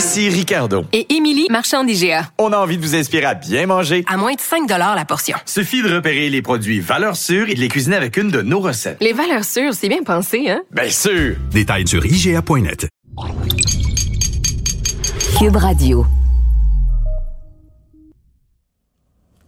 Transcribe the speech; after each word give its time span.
Ici 0.00 0.30
Ricardo. 0.30 0.86
Et 0.94 1.14
Émilie, 1.14 1.46
marchand 1.50 1.84
d'IGA. 1.84 2.30
On 2.38 2.54
a 2.54 2.56
envie 2.56 2.78
de 2.78 2.82
vous 2.82 2.94
inspirer 2.96 3.26
à 3.26 3.34
bien 3.34 3.66
manger. 3.66 4.02
À 4.08 4.16
moins 4.16 4.32
de 4.32 4.40
5 4.40 4.66
la 4.66 5.04
portion. 5.04 5.36
Suffit 5.44 5.82
de 5.82 5.94
repérer 5.94 6.30
les 6.30 6.40
produits 6.40 6.80
valeurs 6.80 7.16
sûres 7.16 7.50
et 7.50 7.54
de 7.54 7.60
les 7.60 7.68
cuisiner 7.68 7.96
avec 7.96 8.16
une 8.16 8.30
de 8.30 8.40
nos 8.40 8.60
recettes. 8.60 8.96
Les 9.02 9.12
valeurs 9.12 9.44
sûres, 9.44 9.74
c'est 9.74 9.90
bien 9.90 10.02
pensé, 10.02 10.48
hein? 10.48 10.62
Bien 10.70 10.88
sûr! 10.88 11.36
Détails 11.50 11.86
sur 11.86 12.06
IGA.net. 12.06 12.88
Cube 15.38 15.56
Radio. 15.56 16.06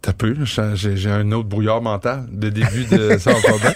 T'as 0.03 0.13
peu, 0.13 0.35
j'ai 0.43 0.95
j'ai 0.95 1.09
un 1.09 1.31
autre 1.31 1.49
brouillard 1.49 1.81
mental 1.81 2.27
de 2.31 2.49
début 2.49 2.85
de 2.91 3.17
ça 3.19 3.33
va 3.33 3.41
pas 3.41 3.57
bien. 3.57 3.73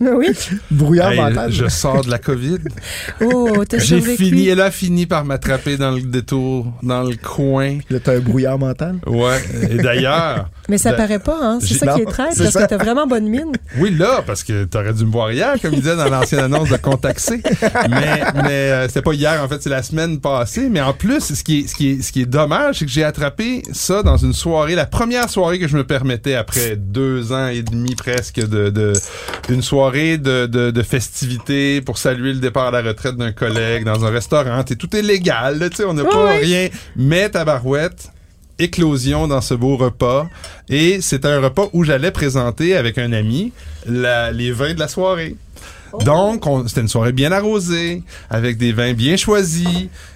Oui. 0.00 0.26
Brouillard 0.70 1.12
Hey, 1.12 1.20
mental. 1.20 1.50
je 1.52 1.68
sors 1.68 2.04
de 2.04 2.10
la 2.10 2.18
COVID. 2.18 2.58
Oh, 3.22 3.64
t'as 3.68 3.78
J'ai 3.78 4.00
fini, 4.00 4.48
elle 4.48 4.60
a 4.60 4.70
fini 4.70 5.06
par 5.06 5.24
m'attraper 5.24 5.76
dans 5.76 5.90
le 5.92 6.02
détour, 6.02 6.72
dans 6.82 7.02
le 7.02 7.16
coin. 7.16 7.78
Là, 7.88 7.98
t'as 8.00 8.16
un 8.16 8.20
brouillard 8.20 8.58
mental. 8.58 8.96
Ouais. 9.06 9.40
Et 9.70 9.76
d'ailleurs, 9.76 10.50
Mais 10.68 10.78
ça 10.78 10.90
Ben, 10.90 10.96
paraît 10.96 11.18
pas, 11.18 11.38
hein? 11.40 11.58
C'est 11.60 11.74
ça 11.74 11.94
qui 11.94 12.00
est 12.02 12.04
c'est 12.06 12.42
parce 12.42 12.50
ça. 12.50 12.62
que 12.62 12.68
t'as 12.68 12.76
vraiment 12.76 13.06
bonne 13.06 13.26
mine. 13.28 13.52
oui, 13.78 13.94
là, 13.94 14.22
parce 14.26 14.42
que 14.42 14.64
t'aurais 14.64 14.92
dû 14.92 15.04
me 15.06 15.12
voir 15.12 15.30
hier, 15.32 15.54
comme 15.60 15.72
il 15.74 15.80
disait 15.80 15.96
dans 15.96 16.08
l'ancienne 16.08 16.40
annonce 16.40 16.68
de 16.70 16.76
Contaxé. 16.76 17.40
Mais, 17.88 18.22
mais 18.34 18.50
euh, 18.50 18.88
c'était 18.88 19.02
pas 19.02 19.12
hier, 19.12 19.42
en 19.42 19.48
fait, 19.48 19.62
c'est 19.62 19.70
la 19.70 19.82
semaine 19.82 20.20
passée. 20.20 20.68
Mais 20.70 20.80
en 20.80 20.92
plus, 20.92 21.34
ce 21.34 21.42
qui 21.44 21.60
est, 21.60 21.66
ce 21.68 21.74
qui 21.74 21.90
est, 21.92 22.02
ce 22.02 22.12
qui 22.12 22.22
est 22.22 22.26
dommage, 22.26 22.78
c'est 22.78 22.84
que 22.86 22.90
j'ai 22.90 23.04
attrapé 23.04 23.62
ça 23.72 24.02
dans 24.02 24.16
une 24.16 24.32
soirée, 24.32 24.74
la 24.74 24.86
première 24.86 25.28
soirée 25.28 25.58
que 25.58 25.68
je 25.68 25.76
me 25.76 25.84
permettais 25.84 26.34
après 26.34 26.76
deux 26.76 27.32
ans 27.32 27.48
et 27.48 27.62
demi 27.62 27.94
presque 27.94 28.40
de, 28.40 28.70
de 28.70 28.92
une 29.48 29.62
soirée 29.62 30.18
de, 30.18 30.46
de, 30.46 30.70
de 30.70 30.82
festivités 30.82 31.80
pour 31.80 31.98
saluer 31.98 32.32
le 32.32 32.40
départ 32.40 32.66
à 32.66 32.70
la 32.70 32.82
retraite 32.82 33.16
d'un 33.16 33.32
collègue 33.32 33.84
dans 33.84 34.04
un 34.04 34.10
restaurant. 34.10 34.62
T'sais, 34.64 34.76
tout 34.76 34.94
est 34.96 35.02
légal, 35.02 35.68
tu 35.70 35.76
sais, 35.76 35.84
on 35.84 35.94
n'a 35.94 36.04
pas 36.04 36.32
rien. 36.32 36.68
Mais 36.96 37.28
tabarouette, 37.28 38.10
éclosion 38.58 39.28
dans 39.28 39.40
ce 39.40 39.54
beau 39.54 39.76
repas. 39.76 40.26
Et 40.68 41.00
c'était 41.00 41.28
un 41.28 41.40
repas 41.40 41.68
où 41.72 41.84
j'allais 41.84 42.10
présenter 42.10 42.76
avec 42.76 42.98
un 42.98 43.12
ami 43.12 43.52
la- 43.86 44.32
les 44.32 44.52
vins 44.52 44.74
de 44.74 44.78
la 44.80 44.88
soirée. 44.88 45.36
Donc, 46.04 46.46
on- 46.46 46.66
c'était 46.68 46.80
une 46.82 46.88
soirée 46.88 47.12
bien 47.12 47.32
arrosée, 47.32 48.02
avec 48.30 48.58
des 48.58 48.72
vins 48.72 48.92
bien 48.92 49.16
choisis. 49.16 49.66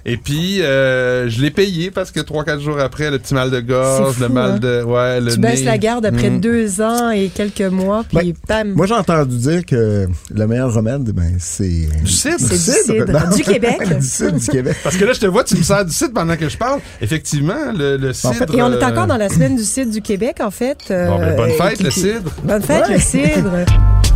Et 0.04 0.16
puis, 0.16 0.62
euh, 0.62 1.28
je 1.28 1.40
l'ai 1.42 1.50
payé 1.50 1.90
parce 1.90 2.10
que 2.10 2.20
trois, 2.20 2.44
quatre 2.44 2.60
jours 2.60 2.78
après, 2.80 3.10
le 3.10 3.18
petit 3.18 3.34
mal 3.34 3.50
de 3.50 3.60
gorge, 3.60 4.18
le 4.18 4.28
mal 4.28 4.52
hein? 4.52 4.58
de... 4.58 4.82
Ouais, 4.82 5.20
le 5.20 5.32
Tu 5.34 5.40
baisses 5.40 5.60
nez. 5.60 5.66
la 5.66 5.78
garde 5.78 6.06
après 6.06 6.30
Mm. 6.30 6.40
deux 6.40 6.80
ans 6.80 7.10
et 7.10 7.28
quelques 7.28 7.60
mois, 7.62 8.04
puis 8.08 8.34
bam. 8.48 8.72
Moi, 8.74 8.86
j'ai 8.86 8.94
entendu 8.94 9.36
dire 9.36 9.64
que 9.66 10.06
le 10.34 10.46
meilleur 10.46 10.72
remède, 10.72 11.02
ben, 11.12 11.34
c'est. 11.38 11.88
Du 12.02 12.10
cidre. 12.10 12.36
C'est 12.38 12.54
du 12.54 13.04
cidre. 13.04 13.34
Du 13.36 13.42
Québec. 13.42 13.76
du 14.00 14.06
cidre 14.06 14.32
du 14.32 14.46
Québec. 14.46 14.76
Parce 14.82 14.96
que 14.96 15.04
là, 15.04 15.12
je 15.12 15.20
te 15.20 15.26
vois, 15.26 15.44
tu 15.44 15.56
me 15.56 15.62
sers 15.62 15.84
du 15.84 15.92
cidre 15.92 16.12
pendant 16.14 16.36
que 16.36 16.48
je 16.48 16.56
parle. 16.56 16.80
Effectivement, 17.00 17.72
le, 17.76 17.96
le 17.96 18.12
cidre... 18.12 18.34
fait, 18.34 18.54
Et 18.54 18.62
on 18.62 18.72
est 18.72 18.82
euh, 18.82 18.86
encore 18.86 19.06
dans 19.06 19.16
la 19.16 19.28
semaine 19.28 19.56
du 19.56 19.64
cidre 19.64 19.90
du 19.92 20.00
Québec, 20.02 20.36
en 20.40 20.50
fait. 20.50 20.78
euh, 20.90 21.06
Bon, 21.08 21.18
ben, 21.18 21.36
bonne 21.36 21.50
et 21.50 21.52
fête, 21.54 21.76
qui- 21.78 21.82
le 21.84 21.90
cidre. 21.90 22.30
Bonne 22.42 22.62
fête, 22.62 22.86
Ouais. 22.88 22.94
le 22.94 23.00
cidre. 23.00 23.50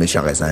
Méchant 0.00 0.22
raisin. 0.22 0.46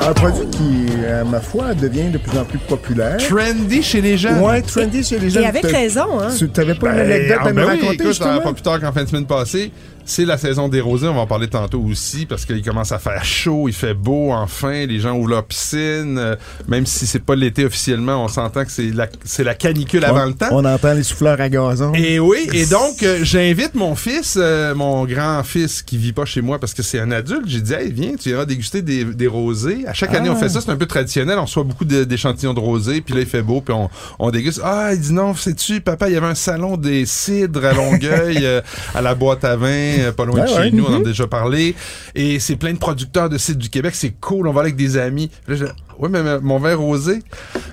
Un 0.00 0.12
produit 0.14 0.46
qui, 0.50 1.04
à 1.04 1.22
ma 1.24 1.40
foi, 1.40 1.74
devient 1.74 2.08
de 2.10 2.16
plus 2.16 2.38
en 2.38 2.44
plus 2.44 2.58
populaire. 2.60 3.18
Trendy 3.18 3.82
chez 3.82 4.00
les 4.00 4.16
gens. 4.16 4.40
Ouais, 4.40 4.62
trendy 4.62 5.04
chez 5.04 5.18
les 5.18 5.28
gens. 5.28 5.40
Et 5.40 5.46
avec 5.46 5.66
raison, 5.66 6.18
hein. 6.18 6.30
Tu 6.36 6.48
t'avais 6.48 6.74
pas 6.74 6.92
une 6.92 6.96
Ben, 6.96 7.10
anecdote 7.10 7.36
ah, 7.40 7.42
à 7.46 7.52
ben 7.52 7.60
nous 7.60 7.60
oui, 7.60 7.74
raconter, 7.74 7.94
écoute, 7.94 8.06
justement? 8.06 8.40
pas 8.40 8.52
plus 8.54 8.62
tard 8.62 8.80
qu'en 8.80 8.92
fin 8.92 9.04
de 9.04 9.08
semaine 9.10 9.26
passée, 9.26 9.70
c'est 10.04 10.24
la 10.24 10.38
saison 10.38 10.68
des 10.68 10.80
rosés. 10.80 11.08
On 11.08 11.14
va 11.14 11.20
en 11.20 11.26
parler 11.26 11.48
tantôt 11.48 11.80
aussi 11.80 12.26
parce 12.26 12.44
qu'il 12.44 12.62
commence 12.62 12.92
à 12.92 12.98
faire 12.98 13.24
chaud, 13.24 13.68
il 13.68 13.74
fait 13.74 13.94
beau 13.94 14.32
enfin. 14.32 14.86
Les 14.86 15.00
gens 15.00 15.16
ouvrent 15.16 15.30
leur 15.30 15.44
piscine. 15.44 16.18
euh, 16.18 16.36
même 16.68 16.86
si 16.86 17.06
c'est 17.06 17.18
pas 17.24 17.34
l'été 17.34 17.64
officiellement, 17.64 18.24
on 18.24 18.28
s'entend 18.28 18.64
que 18.64 18.70
c'est 18.70 18.90
la, 18.90 19.08
c'est 19.24 19.44
la 19.44 19.54
canicule 19.54 20.04
avant 20.04 20.24
on, 20.24 20.26
le 20.26 20.34
temps. 20.34 20.48
on 20.52 20.64
entend 20.64 20.94
les 20.94 21.02
souffleurs 21.02 21.40
à 21.40 21.48
gazon. 21.48 21.92
Et 21.94 22.18
oui, 22.18 22.48
et 22.52 22.66
donc 22.70 23.02
euh, 23.02 23.20
j'invite 23.22 23.74
mon 23.74 23.94
fils, 23.94 24.36
euh, 24.40 24.74
mon 24.74 25.04
grand-fils 25.04 25.82
qui 25.82 25.96
vit 25.98 26.12
pas 26.12 26.24
chez 26.24 26.40
moi 26.42 26.58
parce 26.58 26.74
que 26.74 26.82
c'est 26.82 26.98
un 27.00 27.10
adulte. 27.10 27.44
J'ai 27.46 27.60
dit, 27.60 27.72
hey, 27.74 27.92
viens, 27.92 28.14
tu 28.20 28.30
iras 28.30 28.44
déguster 28.44 28.82
des, 28.82 29.04
des 29.04 29.26
rosés. 29.26 29.84
À 29.86 29.92
chaque 29.94 30.14
année, 30.14 30.28
on 30.30 30.36
fait 30.36 30.48
ça, 30.48 30.60
c'est 30.60 30.70
un 30.70 30.76
peu 30.76 30.86
traditionnel. 30.86 31.38
On 31.38 31.42
reçoit 31.44 31.64
beaucoup 31.64 31.84
de- 31.84 32.04
d'échantillons 32.04 32.54
de 32.54 32.60
rosés, 32.60 33.00
puis 33.00 33.14
là, 33.14 33.20
il 33.20 33.26
fait 33.26 33.42
beau, 33.42 33.60
puis 33.60 33.74
on, 33.74 33.88
on 34.18 34.30
déguste. 34.30 34.60
Ah, 34.64 34.90
il 34.92 35.00
dit 35.00 35.12
non, 35.12 35.34
sais-tu, 35.34 35.80
papa, 35.80 36.08
il 36.08 36.14
y 36.14 36.16
avait 36.16 36.26
un 36.26 36.34
salon 36.34 36.76
des 36.76 37.06
cidres 37.06 37.64
à 37.64 37.72
Longueuil, 37.72 38.46
à 38.94 39.00
la 39.00 39.14
boîte 39.14 39.44
à 39.44 39.56
vin, 39.56 39.91
euh, 40.00 40.12
pas 40.12 40.24
loin 40.24 40.44
de 40.44 40.50
Ouais, 40.50 40.64
chez 40.64 40.70
nous, 40.70 40.84
on 40.84 40.94
en 40.94 41.00
a 41.00 41.04
déjà 41.04 41.26
parlé. 41.26 41.74
Et 42.14 42.38
c'est 42.38 42.56
plein 42.56 42.72
de 42.72 42.78
producteurs 42.78 43.28
de 43.28 43.38
cidre 43.38 43.58
du 43.58 43.70
Québec, 43.70 43.94
c'est 43.94 44.14
cool, 44.20 44.48
on 44.48 44.52
va 44.52 44.60
avec 44.62 44.76
des 44.76 44.96
amis. 44.96 45.30
Là, 45.48 45.56
ouais, 45.98 46.08
mais 46.08 46.22
mon 46.40 46.58
verre 46.58 46.80
rosé, 46.80 47.20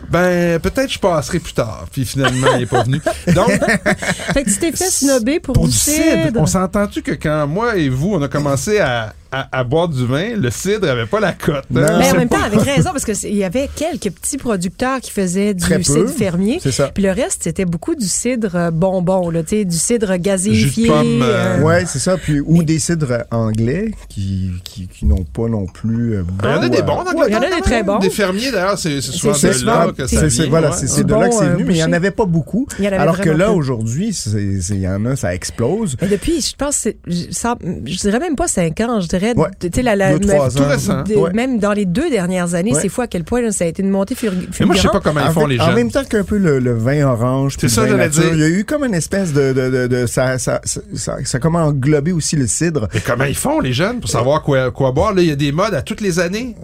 ben 0.09 0.59
peut-être 0.59 0.91
je 0.91 0.99
passerai 0.99 1.39
plus 1.39 1.53
tard. 1.53 1.85
Puis 1.91 2.05
finalement, 2.05 2.47
il 2.55 2.63
est 2.63 2.65
pas 2.65 2.83
venu. 2.83 3.01
Donc, 3.33 3.49
Fait 4.33 4.43
que 4.43 4.49
tu 4.49 4.57
t'es 4.57 4.71
fait 4.71 4.89
snobber 4.89 5.39
pour, 5.39 5.53
pour 5.53 5.67
du 5.67 5.73
cidre. 5.73 6.25
cidre. 6.27 6.39
On 6.41 6.45
s'entend-tu 6.45 7.01
que 7.01 7.11
quand 7.11 7.47
moi 7.47 7.75
et 7.77 7.89
vous, 7.89 8.13
on 8.15 8.21
a 8.21 8.27
commencé 8.27 8.79
à, 8.79 9.13
à, 9.31 9.59
à 9.59 9.63
boire 9.63 9.87
du 9.87 10.05
vin, 10.05 10.35
le 10.35 10.49
cidre 10.49 10.89
avait 10.89 11.05
pas 11.05 11.19
la 11.19 11.33
cote. 11.33 11.65
Hein? 11.75 11.97
Mais 11.99 12.11
en 12.11 12.15
même 12.15 12.29
pas- 12.29 12.37
temps, 12.37 12.43
avec 12.43 12.61
raison, 12.61 12.89
parce 12.91 13.05
qu'il 13.05 13.35
y 13.35 13.43
avait 13.43 13.69
quelques 13.75 14.11
petits 14.15 14.37
producteurs 14.37 14.99
qui 15.01 15.11
faisaient 15.11 15.53
du 15.53 15.61
Très 15.63 15.77
peu. 15.77 15.83
cidre 15.83 16.09
fermier. 16.09 16.59
C'est 16.61 16.71
ça. 16.71 16.87
Puis 16.93 17.03
le 17.03 17.11
reste, 17.11 17.43
c'était 17.43 17.65
beaucoup 17.65 17.95
du 17.95 18.07
cidre 18.07 18.55
euh, 18.55 18.71
bonbon, 18.71 19.29
là, 19.29 19.43
tu 19.43 19.49
sais, 19.57 19.65
du 19.65 19.77
cidre 19.77 20.15
gazéifié. 20.17 20.87
Pomme, 20.87 21.21
euh, 21.21 21.59
Ouais, 21.61 21.85
c'est 21.85 21.99
ça. 21.99 22.17
Puis, 22.17 22.39
ou 22.39 22.63
des 22.63 22.79
cidres 22.79 23.25
anglais 23.31 23.91
qui, 24.09 24.51
qui, 24.63 24.87
qui 24.87 25.05
n'ont 25.05 25.23
pas 25.25 25.47
non 25.47 25.65
plus. 25.67 26.15
euh, 26.15 26.23
Il 26.43 26.49
y 26.49 26.53
en 26.53 26.61
a 26.61 26.69
des 26.69 26.79
euh, 26.79 26.81
bons 26.81 27.03
dans 27.03 27.11
Ouais, 27.13 27.25
il 27.27 27.33
y 27.33 27.37
en 27.37 27.41
a 27.41 27.49
des 27.55 27.61
très 27.61 27.83
bons. 27.83 27.99
Des 27.99 28.08
fermiers, 28.09 28.51
d'ailleurs, 28.51 28.77
c'est 28.77 29.01
souvent 29.01 29.33
C'est 29.33 29.59
de 29.61 29.65
là 29.65 29.87
que 29.95 30.07
ça 30.07 30.07
C'est- 30.07 30.29
c'est- 30.29 30.41
vient. 30.43 30.49
voilà, 30.49 30.71
c'est 30.71 31.03
de 31.03 31.13
là 31.13 31.29
que 31.29 31.35
c'est 31.35 31.49
venu, 31.49 31.63
mais 31.65 31.73
il 31.73 31.77
n'y 31.77 31.83
en 31.83 31.93
avait 31.93 32.11
pas 32.11 32.25
beaucoup. 32.25 32.67
Il 32.79 32.85
y 32.85 32.87
en 32.87 32.91
avait 32.91 32.97
Alors 33.01 33.19
que 33.19 33.29
là, 33.29 33.45
peu. 33.47 33.51
aujourd'hui, 33.53 34.09
il 34.33 34.79
y 34.81 34.87
en 34.87 35.05
a, 35.05 35.15
ça 35.15 35.33
explose. 35.33 35.95
Mais 36.01 36.07
depuis, 36.07 36.41
je 36.41 36.55
pense, 36.55 36.87
ça- 37.31 37.55
je 37.85 37.97
dirais 37.97 38.19
même 38.19 38.35
pas 38.35 38.47
cinq 38.47 38.79
ans, 38.81 38.99
je 39.01 39.07
dirais, 39.07 39.33
Ouais. 39.35 39.49
tu 39.59 39.69
sais, 39.73 39.81
la, 39.81 39.95
la, 39.95 40.13
Deux, 40.17 40.27
trois 40.27 40.49
même- 40.49 40.63
ans. 40.63 40.67
récent. 40.69 41.03
de- 41.03 41.15
Ouais. 41.15 41.33
même 41.33 41.59
dans 41.59 41.73
les 41.73 41.85
deux 41.85 42.09
dernières 42.09 42.53
années, 42.55 42.73
Ouais. 42.73 42.79
c'est 42.81 42.89
fou 42.89 43.01
à 43.01 43.07
quel 43.07 43.23
point 43.23 43.41
là, 43.41 43.51
ça 43.51 43.65
a 43.65 43.67
été 43.67 43.81
une 43.81 43.89
montée 43.89 44.15
fulgurante. 44.15 44.47
Mais 44.59 44.65
moi, 44.65 44.75
je 44.75 44.81
sais 44.81 44.87
pas 44.89 44.99
comment 44.99 45.21
ils 45.25 45.31
font, 45.33 45.43
en, 45.43 45.47
les 45.47 45.59
en 45.59 45.65
jeunes. 45.67 45.75
même 45.75 45.91
temps 45.91 46.03
qu'un 46.03 46.23
peu 46.23 46.37
le, 46.37 46.59
le 46.59 46.73
vin 46.73 47.03
orange, 47.07 47.55
C'est 47.59 47.69
ça, 47.69 47.85
dire. 47.85 48.09
il 48.33 48.39
y 48.39 48.43
a 48.43 48.47
eu 48.49 48.65
comme 48.65 48.83
une 48.85 48.93
espèce 48.93 49.33
de, 49.33 50.05
ça, 50.07 50.37
ça, 50.37 50.61
ça, 50.63 50.81
ça, 50.95 51.17
ça 51.23 51.37
a 51.37 51.39
comme 51.39 51.55
englobé 51.55 52.11
aussi 52.11 52.35
le 52.35 52.47
cidre. 52.47 52.87
Mais 52.93 53.01
comment 53.05 53.23
ils 53.25 53.35
font, 53.35 53.59
les 53.59 53.73
jeunes, 53.73 53.99
pour 53.99 54.09
savoir 54.09 54.41
quoi, 54.43 54.71
quoi 54.71 54.91
boire? 54.91 55.13
Là, 55.13 55.21
il 55.21 55.27
y 55.27 55.31
a 55.31 55.35
des 55.35 55.51
modes 55.51 55.73
à 55.73 55.81
toutes 55.81 56.01
les 56.01 56.19
années. 56.19 56.55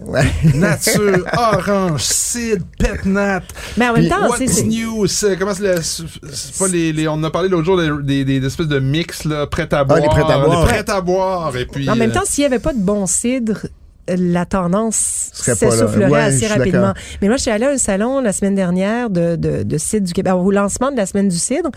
Nature, 0.53 1.25
orange, 1.37 2.01
cidre, 2.01 2.65
pet 2.79 3.05
nat. 3.05 3.41
Mais 3.77 3.87
en 3.89 3.93
même 3.93 4.01
Puis, 4.03 4.09
temps, 4.09 4.33
c'est- 4.37 4.43
What's 4.45 4.53
c'est- 4.53 4.63
new? 4.63 5.07
C'est- 5.07 5.37
Comment 5.37 5.53
c'est 5.53 5.63
le- 5.75 5.81
c'est 5.81 6.57
pas 6.57 6.67
les, 6.67 6.93
les- 6.93 7.07
on 7.07 7.13
en 7.13 7.23
a 7.23 7.31
parlé 7.31 7.49
l'autre 7.49 7.65
jour 7.65 7.77
des, 7.77 8.23
des, 8.23 8.39
des 8.39 8.45
espèces 8.47 8.67
de 8.67 8.79
mix, 8.79 9.25
là, 9.25 9.47
prêts 9.47 9.67
à 9.73 9.83
boire. 9.83 9.99
Ah, 9.99 10.03
les 10.03 10.09
prêts 10.09 10.21
à 10.33 10.37
boire. 10.39 10.61
Les 10.61 10.65
prêts 10.67 10.89
à 10.91 11.01
boire. 11.01 11.57
Et 11.57 11.65
puis. 11.65 11.89
En 11.89 11.95
même 11.95 12.11
euh, 12.11 12.13
temps, 12.13 12.21
s'il 12.25 12.41
n'y 12.43 12.45
avait 12.47 12.59
pas 12.59 12.73
de 12.73 12.79
bon 12.79 13.05
cidre, 13.05 13.67
la 14.07 14.45
tendance 14.45 15.29
s'essoufflerait 15.33 16.11
Ouais, 16.11 16.19
assez 16.19 16.45
rapidement. 16.45 16.81
d'accord. 16.89 16.93
Mais 17.23 17.27
moi, 17.27 17.37
je 17.37 17.41
suis 17.41 17.49
allée 17.51 17.65
à 17.65 17.71
un 17.71 17.77
salon 17.79 18.19
la 18.21 18.33
semaine 18.33 18.53
dernière 18.53 19.09
de, 19.09 19.35
de, 19.35 19.63
de 19.63 19.77
cidre 19.79 20.05
du 20.05 20.13
Québec, 20.13 20.33
au 20.35 20.51
lancement 20.51 20.91
de 20.91 20.97
la 20.97 21.07
semaine 21.07 21.27
du 21.27 21.37
cidre. 21.37 21.71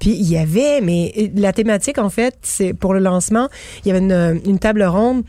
Puis 0.00 0.12
il 0.12 0.26
y 0.26 0.38
avait, 0.38 0.80
mais 0.80 1.30
la 1.36 1.52
thématique, 1.52 1.98
en 1.98 2.08
fait, 2.08 2.36
c'est 2.40 2.72
pour 2.72 2.94
le 2.94 3.00
lancement, 3.00 3.48
il 3.84 3.88
y 3.88 3.90
avait 3.90 4.00
une, 4.04 4.40
une 4.46 4.58
table 4.58 4.82
ronde 4.82 5.24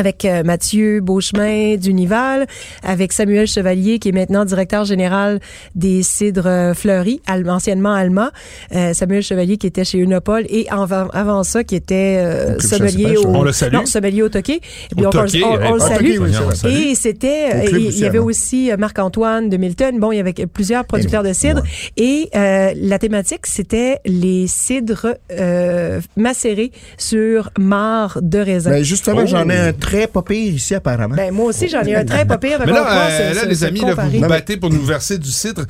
avec 0.00 0.24
euh, 0.24 0.42
Mathieu 0.42 1.00
Beauchemin 1.00 1.76
d'Unival, 1.76 2.46
avec 2.82 3.12
Samuel 3.12 3.46
Chevalier 3.46 3.98
qui 4.00 4.08
est 4.08 4.12
maintenant 4.12 4.44
directeur 4.44 4.84
général 4.84 5.38
des 5.76 6.02
cidres 6.02 6.72
fleuris, 6.74 7.20
anciennement 7.48 7.92
Alma. 7.92 8.32
Euh, 8.74 8.92
Samuel 8.94 9.22
Chevalier 9.22 9.56
qui 9.58 9.66
était 9.66 9.84
chez 9.84 9.98
Unopol 9.98 10.44
et 10.48 10.66
avant, 10.70 11.08
avant 11.12 11.42
ça 11.44 11.62
qui 11.64 11.76
était 11.76 12.16
euh, 12.18 12.58
sommelier 12.58 13.16
au. 13.16 13.26
On 13.28 13.42
le 13.42 13.52
salue. 13.52 13.74
non, 13.74 13.86
sommelier 13.86 14.22
au 14.22 14.28
Toqué. 14.28 14.60
Au 14.96 15.04
on, 15.06 15.10
Toqué, 15.10 15.44
on- 15.44 15.70
on 15.70 15.74
le 15.74 15.80
salue. 15.80 16.14
Toqué, 16.16 16.34
oui. 16.64 16.88
Et 16.90 16.94
c'était, 16.94 17.50
euh, 17.54 17.78
il 17.78 17.98
y 17.98 18.04
avait 18.04 18.18
aussi 18.18 18.70
Marc-Antoine 18.78 19.48
de 19.50 19.56
Milton. 19.56 19.98
Bon, 20.00 20.10
il 20.12 20.16
y 20.16 20.20
avait 20.20 20.32
plusieurs 20.32 20.84
producteurs 20.86 21.22
de 21.22 21.32
cidre. 21.32 21.62
Et 21.96 22.30
euh, 22.34 22.72
la 22.74 22.98
thématique, 22.98 23.46
c'était 23.46 23.98
les 24.06 24.46
cidres 24.46 25.14
euh, 25.32 26.00
macérés 26.16 26.72
sur 26.96 27.50
marc 27.58 28.18
de 28.22 28.38
raisin. 28.38 28.70
Ben, 28.70 28.82
justement, 28.82 29.20
Oh. 29.22 29.26
j'en 29.26 29.48
ai 29.50 29.56
un 29.56 29.72
très 29.74 29.89
pas 30.06 30.22
pire 30.22 30.54
ici, 30.54 30.74
apparemment. 30.74 31.14
Ben, 31.14 31.32
moi 31.32 31.46
aussi, 31.46 31.68
j'en 31.68 31.82
ai 31.82 31.94
un 31.94 32.04
très 32.04 32.24
pas 32.24 32.38
pire. 32.38 32.58
Mais 32.64 32.72
là, 32.72 33.08
euh, 33.08 33.34
là 33.34 33.44
les 33.44 33.64
amis, 33.64 33.80
là, 33.80 33.94
vous 33.94 34.10
vous 34.10 34.26
battez 34.26 34.56
pour 34.56 34.70
nous 34.70 34.84
verser 34.84 35.18
du 35.18 35.30
cidre. 35.30 35.64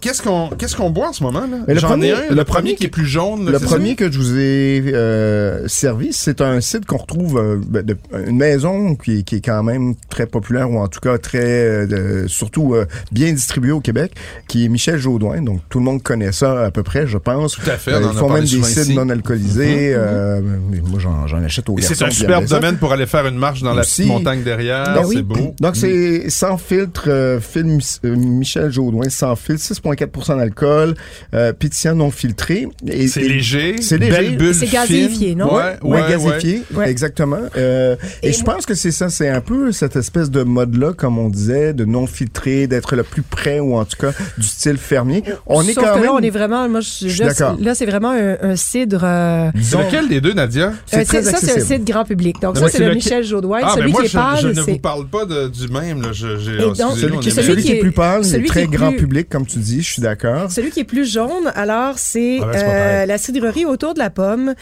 Qu'est-ce 0.00 0.22
qu'on 0.22 0.48
qu'est-ce 0.50 0.76
qu'on 0.76 0.90
boit 0.90 1.08
en 1.08 1.12
ce 1.12 1.22
moment 1.22 1.40
là? 1.46 1.74
J'en 1.76 1.88
premier- 1.88 2.08
ai 2.08 2.12
un. 2.12 2.28
Le, 2.30 2.34
le 2.36 2.44
premier 2.44 2.74
qui 2.74 2.84
est 2.84 2.88
plus 2.88 3.06
jaune. 3.06 3.44
là, 3.46 3.52
Le 3.52 3.58
premier 3.60 3.90
ça? 3.90 3.94
que 3.96 4.10
je 4.12 4.18
vous 4.18 4.38
ai 4.38 4.82
euh, 4.94 5.68
servi, 5.68 6.12
c'est 6.12 6.40
un 6.40 6.60
site 6.60 6.86
qu'on 6.86 6.96
retrouve, 6.96 7.38
euh, 7.38 7.56
ben, 7.66 7.82
de- 7.84 7.96
une 8.26 8.36
maison 8.38 8.94
qui, 8.94 9.18
est- 9.18 9.22
qui 9.22 9.36
est 9.36 9.40
quand 9.44 9.62
même 9.62 9.94
très 10.08 10.26
populaire, 10.26 10.70
ou 10.70 10.78
en 10.78 10.88
tout 10.88 11.00
cas 11.00 11.18
très, 11.18 11.38
euh, 11.44 12.26
surtout 12.28 12.74
euh, 12.74 12.86
bien 13.12 13.32
distribuée 13.32 13.72
au 13.72 13.80
Québec, 13.80 14.12
qui 14.48 14.64
est 14.64 14.68
Michel 14.68 14.98
Jaudoin. 14.98 15.42
Donc 15.42 15.60
tout 15.68 15.78
le 15.78 15.84
monde 15.84 16.02
connaît 16.02 16.32
ça 16.32 16.64
à 16.64 16.70
peu 16.70 16.82
près, 16.82 17.06
je 17.06 17.18
pense. 17.18 17.56
Tout 17.56 17.70
à 17.70 17.76
fait, 17.76 17.92
Euh, 17.92 18.00
on 18.00 18.12
ils 18.12 18.16
a 18.16 18.20
font 18.20 18.30
même 18.32 18.44
des 18.44 18.56
ici. 18.56 18.94
non 18.94 19.08
alcoolisés. 19.08 19.92
euh, 19.94 20.40
mais 20.70 20.80
moi, 20.80 20.98
j'en, 20.98 21.26
j'en 21.26 21.42
achète 21.42 21.68
au 21.68 21.78
Et 21.78 21.82
c'est 21.82 22.02
un 22.02 22.10
superbe 22.10 22.46
domaine 22.46 22.76
pour 22.78 22.92
aller 22.92 23.06
faire 23.06 23.26
une 23.26 23.36
marche 23.36 23.62
dans 23.62 23.74
la 23.74 23.82
petite 23.82 24.06
montagne 24.06 24.42
derrière. 24.42 24.84
Ben 24.94 25.02
oui. 25.06 25.16
C'est 25.16 25.22
beau. 25.22 25.54
Donc, 25.60 25.76
c'est 25.76 26.30
sans 26.30 26.56
filtre, 26.56 27.04
euh, 27.08 27.40
film 27.40 27.78
euh, 28.04 28.16
Michel 28.16 28.70
Jaudoin, 28.70 29.08
sans 29.10 29.36
filtre, 29.36 29.60
6,4 29.94 30.36
d'alcool, 30.36 30.94
euh, 31.34 31.52
pétillant 31.52 31.94
non 31.94 32.10
filtré. 32.10 32.68
Et- 32.86 33.08
C'est 33.08 33.22
et- 33.22 33.28
léger. 33.28 33.76
C'est 33.82 33.98
léger. 33.98 34.10
Belle 34.12 34.36
bulle 34.36 34.54
C'est 34.54 34.66
fine. 34.66 34.78
gazéifié, 34.80 35.34
non? 35.34 35.54
Ouais, 35.54 35.76
Ouais, 35.82 36.16
ouais, 36.16 36.90
exactement. 36.90 37.38
Euh, 37.56 37.96
et, 38.22 38.28
Et 38.28 38.32
je 38.32 38.42
pense 38.42 38.66
que 38.66 38.74
c'est 38.74 38.90
ça, 38.90 39.08
c'est 39.08 39.28
un 39.28 39.40
peu 39.40 39.72
cette 39.72 39.96
espèce 39.96 40.30
de 40.30 40.42
mode-là, 40.42 40.92
comme 40.92 41.18
on 41.18 41.28
disait, 41.28 41.72
de 41.74 41.84
non 41.84 42.06
filtré, 42.06 42.66
d'être 42.66 42.96
le 42.96 43.02
plus 43.02 43.22
près 43.22 43.60
ou 43.60 43.76
en 43.76 43.84
tout 43.84 43.96
cas 43.98 44.12
du 44.38 44.46
style 44.46 44.76
fermier. 44.76 45.22
On 45.46 45.62
est 45.66 45.74
quand 45.74 45.82
que 45.82 45.94
même. 45.94 46.04
là, 46.04 46.12
on 46.14 46.20
est 46.20 46.30
vraiment, 46.30 46.68
moi, 46.68 46.80
je, 46.80 46.88
suis 46.88 47.18
là, 47.20 47.28
d'accord. 47.28 47.56
c'est- 47.58 47.64
là, 47.64 47.74
c'est 47.74 47.86
vraiment 47.86 48.10
un, 48.10 48.36
un 48.42 48.56
cidre. 48.56 49.00
euh, 49.04 49.50
C'est 49.60 49.78
lequel 49.78 50.08
des 50.08 50.20
deux, 50.20 50.32
Nadia? 50.32 50.72
C'est 50.86 51.04
ça, 51.04 51.22
c'est 51.22 51.56
un 51.56 51.64
cidre 51.64 51.84
grand 51.84 52.04
public. 52.04 52.40
Donc, 52.40 52.56
ça, 52.56 52.68
c'est 52.68 52.78
c'est 52.78 52.88
le 52.88 52.94
Michel 52.94 53.24
Jaudoin. 53.24 53.60
Ah, 53.62 53.72
celui 53.74 53.86
ben 53.86 53.92
moi, 53.92 54.00
qui 54.00 54.06
est 54.06 54.10
je, 54.10 54.14
pâle, 54.16 54.38
je 54.42 54.48
ne 54.48 54.54
c'est- 54.54 54.72
vous 54.72 54.78
parle 54.78 55.06
pas 55.08 55.24
de- 55.24 55.48
du 55.48 55.68
même. 55.68 56.02
Là. 56.02 56.08
Je, 56.12 56.26
donc, 56.60 56.76
Celui, 56.76 57.16
on 57.16 57.20
qui, 57.20 57.28
est 57.28 57.32
celui 57.32 57.62
qui 57.62 57.72
est 57.72 57.80
plus 57.80 57.92
pâle, 57.92 58.24
celui 58.24 58.42
est 58.42 58.44
qui 58.44 58.50
très 58.50 58.66
grand 58.66 58.92
public, 58.92 59.28
comme 59.28 59.46
tu 59.46 59.58
dis, 59.58 59.79
je 59.82 59.92
suis 59.92 60.02
d'accord. 60.02 60.50
Celui 60.50 60.70
qui 60.70 60.80
est 60.80 60.84
plus 60.84 61.10
jaune, 61.10 61.52
alors, 61.54 61.98
c'est 61.98 62.38
Ah 62.42 62.46
ben, 62.46 62.56
euh, 62.56 63.06
la 63.06 63.18
cidrerie 63.18 63.64
autour 63.64 63.94
de 63.94 63.98
la 63.98 64.10
pomme, 64.10 64.54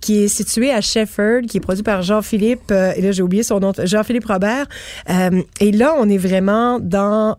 qui 0.00 0.24
est 0.24 0.28
située 0.28 0.72
à 0.72 0.80
Shefford, 0.80 1.42
qui 1.48 1.58
est 1.58 1.60
produit 1.60 1.82
par 1.82 2.02
Jean-Philippe, 2.02 2.70
euh, 2.70 2.92
et 2.96 3.02
là 3.02 3.12
j'ai 3.12 3.22
oublié 3.22 3.42
son 3.42 3.60
nom, 3.60 3.72
Jean-Philippe 3.82 4.26
Robert. 4.26 4.66
Euh, 5.10 5.42
et 5.60 5.72
là, 5.72 5.94
on 5.98 6.08
est 6.08 6.18
vraiment 6.18 6.78
dans, 6.80 7.36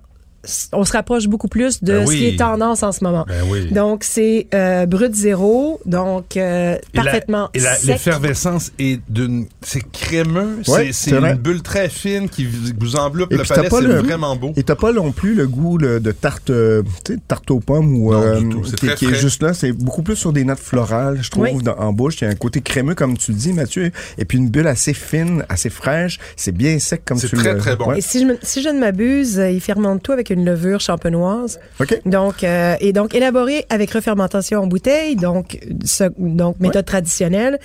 on 0.74 0.84
se 0.84 0.92
rapproche 0.94 1.28
beaucoup 1.28 1.48
plus 1.48 1.84
de 1.84 1.94
Ben 1.94 2.06
ce 2.06 2.10
oui. 2.12 2.18
qui 2.18 2.26
est 2.28 2.38
tendance 2.38 2.84
en 2.84 2.92
ce 2.92 3.04
moment. 3.04 3.26
Ben 3.28 3.44
oui. 3.50 3.72
Donc 3.72 4.04
c'est 4.04 4.48
euh, 4.54 4.86
brut 4.86 5.14
zéro, 5.14 5.80
donc 5.86 6.38
euh, 6.38 6.76
Et 6.76 6.98
la- 6.98 7.04
parfaitement 7.04 7.50
Et 7.54 7.60
la- 7.60 7.76
sec. 7.76 7.88
l'effervescence 7.88 8.72
est 8.80 9.00
d'une. 9.10 9.48
C'est 9.62 9.84
crémeux. 9.92 10.58
Ouais, 10.68 10.86
c'est, 10.88 10.92
c'est 10.94 11.10
c'est 11.12 11.16
vrai. 11.18 11.32
une 11.32 11.38
bulle 11.38 11.62
très 11.62 11.90
fine 11.90 12.30
qui 12.30 12.46
vous 12.46 12.96
enveloppe 12.96 13.32
Et 13.34 13.38
le 13.38 13.44
palais. 13.44 13.70
pas 13.70 13.80
C'est 13.82 13.88
le- 13.88 13.96
vraiment 14.02 14.36
beau. 14.36 14.54
Et 14.56 14.64
t'as 14.64 14.76
pas 14.76 14.92
non 14.92 15.12
plus 15.12 15.34
le 15.36 15.48
goût 15.48 15.78
de 15.78 16.12
tarte, 16.12 16.50
euh, 16.50 16.84
tarte 17.28 17.50
aux 17.52 17.60
pommes 17.60 17.96
ou 17.98 18.12
Non, 18.12 18.22
euh, 18.22 18.40
du 18.40 18.50
tout. 18.50 18.64
C'est 18.66 18.76
qui, 18.80 18.86
très 18.88 18.96
qui 18.96 19.06
est 19.06 19.16
juste 19.16 19.42
là. 19.44 19.54
C'est 19.54 19.72
beaucoup 19.72 20.04
plus 20.04 20.16
sur 20.16 20.34
des 20.34 20.44
notes 20.44 20.60
florales, 20.60 21.20
je 21.22 21.30
trouve, 21.30 21.44
Oui. 21.44 21.64
dans- 21.64 21.76
en 21.78 21.94
bouche. 21.94 22.22
Il 22.22 22.26
y 22.26 22.28
a 22.28 22.32
un 22.32 22.36
côté 22.36 22.62
crémeux, 22.62 22.96
comme 22.96 23.18
tu 23.18 23.32
le 23.32 23.38
dis, 23.38 23.54
Mathieu. 23.54 23.92
Et 24.18 24.26
puis 24.26 24.38
une 24.38 24.50
bulle 24.50 24.68
assez 24.68 24.94
fine, 24.94 25.44
assez 25.50 25.70
fraîche. 25.70 26.20
C'est 26.36 26.52
bien 26.52 26.78
sec, 26.80 27.04
comme 27.06 27.18
C'est 27.18 27.28
tu 27.30 27.36
très, 27.36 27.54
le- 27.54 27.60
très 27.60 27.76
bon. 27.76 27.94
Et 27.94 28.02
si 28.02 28.20
je, 28.22 28.26
me- 28.26 28.38
si 28.42 28.62
je 28.62 28.70
ne 28.70 28.80
m'abuse, 28.80 29.40
euh, 29.40 29.50
il 29.52 29.62
fermente 29.62 30.02
tout 30.04 30.12
avec 30.12 30.30
une 30.30 30.35
levure 30.44 30.82
champenoise. 30.82 31.60
OK. 31.80 32.02
Donc, 32.06 32.44
euh, 32.44 32.76
et 32.82 32.92
donc 32.92 33.14
élaboré 33.16 33.66
avec 33.70 33.92
refermentation 33.92 34.62
en 34.64 34.68
bouteille, 34.68 35.16
donc, 35.16 35.60
ce- 35.86 36.12
donc 36.18 36.60
méthode 36.60 36.86
traditionnelle. 36.86 37.60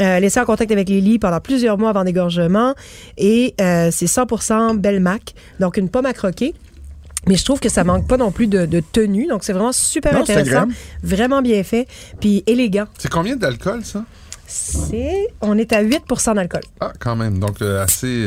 Euh, 0.00 0.18
laissé 0.18 0.40
en 0.40 0.44
contact 0.44 0.70
avec 0.72 0.88
les 0.88 1.00
lits 1.00 1.18
pendant 1.20 1.40
plusieurs 1.40 1.78
mois 1.78 1.90
avant 1.90 2.04
dégorgement. 2.04 2.74
Et 3.16 3.54
euh, 3.60 3.90
c'est 3.92 4.06
100% 4.06 4.76
Belmac, 4.76 5.34
donc 5.60 5.76
une 5.76 5.88
pomme 5.88 6.06
à 6.06 6.12
croquer. 6.12 6.52
Mais 7.26 7.36
je 7.36 7.44
trouve 7.44 7.58
que 7.58 7.68
ça 7.70 7.84
manque 7.84 8.06
pas 8.06 8.16
non 8.18 8.30
plus 8.32 8.46
de, 8.48 8.66
de 8.66 8.80
tenue. 8.80 9.26
Donc, 9.28 9.44
c'est 9.44 9.52
vraiment 9.54 9.72
super 9.72 10.12
Non, 10.12 10.20
intéressant. 10.20 10.66
Vraiment 11.02 11.40
bien 11.42 11.62
fait. 11.62 11.86
Puis 12.20 12.42
élégant. 12.46 12.84
C'est 12.98 13.10
combien 13.10 13.34
d'alcool, 13.36 13.82
ça? 13.82 14.04
C'est... 14.46 15.28
On 15.40 15.56
est 15.56 15.72
à 15.72 15.82
8% 15.82 16.34
d'alcool. 16.34 16.60
Ah, 16.80 16.92
quand 16.98 17.16
même. 17.16 17.38
Donc, 17.38 17.62
euh, 17.62 17.82
assez. 17.82 18.26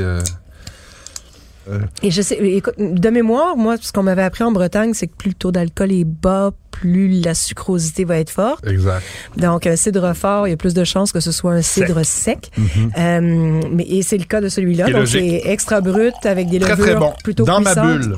Euh, 1.70 1.80
Et 2.04 2.12
je 2.12 2.22
sais, 2.22 2.38
écoute, 2.42 2.76
de 2.78 3.10
mémoire, 3.10 3.58
moi, 3.58 3.76
ce 3.80 3.92
qu'on 3.92 4.04
m'avait 4.04 4.24
appris 4.24 4.44
en 4.44 4.52
Bretagne, 4.52 4.94
c'est 4.94 5.08
que 5.08 5.16
plus 5.16 5.30
le 5.30 5.36
taux 5.36 5.52
d'alcool 5.52 5.92
est 5.92 6.04
bas, 6.04 6.52
plus 6.72 7.22
la 7.22 7.34
sucrosité 7.34 8.06
va 8.06 8.20
être 8.20 8.30
forte. 8.30 8.66
Exact. 8.68 9.04
Donc, 9.38 9.66
un 9.66 9.76
cidre 9.76 10.14
fort, 10.16 10.48
il 10.48 10.52
y 10.52 10.54
a 10.54 10.58
plus 10.58 10.74
de 10.74 10.84
chances 10.84 11.12
que 11.12 11.20
ce 11.20 11.32
soit 11.32 11.54
un 11.54 11.62
cidre 11.62 12.04
sec. 12.06 12.52
Euh, 12.98 13.62
mais, 13.72 13.84
et 13.84 14.04
c'est 14.04 14.18
le 14.18 14.26
cas 14.26 14.42
de 14.42 14.50
celui-là. 14.50 14.90
Donc, 14.90 15.08
c'est 15.08 15.42
extra 15.46 15.82
brut 15.82 16.14
avec 16.24 16.50
des 16.50 16.60
levures 16.60 16.78
très 16.78 16.96
bon. 16.96 17.14
plutôt 17.24 17.44
Dans 17.44 17.62
ma 17.62 17.76
bulle. 17.76 18.16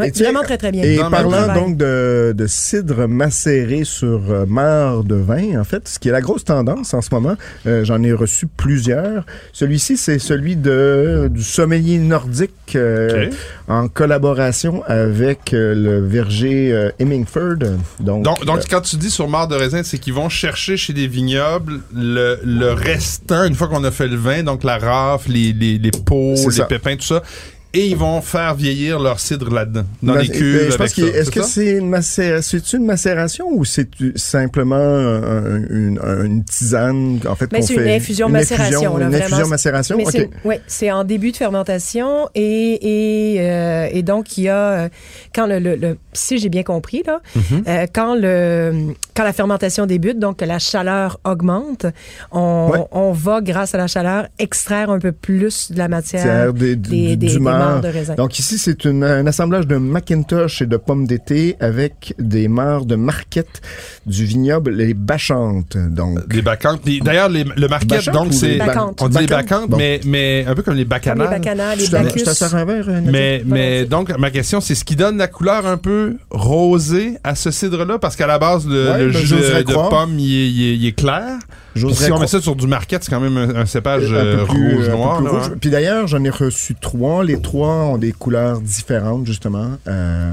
Ouais, 0.00 0.10
vraiment 0.10 0.42
très, 0.42 0.58
très 0.58 0.72
bien. 0.72 0.82
Et 0.82 0.98
parlant 1.10 1.54
donc 1.54 1.76
de, 1.76 2.34
de 2.36 2.46
cidre 2.46 3.06
macéré 3.08 3.84
sur 3.84 4.20
euh, 4.30 4.46
marc 4.46 5.06
de 5.06 5.14
vin, 5.14 5.60
en 5.60 5.64
fait, 5.64 5.88
ce 5.88 5.98
qui 5.98 6.08
est 6.08 6.12
la 6.12 6.20
grosse 6.20 6.44
tendance 6.44 6.94
en 6.94 7.00
ce 7.02 7.08
moment, 7.12 7.36
euh, 7.66 7.84
j'en 7.84 8.02
ai 8.02 8.12
reçu 8.12 8.46
plusieurs. 8.46 9.24
Celui-ci, 9.52 9.96
c'est 9.96 10.18
celui 10.18 10.56
de 10.56 11.28
du 11.30 11.42
sommelier 11.42 11.98
nordique 11.98 12.50
euh, 12.76 13.30
en 13.68 13.88
collaboration 13.88 14.82
avec 14.86 15.52
euh, 15.52 15.74
le 15.74 16.06
verger 16.06 16.72
euh, 16.72 16.90
Hemingford. 16.98 17.56
Donc, 18.00 18.24
Donc, 18.24 18.44
donc 18.44 18.58
euh, 18.58 18.62
quand 18.70 18.80
tu 18.80 18.96
dis 18.96 19.10
sur 19.10 19.28
marc 19.28 19.50
de 19.50 19.56
raisin, 19.56 19.82
c'est 19.82 19.98
qu'ils 19.98 20.14
vont 20.14 20.28
chercher 20.28 20.76
chez 20.76 20.92
des 20.92 21.06
vignobles 21.06 21.80
le, 21.94 22.38
le 22.44 22.72
restant, 22.72 23.44
une 23.44 23.54
fois 23.54 23.68
qu'on 23.68 23.84
a 23.84 23.90
fait 23.90 24.08
le 24.08 24.16
vin, 24.16 24.42
donc 24.42 24.64
la 24.64 24.78
rafle, 24.78 25.32
les, 25.32 25.52
les, 25.52 25.78
les 25.78 25.90
pots, 25.90 26.34
C'est 26.36 26.46
les 26.46 26.50
ça. 26.52 26.64
pépins, 26.64 26.96
tout 26.96 27.02
ça, 27.06 27.22
et 27.72 27.86
ils 27.86 27.96
vont 27.96 28.20
faire 28.20 28.54
vieillir 28.54 28.98
leur 28.98 29.20
cidre 29.20 29.48
là-dedans, 29.52 29.84
dans 30.02 30.14
Ben, 30.14 30.20
les 30.22 30.28
cuves. 30.28 30.76
ben, 30.76 30.86
ça, 30.88 31.02
Est-ce 31.04 31.24
c'est 31.24 31.30
que 31.30 31.42
c'est 31.42 31.70
une, 31.72 31.90
macé- 31.90 32.42
c'est 32.42 32.72
une 32.72 32.84
macération 32.84 33.46
ou 33.52 33.64
c'est 33.64 33.88
simplement 34.16 34.74
un- 34.76 35.62
une, 35.70 36.00
une 36.24 36.44
tisane 36.44 37.20
en 37.28 37.34
fait 37.36 37.48
qu'on 37.48 37.62
c'est 37.62 37.74
une 37.74 37.80
fait 37.80 37.96
infusion 37.96 38.26
une 38.26 38.32
macération, 38.32 38.66
infusion, 38.78 38.96
là, 38.96 39.04
une 39.04 39.10
vraiment. 39.10 39.24
infusion 39.26 39.48
macération. 39.48 39.96
Mais 39.96 40.06
ok. 40.06 40.60
c'est, 40.66 40.90
en 40.90 41.04
début 41.04 41.30
de 41.32 41.36
fermentation 41.36 42.28
et, 42.34 43.34
et, 43.34 43.40
euh, 43.40 43.88
et 43.92 44.02
donc 44.02 44.36
il 44.38 44.44
y 44.44 44.48
a 44.48 44.56
euh, 44.70 44.88
quand 45.34 45.46
le, 45.46 45.58
le- 45.58 45.76
le- 45.76 45.96
si 46.12 46.38
j'ai 46.38 46.48
bien 46.48 46.62
compris 46.62 47.02
là, 47.06 47.20
Mm-hmm. 47.36 47.62
euh, 47.68 47.86
quand 47.92 48.14
le 48.16 48.94
quand 49.14 49.24
la 49.24 49.32
fermentation 49.32 49.86
débute, 49.86 50.18
donc 50.18 50.38
que 50.38 50.44
la 50.44 50.58
chaleur 50.58 51.20
augmente, 51.24 51.86
on, 52.32 52.70
Ouais. 52.72 52.78
on 52.92 53.12
va 53.12 53.40
grâce 53.40 53.74
à 53.74 53.78
la 53.78 53.86
chaleur 53.86 54.26
extraire 54.38 54.90
un 54.90 54.98
peu 54.98 55.12
plus 55.12 55.70
de 55.72 55.78
la 55.78 55.88
matière 55.88 56.52
des, 56.52 56.76
des, 56.76 57.16
des, 57.16 57.16
du 57.16 57.34
des 57.34 57.38
marc. 57.38 57.59
De 57.82 57.88
raisin. 57.88 58.14
Donc 58.14 58.38
ici, 58.38 58.58
c'est 58.58 58.86
un 58.86 59.26
assemblage 59.26 59.66
de 59.66 59.76
Macintosh 59.76 60.62
et 60.62 60.66
de 60.66 60.76
pommes 60.76 61.06
d'été 61.06 61.56
avec 61.60 62.14
des 62.18 62.48
marcs 62.48 62.86
de 62.86 62.96
marquette 62.96 63.60
du 64.06 64.24
vignoble 64.24 64.70
Les 64.72 64.94
Bachantes. 64.94 65.76
Donc, 65.76 66.18
Les 66.32 66.42
bacchantes. 66.42 66.80
Les- 66.86 67.00
D'ailleurs, 67.00 67.28
le 67.28 67.68
marquette, 67.68 67.88
Bachantes 67.88 68.14
donc 68.14 68.32
c'est. 68.32 68.58
On 69.00 69.08
dit 69.08 69.18
les 69.18 69.26
Bon. 69.68 69.76
mais, 69.76 70.00
mais 70.04 70.44
un 70.46 70.54
peu 70.54 70.62
comme 70.62 70.74
les 70.74 70.84
Comme 70.84 70.90
les 70.90 71.00
bacchanales. 71.24 71.28
bacchanales, 71.30 71.78
les 71.78 71.88
bacchus. 71.88 72.22
te 72.24 72.30
sers 72.30 72.54
un 72.54 72.64
verre, 72.64 72.84
euh, 72.88 72.92
Nadia? 73.00 73.10
Mais, 73.12 73.42
mais 73.46 73.84
donc, 73.84 74.16
ma 74.18 74.30
question, 74.30 74.60
c'est 74.60 74.74
ce 74.74 74.84
qui 74.84 74.96
donne 74.96 75.16
la 75.18 75.26
couleur 75.28 75.66
un 75.66 75.76
peu 75.76 76.16
rosée 76.30 77.16
à 77.24 77.34
ce 77.34 77.50
cidre-là? 77.50 77.98
Parce 77.98 78.16
qu'à 78.16 78.26
la 78.26 78.38
base, 78.38 78.66
le, 78.66 78.90
Ouais, 78.90 78.98
le 79.06 79.10
ben, 79.12 79.18
jus 79.24 79.34
de, 79.34 79.72
pomme, 79.88 80.18
il 80.18 80.34
est, 80.34 80.50
il 80.50 80.62
est- 80.72 80.76
il 80.76 80.86
est 80.86 80.92
clair. 80.92 81.38
Si 81.74 82.10
on 82.12 82.18
met 82.18 82.26
ça 82.26 82.40
sur 82.40 82.56
du 82.56 82.66
marquette, 82.66 83.04
c'est 83.04 83.10
quand 83.10 83.20
même 83.20 83.36
un, 83.36 83.54
un 83.60 83.66
cépage 83.66 84.10
un 84.12 84.16
euh, 84.16 84.36
peu 84.38 84.46
plus, 84.54 84.86
là, 84.88 84.94
rouge. 84.94 85.26
hein? 85.32 85.54
Puis 85.60 85.70
d'ailleurs, 85.70 86.06
j'en 86.06 86.22
ai 86.24 86.30
reçu 86.30 86.74
trois. 86.74 87.22
Les 87.24 87.40
trois 87.40 87.68
ont 87.86 87.98
des 87.98 88.12
couleurs 88.12 88.60
différentes, 88.60 89.26
justement. 89.26 89.70
Euh, 89.86 90.30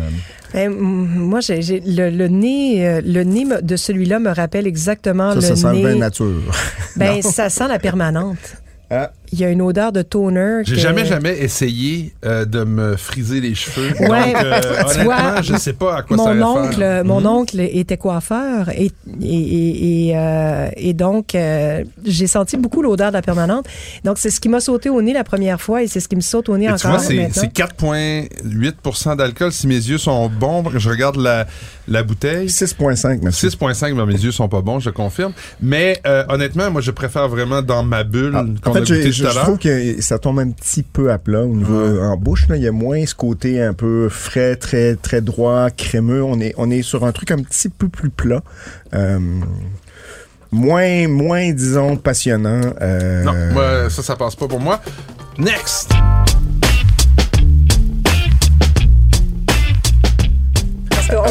Ben, 0.53 0.69
moi, 0.73 1.39
j'ai, 1.41 1.61
j'ai- 1.61 1.81
le, 1.85 2.09
le 2.09 2.27
nez, 2.27 2.87
euh, 2.87 3.01
le 3.05 3.23
nez 3.23 3.45
de 3.61 3.75
celui-là 3.75 4.19
me 4.19 4.29
rappelle 4.33 4.65
exactement 4.67 5.33
ça, 5.33 5.41
ça 5.41 5.49
le 5.49 5.55
sent 5.55 5.67
le 5.67 5.73
nez. 5.73 5.83
vin 5.83 5.95
nature. 5.95 6.41
ben, 6.95 7.21
ça 7.21 7.49
sent 7.49 7.67
la 7.67 7.79
permanente. 7.79 8.37
Ah, 8.89 9.11
il 9.31 9.39
y 9.39 9.43
a 9.45 9.49
une 9.49 9.61
odeur 9.61 9.91
de 9.91 10.01
toner. 10.01 10.61
J'ai 10.63 10.75
que- 10.75 10.79
jamais, 10.81 11.05
jamais 11.05 11.37
essayé 11.39 12.13
euh, 12.25 12.45
de 12.45 12.63
me 12.63 12.95
friser 12.95 13.41
les 13.41 13.55
cheveux. 13.55 13.91
Ouais, 14.09 14.33
Donc, 14.33 14.43
euh, 14.43 14.61
tu 14.93 14.99
vois, 15.03 15.15
honnêtement, 15.15 15.41
je 15.41 15.55
sais 15.57 15.73
pas 15.73 15.97
à 15.97 16.01
quoi 16.03 16.17
ça 16.17 16.33
mon 16.33 16.53
réfère. 16.53 16.63
oncle, 16.71 17.03
mon 17.05 17.19
Mhm. 17.21 17.27
oncle 17.27 17.59
était 17.59 17.97
coiffeur 17.97 18.69
et 18.69 18.91
et 19.21 19.37
et, 19.37 20.07
et, 20.09 20.17
euh, 20.17 20.69
et 20.77 20.93
donc 20.93 21.35
euh, 21.35 21.83
j'ai 22.05 22.27
senti 22.27 22.57
beaucoup 22.57 22.81
l'odeur 22.81 23.09
de 23.09 23.13
la 23.13 23.21
permanente. 23.21 23.65
Donc 24.03 24.17
c'est 24.17 24.29
ce 24.29 24.39
qui 24.39 24.49
m'a 24.49 24.59
sauté 24.59 24.89
au 24.89 25.01
nez 25.01 25.13
la 25.13 25.23
première 25.23 25.59
fois 25.61 25.83
et 25.83 25.87
c'est 25.87 25.99
ce 25.99 26.07
qui 26.07 26.15
me 26.15 26.21
saute 26.21 26.49
au 26.49 26.57
nez 26.57 26.65
Et 26.65 26.69
encore 26.69 26.79
tu 26.79 26.87
vois, 26.87 26.99
c'est 26.99 27.15
maintenant. 27.15 27.33
c'est 27.41 27.53
4,8% 27.53 29.15
d'alcool. 29.15 29.51
Si 29.51 29.67
mes 29.67 29.75
yeux 29.75 29.97
sont 29.97 30.29
bons, 30.29 30.63
je 30.75 30.89
regarde 30.89 31.17
la, 31.17 31.45
la 31.87 32.03
bouteille. 32.03 32.47
6,5, 32.47 33.19
merci. 33.23 33.47
6,5, 33.47 33.93
mais 33.93 34.05
mes 34.05 34.13
yeux 34.13 34.31
sont 34.31 34.47
pas 34.49 34.61
bons, 34.61 34.79
je 34.79 34.89
confirme. 34.89 35.33
Mais 35.61 35.99
euh, 36.05 36.23
honnêtement, 36.29 36.69
moi, 36.71 36.81
je 36.81 36.91
préfère 36.91 37.27
vraiment 37.27 37.61
dans 37.61 37.83
ma 37.83 38.03
bulle 38.03 38.33
Ah, 38.35 38.45
qu'on 38.63 38.71
en 38.71 38.73
fait, 38.73 38.85
je, 39.17 39.23
tout 39.23 39.27
à 39.27 39.31
je 39.31 39.35
l'heure. 39.35 39.43
trouve 39.45 39.57
que 39.59 40.01
ça 40.01 40.19
tombe 40.19 40.39
un 40.39 40.49
petit 40.51 40.83
peu 40.83 41.11
à 41.11 41.17
plat 41.17 41.43
au 41.43 41.53
niveau 41.55 42.01
en 42.01 42.15
bouche. 42.17 42.47
Là. 42.47 42.55
Il 42.57 42.63
y 42.63 42.67
a 42.67 42.71
moins 42.71 43.05
ce 43.05 43.15
côté 43.15 43.61
un 43.61 43.73
peu 43.73 44.09
frais, 44.09 44.55
très 44.55 44.95
très 44.95 45.21
droit, 45.21 45.69
crémeux. 45.69 46.23
On 46.23 46.39
est 46.39 46.53
on 46.57 46.69
est 46.71 46.81
sur 46.81 47.05
un 47.05 47.11
truc 47.11 47.31
un 47.31 47.37
petit 47.37 47.69
peu 47.69 47.87
plus 47.89 48.09
plat. 48.09 48.41
Euh, 48.93 49.19
moins 50.51 51.07
moins 51.07 51.51
disons 51.51 51.97
passionnant. 51.97 52.61
Euh, 52.81 53.23
Non, 53.23 53.89
ça, 53.89 54.03
ça 54.03 54.15
passe 54.15 54.35
pas 54.35 54.47
pour 54.47 54.59
moi. 54.59 54.79
Next! 55.37 55.91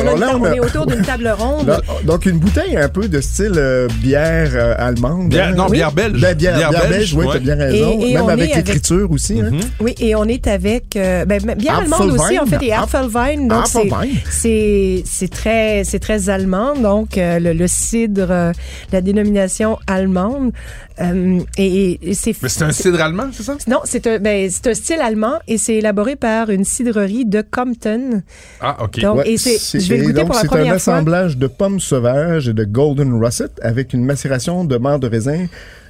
A 0.01 0.03
là, 0.19 0.27
ta- 0.29 0.37
on 0.37 0.53
est 0.53 0.61
autour 0.61 0.87
d'une 0.87 1.03
table 1.05 1.35
ronde. 1.39 1.67
Là, 1.67 1.81
donc 2.05 2.27
une 2.27 2.39
bouteille 2.39 2.77
un 2.77 2.89
peu 2.89 3.09
de 3.09 3.21
style 3.21 3.53
euh, 3.57 3.89
bière 4.01 4.51
euh, 4.55 4.75
allemande. 4.79 5.29
Bière- 5.29 5.49
hein? 5.49 5.55
non, 5.57 5.67
Oui. 5.69 5.79
bière 5.79 5.93
belge. 5.93 6.21
Ben, 6.21 6.35
bière, 6.37 6.57
Bière 6.57 6.71
bière 6.71 6.83
belge, 6.83 6.93
belge, 6.99 7.15
oui, 7.15 7.27
ouais. 7.27 7.33
t'as 7.35 7.39
bien 7.41 7.55
raison. 7.57 8.01
Et- 8.01 8.11
et 8.11 8.15
Même 8.15 8.29
avec 8.29 8.51
est 8.51 8.53
avec- 8.55 8.67
l'écriture 8.67 9.11
aussi. 9.11 9.41
hein? 9.41 9.51
Mhm. 9.53 9.61
Oui, 9.81 9.95
et 9.99 10.15
on 10.15 10.25
est 10.25 10.47
avec 10.47 10.97
euh, 10.97 11.25
ben, 11.25 11.41
bière 11.57 11.79
allemande 11.79 12.11
aussi 12.13 12.39
en 12.39 12.47
fait 12.47 12.63
et 12.65 12.73
Apfelwein. 12.73 13.47
Donc 13.49 13.67
c'est 14.31 15.03
c'est 15.05 15.29
très 15.31 15.83
c'est 15.85 15.99
très 15.99 16.29
allemand. 16.29 16.75
Donc 16.77 17.19
euh, 17.19 17.39
le, 17.39 17.53
le 17.53 17.67
cidre, 17.69 18.27
euh, 18.31 18.53
la 18.93 19.01
dénomination 19.01 19.79
allemande. 19.87 20.53
Euh, 20.99 21.41
et, 21.59 22.11
et 22.11 22.15
c'est 22.15 22.35
Mais 22.43 22.49
c'est 22.49 22.65
un 22.65 22.73
cidre 22.73 23.01
allemand, 23.03 23.29
c'est 23.33 23.43
ça? 23.43 23.57
non, 23.69 23.81
c'est 23.85 24.07
un, 24.07 24.19
ben, 24.19 24.49
c'est 24.51 24.67
un 24.69 24.75
style 24.75 25.01
allemand 25.03 25.35
et 25.47 25.59
c'est 25.59 25.75
élaboré 25.75 26.17
par 26.17 26.49
une 26.49 26.65
cidrerie 26.65 27.27
de 27.27 27.43
Compton. 27.43 28.23
Ah, 28.61 28.79
OK. 28.83 29.01
Donc, 29.01 29.19
Ouais, 29.19 29.33
et 29.33 29.37
c'est, 29.37 29.59
c'est- 29.59 29.81
je 29.81 29.89
vais 29.91 29.97
le 29.99 30.03
et 30.05 30.07
goûter 30.07 30.21
donc, 30.21 30.27
pour 30.29 30.37
la 30.37 30.41
C'est 30.65 30.71
un 30.71 30.73
assemblage 30.75 31.37
de 31.37 31.47
pommes 31.49 31.81
sauvages 31.81 32.49
et 32.49 32.55
de 32.55 32.65
golden 32.65 33.13
russet 33.23 33.51
avec 33.61 33.93
une 33.93 34.05
macération 34.07 34.65
de 34.65 34.77
marc 34.79 35.01
de 35.01 35.09
raisin 35.09 35.47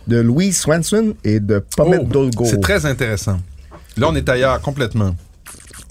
de 0.08 0.16
Louise 0.18 0.58
Swanson 0.58 1.14
et 1.24 1.38
de 1.40 1.62
pommettes 1.76 2.00
Oh, 2.04 2.12
d'Olgo. 2.12 2.44
c'est 2.44 2.60
très 2.60 2.84
intéressant. 2.86 3.38
Là, 3.96 4.08
on 4.10 4.14
est 4.16 4.28
ailleurs 4.28 4.60
complètement. 4.60 5.14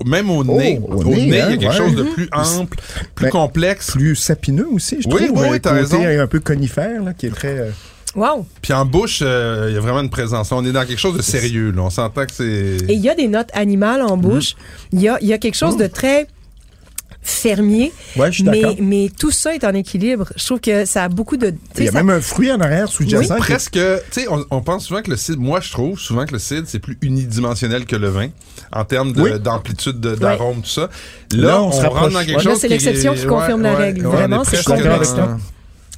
Même 0.05 0.29
au 0.29 0.41
Oh, 0.41 0.57
nez, 0.57 0.77
au 0.85 0.93
au 0.93 1.03
nez, 1.05 1.15
nez, 1.15 1.21
il 1.27 1.33
y 1.35 1.39
hein, 1.39 1.45
a 1.45 1.49
quelque 1.51 1.65
ouais. 1.67 1.71
chose 1.77 1.95
de 1.95 2.03
plus 2.03 2.27
ample, 2.33 2.77
plus 3.15 3.25
Ben, 3.27 3.31
complexe. 3.31 3.91
plus 3.91 4.15
sapineux 4.17 4.67
aussi, 4.69 4.97
je 5.01 5.07
Oui, 5.07 5.27
trouve. 5.27 5.39
oui, 5.41 5.47
un 5.47 5.51
oui, 5.53 5.61
t'as 5.61 5.69
côté 5.81 5.95
raison. 6.05 6.21
un 6.23 6.27
peu 6.27 6.41
conifère, 6.41 7.01
là, 7.01 7.13
qui 7.13 7.27
est 7.27 7.29
très... 7.29 7.57
euh, 7.59 7.69
Wow. 8.15 8.45
Puis 8.61 8.71
en 8.73 8.85
bouche, 8.85 9.19
euh, 9.21 9.67
il 9.69 9.75
y 9.75 9.77
a 9.77 9.81
vraiment 9.81 9.99
une 10.01 10.09
présence. 10.09 10.51
On 10.51 10.63
est 10.65 10.71
dans 10.71 10.85
quelque 10.85 10.99
chose 10.99 11.17
de 11.17 11.21
sérieux. 11.21 11.71
Là. 11.71 11.81
On 11.83 11.89
s'entend 11.89 12.25
que 12.25 12.31
c'est... 12.33 12.77
Et 12.87 12.93
il 12.93 13.01
y 13.01 13.09
a 13.09 13.15
des 13.15 13.27
notes 13.27 13.49
animales 13.53 14.01
en 14.01 14.15
bouche. 14.17 14.55
Il 14.93 15.01
y, 15.01 15.09
a, 15.09 15.17
il 15.21 15.27
y 15.27 15.33
a 15.33 15.37
quelque 15.37 15.57
chose 15.57 15.75
de 15.77 15.87
très 15.87 16.27
fermier. 17.21 17.91
Ouais, 18.17 18.31
je 18.31 18.35
suis 18.35 18.43
mais, 18.43 18.61
d'accord. 18.61 18.75
mais 18.81 19.09
tout 19.17 19.31
ça 19.31 19.55
est 19.55 19.63
en 19.63 19.73
équilibre. 19.73 20.27
Je 20.35 20.45
trouve 20.45 20.59
que 20.59 20.85
ça 20.85 21.05
a 21.05 21.09
beaucoup 21.09 21.37
de. 21.37 21.53
Il 21.77 21.83
y 21.85 21.87
a 21.87 21.91
ça- 21.91 21.97
même 22.03 22.15
un 22.15 22.21
fruit 22.21 22.51
en 22.51 22.59
arrière 22.61 22.87
sous-jacent. 22.87 23.33
qui- 23.35 23.41
Presque, 23.41 23.71
tu 23.73 23.79
sais, 24.11 24.27
on, 24.29 24.45
on 24.51 24.61
pense 24.61 24.85
souvent 24.85 25.01
que 25.01 25.09
le 25.09 25.17
cidre, 25.17 25.39
moi 25.39 25.59
je 25.59 25.71
trouve 25.71 25.99
souvent 25.99 26.25
que 26.27 26.33
le 26.33 26.39
cidre 26.39 26.63
c'est 26.67 26.77
plus 26.79 26.97
unidimensionnel 27.01 27.85
que 27.85 27.95
le 27.95 28.09
vin 28.09 28.27
en 28.71 28.85
termes 28.85 29.11
de- 29.13 29.21
Oui. 29.21 29.39
d'amplitude, 29.39 29.99
de- 29.99 30.13
d'arôme, 30.15 30.61
tout 30.61 30.69
ça. 30.69 30.89
Là, 31.33 31.47
Là, 31.47 31.61
on, 31.63 31.67
on 31.69 31.71
se 31.71 31.85
rentre 31.85 32.09
dans 32.11 32.19
quelque 32.19 32.29
Ouais. 32.37 32.43
chose 32.43 32.45
Là, 32.45 32.55
c'est 32.59 32.67
qui 32.67 32.73
l'exception 32.73 33.13
est- 33.13 33.17
qui 33.21 33.25
confirme 33.25 33.61
la 33.63 33.73
règle. 33.75 34.03
Vraiment, 34.05 34.43
est 34.43 34.45
c'est 34.55 34.67
dans- 34.67 35.37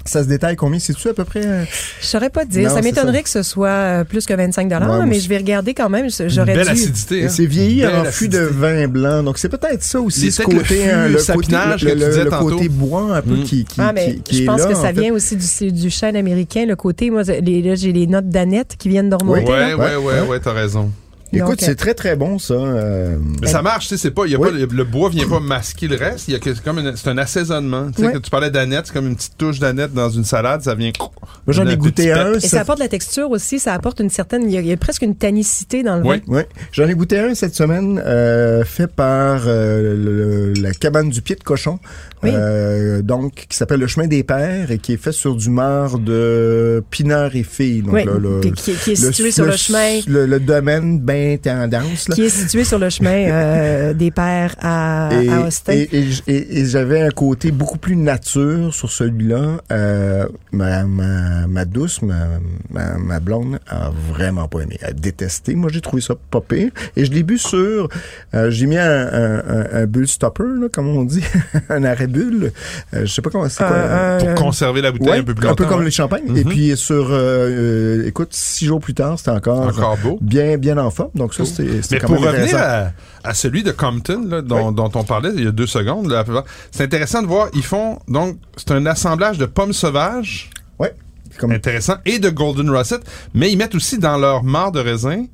ça. 0.09 0.23
Se 0.23 0.27
détaille 0.27 0.55
combien? 0.55 0.79
C'est-tu 0.79 1.07
à 1.09 1.13
peu 1.13 1.23
près... 1.23 1.45
euh, 1.45 1.63
Je 2.01 2.05
saurais 2.05 2.29
pas 2.29 2.45
te 2.45 2.49
dire. 2.51 2.69
Non, 2.69 2.75
ça 2.75 2.81
m'étonnerait 2.81 3.23
que 3.23 3.29
ce 3.29 3.43
soit 3.43 3.69
euh, 3.69 4.03
plus 4.03 4.25
que 4.25 4.33
25 4.33 4.69
Ouais, 4.69 4.79
moi 4.79 5.05
mais 5.05 5.15
aussi. 5.17 5.25
je 5.25 5.29
vais 5.29 5.37
regarder 5.37 5.73
quand 5.73 5.89
même. 5.89 6.05
Une 6.05 6.29
J'aurais 6.29 6.53
belle 6.55 6.65
dû. 6.65 6.71
acidité. 6.71 7.25
Hein. 7.25 7.29
c'est 7.29 7.45
vieilli 7.45 7.81
Belle 7.81 7.95
en 7.95 8.05
fût 8.05 8.29
de 8.29 8.39
vin 8.39 8.87
blanc. 8.87 9.23
Donc, 9.23 9.37
c'est 9.37 9.49
peut-être 9.49 9.83
ça 9.83 9.99
aussi, 10.01 10.31
ce 10.31 10.41
le 10.41 10.45
côté, 10.47 10.63
fût, 10.75 10.89
hein, 10.89 11.07
le 11.07 11.13
le, 11.13 11.19
sapinage 11.19 11.81
côté, 11.83 11.93
que 11.93 11.97
le, 11.97 12.03
tu 12.05 12.09
disais 12.11 12.23
le 12.23 12.29
tantôt. 12.29 12.49
côté 12.49 12.69
bois 12.69 13.15
un 13.17 13.21
peu 13.21 13.35
Mm. 13.35 13.43
qui, 13.43 13.65
qui, 13.65 13.75
Ah, 13.81 13.91
mais 13.93 14.15
qui, 14.15 14.21
qui 14.21 14.35
je 14.37 14.43
est 14.43 14.45
pense 14.45 14.61
là, 14.61 14.67
que 14.67 14.75
ça 14.75 14.87
fait. 14.93 15.01
vient 15.01 15.13
aussi 15.13 15.35
du, 15.35 15.71
du 15.71 15.89
chêne 15.89 16.15
américain, 16.15 16.65
le 16.65 16.75
côté. 16.75 17.09
Moi, 17.09 17.23
j'ai 17.23 17.41
les 17.41 18.07
notes 18.07 18.29
d'Annette 18.29 18.75
qui 18.77 18.89
viennent. 18.89 19.13
Ouais, 19.25 19.43
là. 19.43 19.75
ouais, 19.77 19.95
ouais, 19.95 19.95
Ouais. 19.97 20.21
ouais, 20.27 20.39
t'as 20.39 20.53
raison. 20.53 20.91
Écoute, 21.33 21.59
c'est 21.61 21.75
très, 21.75 21.93
très 21.93 22.15
bon, 22.15 22.39
ça. 22.39 22.53
euh, 22.53 23.17
Mais 23.41 23.47
ça 23.47 23.61
marche, 23.61 23.87
tu 23.87 23.95
sais, 23.95 23.97
c'est 24.01 24.11
pas, 24.11 24.25
il 24.25 24.31
y 24.31 24.35
a 24.35 24.39
Oui. 24.39 24.49
pas, 24.49 24.55
le, 24.57 24.65
le 24.65 24.83
bois 24.83 25.09
vient 25.09 25.27
pas 25.27 25.39
masquer 25.39 25.87
le 25.87 25.95
reste, 25.97 26.27
il 26.27 26.31
y 26.33 26.35
a 26.35 26.39
que, 26.39 26.53
c'est 26.53 26.63
comme 26.63 26.79
une- 26.79 26.95
c'est 26.95 27.09
un 27.09 27.17
assaisonnement. 27.17 27.91
Tu 27.91 28.01
sais, 28.05 28.11
que 28.13 28.17
tu 28.19 28.29
parlais 28.29 28.49
d'aneth, 28.49 28.83
c'est 28.87 28.93
comme 28.93 29.07
une 29.07 29.15
petite 29.15 29.37
touche 29.37 29.59
d'aneth 29.59 29.93
dans 29.93 30.09
une 30.09 30.23
salade, 30.23 30.61
ça 30.61 30.73
vient. 30.75 30.91
Moi, 30.99 31.09
j'en 31.49 31.67
ai 31.67 31.75
goûté 31.77 32.11
un. 32.13 32.33
Et 32.35 32.39
ça 32.39 32.47
ça- 32.49 32.61
apporte 32.61 32.77
de 32.79 32.83
la 32.83 32.89
texture 32.89 33.29
aussi. 33.31 33.59
Ça 33.59 33.73
apporte 33.73 33.99
une 33.99 34.09
certaine. 34.09 34.43
Il 34.43 34.51
y 34.51 34.57
a, 34.57 34.61
il 34.61 34.67
y 34.67 34.71
a 34.71 34.77
presque 34.77 35.01
une 35.01 35.15
tannicité 35.15 35.83
dans 35.83 35.97
le 35.97 36.03
Oui. 36.05 36.21
vin. 36.27 36.37
Oui, 36.37 36.41
j'en 36.71 36.87
ai 36.87 36.93
goûté 36.95 37.19
un 37.19 37.35
cette 37.35 37.55
semaine, 37.55 38.01
euh, 38.05 38.63
fait 38.63 38.87
par 38.87 39.43
euh, 39.47 39.93
le- 39.95 40.53
le- 40.53 40.61
la 40.61 40.71
cabane 40.71 41.09
du 41.09 41.21
pied 41.21 41.35
de 41.35 41.43
cochon, 41.43 41.79
Oui. 42.23 42.31
euh, 42.33 43.01
donc 43.01 43.45
qui 43.49 43.55
s'appelle 43.55 43.79
le 43.79 43.87
chemin 43.87 44.07
des 44.07 44.23
pères 44.23 44.71
et 44.71 44.79
qui 44.79 44.93
est 44.93 44.97
fait 44.97 45.11
sur 45.11 45.35
du 45.35 45.49
marc 45.49 46.03
de 46.03 46.83
Pinard 46.89 47.35
et 47.35 47.43
Filles. 47.43 47.83
Donc, 47.83 47.93
Oui, 47.93 48.05
là, 48.05 48.13
le- 48.19 48.39
qui, 48.41 48.51
qui- 48.73 48.91
est 48.91 48.95
situé 48.95 49.31
sur 49.31 49.45
le, 49.45 49.51
chemin. 49.51 49.99
Le, 50.07 50.25
le 50.25 50.39
domaine 50.39 50.99
bien 50.99 51.37
tendance. 51.41 52.09
Là. 52.09 52.15
Qui 52.15 52.23
est 52.23 52.29
situé 52.29 52.63
sur 52.63 52.79
le 52.79 52.89
chemin 52.89 53.29
euh, 53.29 53.93
des 54.01 54.09
pères 54.11 54.55
à, 54.61 55.09
Et, 55.21 55.29
à 55.29 55.41
Austin. 55.41 55.73
et, 55.73 55.89
et- 56.27 56.59
et 56.59 56.65
j'avais 56.65 57.01
un 57.01 57.09
côté 57.11 57.51
beaucoup 57.51 57.77
plus 57.77 57.95
nature 57.95 58.73
sur 58.73 58.91
celui-là. 58.91 59.57
Euh, 59.71 60.25
ma, 60.51 60.83
ma, 60.85 61.45
ma 61.47 61.65
douce, 61.65 62.01
ma, 62.01 62.27
ma, 62.71 62.97
ma 62.97 63.19
blonde, 63.19 63.59
a 63.67 63.91
vraiment 64.09 64.47
pas 64.47 64.61
aimé. 64.61 64.77
Elle 64.81 64.89
a 64.89 64.93
détesté. 64.93 65.53
Moi, 65.55 65.69
j'ai 65.71 65.81
trouvé 65.81 66.01
ça 66.01 66.15
pas 66.31 66.41
pire. 66.41 66.71
Et 66.95 67.05
je 67.05 67.11
l'ai 67.11 67.23
bu 67.23 67.37
sur... 67.37 67.89
euh, 68.33 68.49
j'ai 68.49 68.65
mis 68.65 68.77
un, 68.77 69.07
un, 69.07 69.35
un, 69.47 69.65
un 69.81 69.85
bull 69.85 70.07
stopper, 70.07 70.43
là, 70.59 70.67
comme 70.71 70.87
on 70.87 71.03
dit. 71.03 71.23
un 71.69 71.83
arrêt 71.83 72.06
bulle. 72.07 72.51
Euh, 72.93 73.05
je 73.05 73.13
sais 73.13 73.21
pas 73.21 73.29
comment 73.29 73.47
c'est 73.49 73.57
quoi. 73.63 73.67
Un- 73.75 74.17
Pour 74.19 74.29
un- 74.29 74.35
conserver 74.35 74.81
la 74.81 74.91
bouteille 74.91 75.09
Ouais, 75.09 75.17
un 75.19 75.23
peu 75.23 75.33
plus 75.35 75.47
longtemps. 75.47 75.65
comme 75.67 75.79
ouais. 75.79 75.85
les 75.85 75.91
champagnes. 75.91 76.35
Et 76.35 76.43
Mhm. 76.43 76.49
puis 76.49 76.75
sur, 76.77 77.09
euh, 77.11 77.99
euh, 78.01 78.07
écoute, 78.07 78.29
six 78.31 78.65
jours 78.65 78.79
plus 78.79 78.93
tard, 78.93 79.17
c'était 79.17 79.31
encore, 79.31 79.67
Encore 79.67 79.97
beau. 79.97 80.17
bien, 80.21 80.57
bien 80.57 80.77
en 80.77 80.89
forme. 80.89 81.11
Donc 81.15 81.33
ça, 81.33 81.45
c'était 81.45 81.81
c'était 81.81 81.95
Mais 81.95 82.01
quand 82.01 82.07
pour 82.07 82.21
même 82.21 82.33
revenir 82.35 82.57
à, 82.57 82.91
à 83.23 83.33
celui 83.33 83.63
de 83.63 83.71
Compton, 83.71 84.25
là, 84.27 84.41
dont, 84.41 84.71
dont 84.71 84.91
on 84.95 85.03
parlait 85.03 85.31
il 85.35 85.43
y 85.43 85.47
a 85.47 85.51
deux 85.51 85.67
secondes, 85.67 86.07
peu 86.25 86.33
c'est 86.71 86.83
intéressant 86.83 87.21
de 87.21 87.27
voir, 87.27 87.49
ils 87.53 87.63
font, 87.63 87.99
donc, 88.07 88.37
c'est 88.55 88.71
un 88.71 88.85
assemblage 88.85 89.37
de 89.37 89.45
pommes 89.45 89.73
sauvages, 89.73 90.49
Ouais. 90.79 90.93
Comme 91.39 91.51
intéressant, 91.51 91.95
et 92.05 92.17
de 92.19 92.29
Golden 92.29 92.69
Russet, 92.71 92.99
mais 93.35 93.51
ils 93.51 93.57
mettent 93.57 93.75
aussi 93.75 93.99
dans 93.99 94.17
leur 94.17 94.43
marc 94.43 94.73
de 94.73 94.79
raisin 94.79 95.25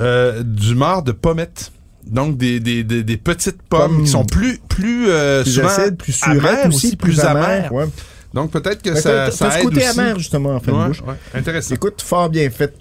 euh, 0.00 0.42
du 0.42 0.74
marc 0.74 1.04
de 1.04 1.12
pommettes. 1.12 1.70
Donc, 2.06 2.36
des, 2.36 2.60
des, 2.60 2.84
des, 2.84 3.02
des 3.02 3.16
petites 3.16 3.60
pommes 3.62 3.96
Pommes 3.96 4.04
qui 4.04 4.10
sont 4.10 4.24
plus, 4.24 4.58
plus, 4.68 5.06
euh, 5.08 5.42
plus 5.42 5.50
souvent 5.52 5.68
plus 5.98 6.22
amères 6.22 6.66
aussi, 6.68 6.96
plus, 6.96 7.20
amère. 7.20 7.72
Ouais. 7.72 7.86
Donc, 8.34 8.50
peut-être 8.50 8.82
que 8.82 8.90
Ben, 8.90 8.96
ça, 9.00 9.30
ça 9.30 9.46
t'as 9.46 9.50
ce 9.52 9.58
aide 9.58 9.64
côté 9.64 9.76
aussi. 9.88 9.98
amer, 10.00 10.18
justement, 10.18 10.50
en 10.56 10.60
fin 10.60 10.72
de 10.72 10.76
Ouais, 10.76 10.86
bouche. 10.88 11.02
ouais, 11.06 11.14
intéressant. 11.38 11.74
Écoute, 11.74 12.02
fort 12.02 12.28
bien 12.28 12.50
fait. 12.50 12.74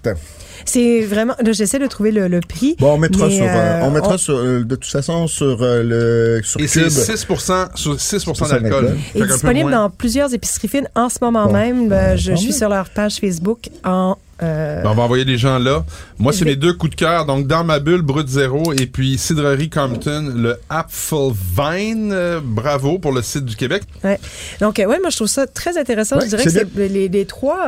C'est 0.65 1.01
vraiment. 1.01 1.35
J'essaie 1.51 1.79
de 1.79 1.87
trouver 1.87 2.11
le, 2.11 2.27
le 2.27 2.39
prix. 2.39 2.75
Bon, 2.79 2.93
on 2.93 2.97
mettra 2.97 3.29
sur, 3.29 3.43
euh, 3.43 3.47
euh, 3.49 3.79
on 3.83 3.91
mettra 3.91 4.13
on- 4.13 4.17
sur, 4.17 4.35
euh, 4.37 4.63
de 4.63 4.75
toute 4.75 4.89
façon, 4.91 5.27
sur 5.27 5.61
euh, 5.61 5.83
le, 5.83 6.41
sur 6.43 6.59
Et 6.61 6.67
c'est 6.67 6.81
Cube. 6.83 6.89
6%, 6.89 7.67
sur 7.75 7.99
6 7.99 8.25
d'alcool. 8.25 8.61
d'alcool. 8.61 8.97
Peu 9.13 9.27
disponible 9.27 9.71
dans 9.71 9.89
plusieurs 9.89 10.33
épiceries 10.33 10.67
fines 10.69 10.87
en 10.95 11.09
ce 11.09 11.17
moment 11.21 11.47
Bon. 11.47 11.53
même. 11.53 11.89
Je, 12.15 12.31
je 12.31 12.35
suis 12.35 12.53
sur 12.53 12.69
leur 12.69 12.89
page 12.89 13.15
Facebook 13.17 13.69
en. 13.83 14.17
Euh, 14.43 14.83
Ben, 14.83 14.89
on 14.91 14.93
va 14.93 15.03
envoyer 15.03 15.25
les 15.25 15.37
gens 15.37 15.57
là. 15.59 15.83
Moi, 16.19 16.33
c'est 16.33 16.45
mes 16.45 16.55
deux 16.55 16.73
coups 16.73 16.91
de 16.91 16.95
cœur. 16.95 17.25
Donc, 17.25 17.47
dans 17.47 17.63
ma 17.63 17.79
bulle, 17.79 18.01
Brut 18.01 18.27
Zéro 18.27 18.73
et 18.73 18.85
puis 18.85 19.17
Cidrerie 19.17 19.69
Compton, 19.69 20.31
le 20.35 20.59
Apfelwein. 20.69 22.11
Euh, 22.11 22.39
bravo 22.43 22.99
pour 22.99 23.11
le 23.11 23.21
site 23.21 23.45
du 23.45 23.55
Québec. 23.55 23.83
ouais. 24.03 24.19
Donc, 24.61 24.79
euh, 24.79 24.85
ouais, 24.85 24.99
moi, 25.01 25.09
je 25.09 25.15
trouve 25.15 25.27
ça 25.27 25.47
très 25.47 25.77
intéressant. 25.77 26.17
Ouais, 26.17 26.25
je 26.29 26.35
dirais 26.35 26.43
que 26.65 26.79
les, 26.79 27.07
les 27.07 27.25
trois. 27.25 27.67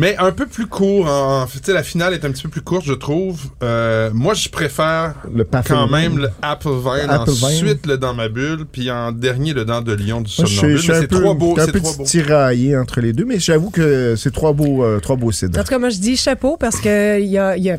Mais 0.00 0.16
un 0.18 0.32
peu 0.32 0.46
plus 0.46 0.66
court. 0.66 1.06
En, 1.06 1.42
en 1.42 1.46
fait, 1.46 1.58
tu 1.60 1.66
sais, 1.66 1.72
la 1.74 1.82
finale 1.82 2.14
est 2.14 2.24
un 2.24 2.30
petit 2.30 2.42
peu 2.44 2.48
plus 2.48 2.62
courte, 2.62 2.84
je 2.86 2.94
trouve. 2.94 3.38
Euh, 3.62 4.10
moi, 4.14 4.34
je 4.34 4.48
préfère 4.48 5.14
Le 5.32 5.44
quand 5.44 5.88
même 5.88 6.18
le 6.18 6.30
Apfelwein. 6.42 7.08
Apfelwein. 7.08 7.50
Ensuite, 7.52 7.86
le 7.86 7.98
dans 7.98 8.14
ma 8.14 8.28
bulle. 8.28 8.64
Puis 8.70 8.90
en 8.90 9.12
dernier, 9.12 9.52
le 9.52 9.64
dans 9.64 9.82
de 9.82 9.92
Lyon 9.92 10.22
du 10.22 10.32
Moi, 10.38 10.46
je 10.48 10.54
suis, 10.54 10.56
Somnambule. 10.56 10.90
un 10.92 11.00
c'est 11.02 11.06
peu, 11.08 11.20
trois 11.20 11.34
beaux. 11.34 11.58
un 11.58 11.66
C'est 11.66 11.72
peu 11.72 11.80
trois 11.80 11.96
beaux. 11.96 12.04
tiraillé 12.04 12.76
entre 12.76 13.00
les 13.00 13.12
deux, 13.12 13.24
mais 13.24 13.38
j'avoue 13.38 13.70
que 13.70 14.14
c'est 14.16 14.32
trois 14.32 14.52
beaux, 14.54 14.82
euh, 14.84 15.00
trois 15.00 15.16
beaux 15.16 15.32
cidres. 15.32 15.58
En 15.58 15.62
tout 15.62 15.68
cas, 15.68 15.78
moi, 15.78 15.90
je 15.90 15.98
dis 15.98 16.16
chapeau 16.16 16.56
parce 16.56 16.80
que 16.80 17.20
il 17.20 17.26
y 17.28 17.38
a, 17.38 17.56
il 17.56 17.62
y 17.64 17.70
a, 17.70 17.76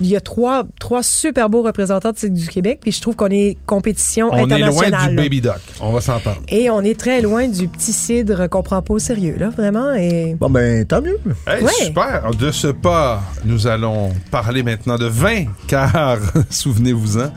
y 0.00 0.20
trois, 0.22 0.64
trois 0.78 1.02
super 1.02 1.48
beaux 1.48 1.62
représentants 1.62 2.12
du 2.22 2.46
Québec. 2.48 2.80
Puis 2.82 2.92
je 2.92 3.00
trouve 3.00 3.16
qu'on 3.16 3.30
est 3.30 3.56
compétition 3.66 4.28
On 4.32 4.36
est 4.36 4.58
loin 4.58 4.68
internationale. 4.68 5.08
du 5.10 5.16
là. 5.16 5.22
Baby 5.22 5.40
Duck. 5.40 5.60
On 5.80 5.92
va 5.92 6.00
s'entendre. 6.00 6.42
Et 6.48 6.68
on 6.68 6.82
est 6.82 6.98
très 6.98 7.22
loin 7.22 7.48
du 7.48 7.68
petit 7.68 7.92
cidre 7.92 8.48
qu'on 8.48 8.62
prend 8.62 8.82
pas 8.82 8.94
au 8.94 8.98
sérieux, 8.98 9.36
là, 9.38 9.48
vraiment. 9.48 9.94
Et 9.94 10.36
Bon, 10.38 10.50
ben, 10.50 10.84
tant 10.84 11.00
mieux. 11.00 11.18
Hey, 11.46 11.53
Hey, 11.58 11.64
Ouais. 11.64 11.72
Super. 11.86 12.30
De 12.32 12.50
ce 12.50 12.68
pas, 12.68 13.22
nous 13.44 13.66
allons 13.66 14.12
parler 14.30 14.62
maintenant 14.62 14.96
de 14.96 15.06
vin, 15.06 15.44
car 15.66 16.18
souvenez-vous-en. 16.50 17.32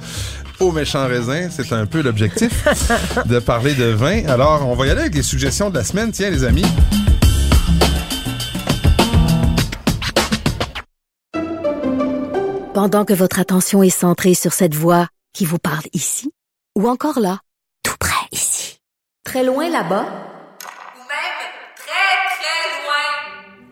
Au 0.60 0.72
méchant 0.72 1.06
raisin, 1.08 1.50
c'est 1.52 1.72
un 1.72 1.86
peu 1.86 2.02
l'objectif 2.02 2.66
de 3.26 3.38
parler 3.40 3.76
de 3.76 3.86
vin. 3.86 4.26
Alors, 4.28 4.68
on 4.68 4.76
va 4.76 4.88
y 4.88 4.90
aller 4.90 5.02
avec 5.02 5.14
les 5.16 5.22
suggestions 5.22 5.70
de 5.70 5.76
la 5.76 5.84
semaine. 5.84 6.12
Tiens, 6.12 6.32
les 6.32 6.44
amis. 6.44 6.66
Pendant 12.74 13.06
que 13.06 13.14
votre 13.14 13.40
attention 13.40 13.82
est 13.84 13.90
centrée 13.90 14.34
sur 14.36 14.54
cette 14.54 14.76
voix 14.76 15.08
qui 15.34 15.46
vous 15.46 15.58
parle 15.58 15.84
ici, 15.94 16.32
ou 16.78 16.88
encore 16.88 17.20
là, 17.20 17.40
tout 17.84 17.96
près 18.00 18.14
ici, 18.32 18.80
très 19.24 19.44
loin 19.44 19.70
là-bas, 19.70 20.06
Ou 20.06 21.00
même 21.00 21.38
très, 21.76 22.18
très 22.38 22.84
loin. 22.84 23.72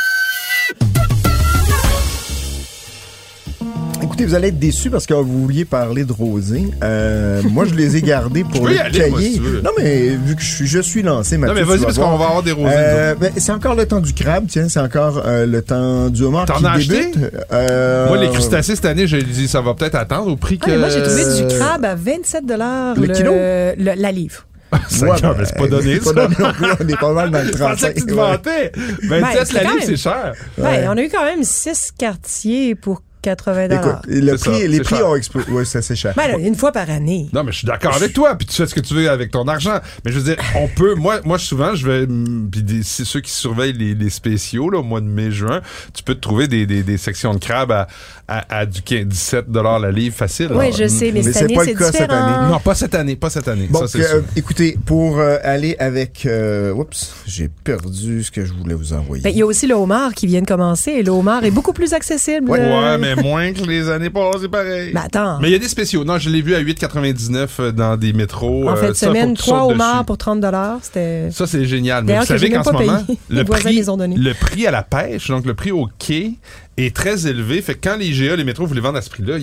Écoutez, 4.21 4.29
vous 4.29 4.35
allez 4.35 4.47
être 4.49 4.59
déçus 4.59 4.89
parce 4.91 5.07
que 5.07 5.13
vous 5.15 5.41
vouliez 5.41 5.65
parler 5.65 6.03
de 6.03 6.13
rosé. 6.13 6.65
Euh, 6.83 7.41
moi, 7.49 7.65
je 7.65 7.73
les 7.73 7.97
ai 7.97 8.01
gardés 8.03 8.43
pour 8.43 8.67
le 8.67 8.79
aller, 8.79 9.09
moi, 9.09 9.19
si 9.19 9.39
cahier. 9.39 9.61
Non, 9.63 9.71
mais 9.79 10.09
vu 10.09 10.35
que 10.35 10.41
je 10.41 10.47
suis, 10.53 10.67
je 10.67 10.79
suis 10.79 11.01
lancé, 11.01 11.37
Non, 11.37 11.47
Mathieu, 11.47 11.55
mais 11.55 11.63
vas-y, 11.63 11.81
parce 11.81 11.97
qu'on 11.97 12.17
va 12.17 12.25
avoir 12.25 12.43
des 12.43 12.51
rosés. 12.51 12.71
Euh, 12.75 13.15
ben, 13.15 13.31
c'est 13.37 13.51
encore 13.51 13.73
le 13.73 13.87
temps 13.87 13.99
du 13.99 14.13
crabe, 14.13 14.45
tiens, 14.47 14.69
c'est 14.69 14.79
encore 14.79 15.23
euh, 15.25 15.45
le 15.47 15.61
temps 15.63 16.09
du 16.09 16.21
homard 16.23 16.45
T'en 16.45 16.55
qui 16.55 16.65
as 16.65 16.71
acheté? 16.73 17.05
débute. 17.05 17.17
Euh, 17.51 18.03
autres. 18.03 18.09
Moi, 18.15 18.23
les 18.25 18.29
crustacés, 18.31 18.75
cette 18.75 18.85
année, 18.85 19.07
j'ai 19.07 19.23
dit, 19.23 19.47
ça 19.47 19.61
va 19.61 19.73
peut-être 19.73 19.95
attendre 19.95 20.27
au 20.31 20.35
prix 20.35 20.59
Ah, 20.61 20.65
que... 20.65 20.71
mais 20.71 20.77
moi, 20.77 20.89
j'ai 20.89 21.01
trouvé 21.01 21.23
Euh, 21.23 21.47
du 21.47 21.55
crabe 21.57 21.85
à 21.85 21.95
27 21.95 22.43
le 22.47 23.07
kilo? 23.13 23.31
le- 23.33 23.99
la 23.99 24.11
livre. 24.11 24.45
Ouais, 25.01 25.09
mais 25.37 25.45
c'est 25.45 25.57
pas 25.57 25.67
donné, 25.67 25.99
c'est 25.99 26.05
ça. 26.05 26.13
pas 26.13 26.27
donné 26.27 26.35
non 26.39 26.53
plus, 26.53 26.65
on 26.79 26.87
est 26.87 26.99
pas 26.99 27.11
mal 27.13 27.31
dans 27.31 27.39
le 27.39 27.47
Je 27.51 27.57
pensais 27.57 27.93
35. 27.93 27.93
que 27.93 27.99
tu 27.99 28.05
te 28.05 28.11
ouais. 28.11 28.15
vantais. 28.17 28.71
27 28.75 29.09
Ben, 29.09 29.19
la 29.21 29.45
c'est 29.45 29.53
quand 29.63 29.71
livre, 29.71 29.83
c'est 29.85 29.97
cher. 29.97 30.33
Ben, 30.57 30.89
on 30.89 30.97
a 30.97 31.01
eu 31.01 31.09
quand 31.09 31.25
même 31.25 31.43
6 31.43 31.91
quartiers 31.97 32.75
pour 32.75 33.01
80 33.21 33.69
Écoute, 33.69 33.95
le 34.07 34.37
C'est 34.37 34.49
prix, 34.49 34.61
ça, 34.61 34.67
les 34.67 34.79
prix 34.81 34.95
cher. 34.97 35.07
ont 35.09 35.15
explosé. 35.15 35.47
Oui, 35.51 35.65
ça, 35.65 35.81
c'est 35.81 35.95
cher. 35.95 36.13
Ben, 36.15 36.27
là, 36.27 36.37
une 36.37 36.55
fois 36.55 36.71
par 36.71 36.89
année. 36.89 37.27
Non, 37.33 37.43
mais 37.43 37.51
je 37.51 37.57
suis 37.59 37.67
d'accord 37.67 37.95
avec 37.95 38.13
toi, 38.13 38.35
puis 38.35 38.47
tu 38.47 38.55
fais 38.55 38.65
ce 38.67 38.73
que 38.75 38.79
tu 38.79 38.93
veux 38.93 39.09
avec 39.09 39.31
ton 39.31 39.47
argent. 39.47 39.79
Mais 40.05 40.11
je 40.11 40.19
veux 40.19 40.23
dire, 40.23 40.37
on 40.55 40.67
peut, 40.67 40.95
moi, 40.95 41.19
moi 41.23 41.37
souvent, 41.39 41.75
je 41.75 41.87
vais, 41.87 42.07
puis 42.51 42.81
c'est 42.83 43.05
ceux 43.05 43.21
qui 43.21 43.31
surveillent 43.31 43.73
les, 43.77 43.93
les 43.95 44.09
spéciaux, 44.09 44.69
là, 44.69 44.79
au 44.79 44.83
mois 44.83 45.01
de 45.01 45.05
mai-juin, 45.07 45.61
tu 45.93 46.03
peux 46.03 46.15
te 46.15 46.19
trouver 46.21 46.47
des, 46.47 46.65
des, 46.65 46.83
des 46.83 46.97
sections 46.97 47.33
de 47.33 47.39
crabes 47.39 47.71
à, 47.71 47.87
à, 48.27 48.59
à 48.59 48.65
du 48.65 48.81
15, 48.81 49.05
17 49.05 49.45
la 49.81 49.91
livre 49.91 50.15
facile. 50.15 50.47
Oui, 50.51 50.65
Alors, 50.65 50.77
je 50.77 50.87
sais, 50.87 51.05
mais, 51.11 51.21
Mais 51.21 51.23
cette 51.23 51.33
c'est 51.33 51.43
année, 51.45 51.55
pas 51.55 51.61
le 51.63 51.67
c'est 51.69 51.75
cas 51.75 51.91
cette 51.91 52.01
différent. 52.09 52.25
année. 52.39 52.51
Non, 52.51 52.59
pas 52.59 52.75
cette 52.75 52.95
année, 52.95 53.15
pas 53.15 53.29
cette 53.29 53.47
année. 53.47 53.67
Bon, 53.69 53.87
ça, 53.87 53.97
euh, 53.99 54.21
écoutez, 54.35 54.77
pour 54.85 55.19
euh, 55.19 55.37
aller 55.43 55.75
avec... 55.79 56.25
euh, 56.25 56.71
oups, 56.73 57.13
j'ai 57.25 57.49
perdu 57.49 58.23
ce 58.23 58.31
que 58.31 58.45
je 58.45 58.53
voulais 58.53 58.73
vous 58.73 58.93
envoyer. 58.93 59.23
Ben, 59.23 59.29
il 59.29 59.37
y 59.37 59.41
a 59.41 59.45
aussi 59.45 59.67
le 59.67 59.75
homard 59.75 60.13
qui 60.13 60.27
vient 60.27 60.41
de 60.41 60.47
commencer 60.47 60.91
et 60.91 61.03
le 61.03 61.11
homard 61.11 61.43
est 61.45 61.51
beaucoup 61.51 61.73
plus 61.73 61.93
accessible. 61.93 62.49
Ouais, 62.49 62.59
euh, 62.61 62.97
mais 62.97 63.10
moins 63.15 63.53
que 63.53 63.61
les 63.63 63.89
années 63.89 64.09
passées, 64.09 64.47
pareil. 64.47 64.91
Ben, 64.93 65.01
attends. 65.05 65.39
Mais 65.41 65.49
il 65.49 65.51
y 65.51 65.55
a 65.55 65.59
des 65.59 65.67
spéciaux. 65.67 66.03
Non, 66.03 66.17
je 66.17 66.29
l'ai 66.29 66.41
vu 66.41 66.55
à 66.55 66.61
8,99 66.61 67.47
euh, 67.59 67.71
dans 67.71 67.97
des 67.97 68.13
métros. 68.13 68.69
en 68.69 68.73
Euh, 68.73 68.75
fin 68.75 68.89
de 68.89 68.93
ça, 68.93 69.07
faut 69.07 69.13
semaine, 69.13 69.33
que 69.33 69.37
tu 69.39 69.43
trois 69.47 69.61
sautes 69.61 69.71
homards 69.71 69.93
dessus. 69.95 70.05
pour 70.05 70.17
30 70.17 70.45
C'était. 70.81 71.29
Ça, 71.31 71.47
c'est 71.47 71.65
génial. 71.65 72.03
Mais 72.03 72.17
vous 72.19 72.25
savez 72.25 72.49
qu'en 72.49 72.63
ce 72.63 72.71
moment, 72.71 73.03
payé. 73.05 73.17
le 73.29 73.35
Les 73.37 73.43
voisins 73.43 73.63
prix, 73.63 73.75
les 73.75 73.89
ont 73.89 73.97
donnés. 73.97 74.15
le 74.17 74.33
prix 74.33 74.67
à 74.67 74.71
la 74.71 74.83
pêche, 74.83 75.27
donc 75.29 75.45
le 75.45 75.53
prix 75.53 75.71
au 75.71 75.87
quai, 75.99 76.33
est 76.77 76.95
très 76.95 77.27
élevé. 77.27 77.61
Fait 77.61 77.75
que 77.75 77.87
quand 77.89 77.97
les 77.97 78.07
IGA, 78.07 78.35
les 78.35 78.43
métros, 78.43 78.65
vous 78.65 78.73
les 78.73 78.81
vendent 78.81 78.97
à 78.97 79.01
ce 79.01 79.09
prix-là, 79.09 79.37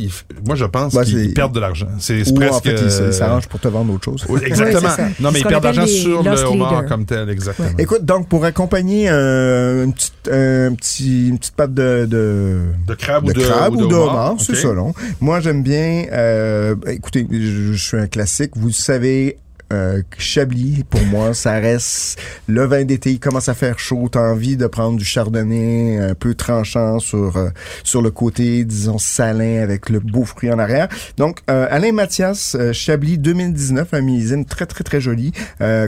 moi, 0.47 0.57
je 0.57 0.65
pense 0.65 0.95
Ouais, 0.95 1.05
qu'ils 1.05 1.35
perdent 1.35 1.55
de 1.55 1.61
l'argent. 1.61 1.87
C'est 1.99 2.23
presque... 2.35 2.53
en 2.53 2.61
fait, 2.61 2.71
ils 2.73 2.77
euh, 3.03 3.09
ils 3.09 3.13
s'arrangent 3.13 3.49
pour 3.49 3.61
te 3.61 3.69
vendre 3.69 3.93
autre 3.95 4.05
chose. 4.05 4.25
oui, 4.29 4.41
exactement. 4.45 4.89
Non, 5.21 5.31
mais 5.31 5.41
ils 5.41 5.47
perdent 5.47 5.63
de 5.63 5.67
l'argent 5.69 5.87
sur 5.87 6.23
le 6.23 6.31
loss 6.31 6.43
homard 6.45 6.87
comme 6.87 7.05
tel, 7.05 7.29
exactement. 7.29 7.69
Écoute, 7.79 8.05
donc, 8.05 8.29
pour 8.29 8.45
accompagner 8.45 9.09
euh, 9.11 9.85
une, 9.85 9.93
petite, 9.93 10.29
un 10.31 10.75
petit, 10.75 11.29
une 11.29 11.39
petite 11.39 11.55
pâte 11.55 11.75
de... 11.75 12.07
de 12.07 12.59
de 12.87 12.95
crabe 12.95 13.25
de 13.25 13.31
ou 13.31 13.33
de 13.35 13.41
crabe 13.41 13.75
ou 13.77 13.87
de 13.87 13.95
homard, 13.95 14.33
ok. 14.33 14.41
c'est 14.41 14.57
ça, 14.57 14.73
non? 14.73 14.93
Moi, 15.21 15.41
j'aime 15.41 15.63
bien... 15.63 16.05
euh, 16.13 16.75
écoutez, 16.87 17.27
je, 17.31 17.73
je 17.73 17.85
suis 17.87 17.97
un 17.97 18.07
classique. 18.07 18.53
Vous 18.57 18.71
savez... 18.71 19.39
Euh, 19.73 20.03
Chablis, 20.17 20.85
pour 20.89 21.03
moi, 21.03 21.35
ça 21.35 21.53
reste 21.55 22.19
le 22.47 22.65
vin 22.65 22.85
d'été. 22.85 23.13
Il 23.13 23.21
commence 23.21 23.49
à 23.49 23.55
faire 23.55 23.79
chaud. 23.79 24.09
T'as 24.11 24.21
envie 24.21 24.57
de 24.57 24.67
prendre 24.67 24.97
du 24.97 25.05
chardonnay 25.05 25.99
un 25.99 26.15
peu 26.15 26.35
tranchant 26.35 26.99
sur 26.99 27.37
euh, 27.37 27.51
sur 27.85 28.01
le 28.01 28.11
côté, 28.11 28.65
disons 28.65 28.99
salin, 28.99 29.63
avec 29.63 29.91
le 29.91 30.01
beau 30.01 30.25
fruit 30.25 30.51
en 30.51 30.59
arrière. 30.59 30.89
Donc, 31.17 31.41
euh, 31.51 31.67
Alain 31.71 31.93
Mathias, 31.93 32.57
euh, 32.59 32.73
Chablis 32.73 33.19
2019, 33.19 33.93
un 33.93 34.01
millésime 34.01 34.45
très 34.45 34.67
très 34.67 34.85
très 34.85 35.01
joli, 35.01 35.33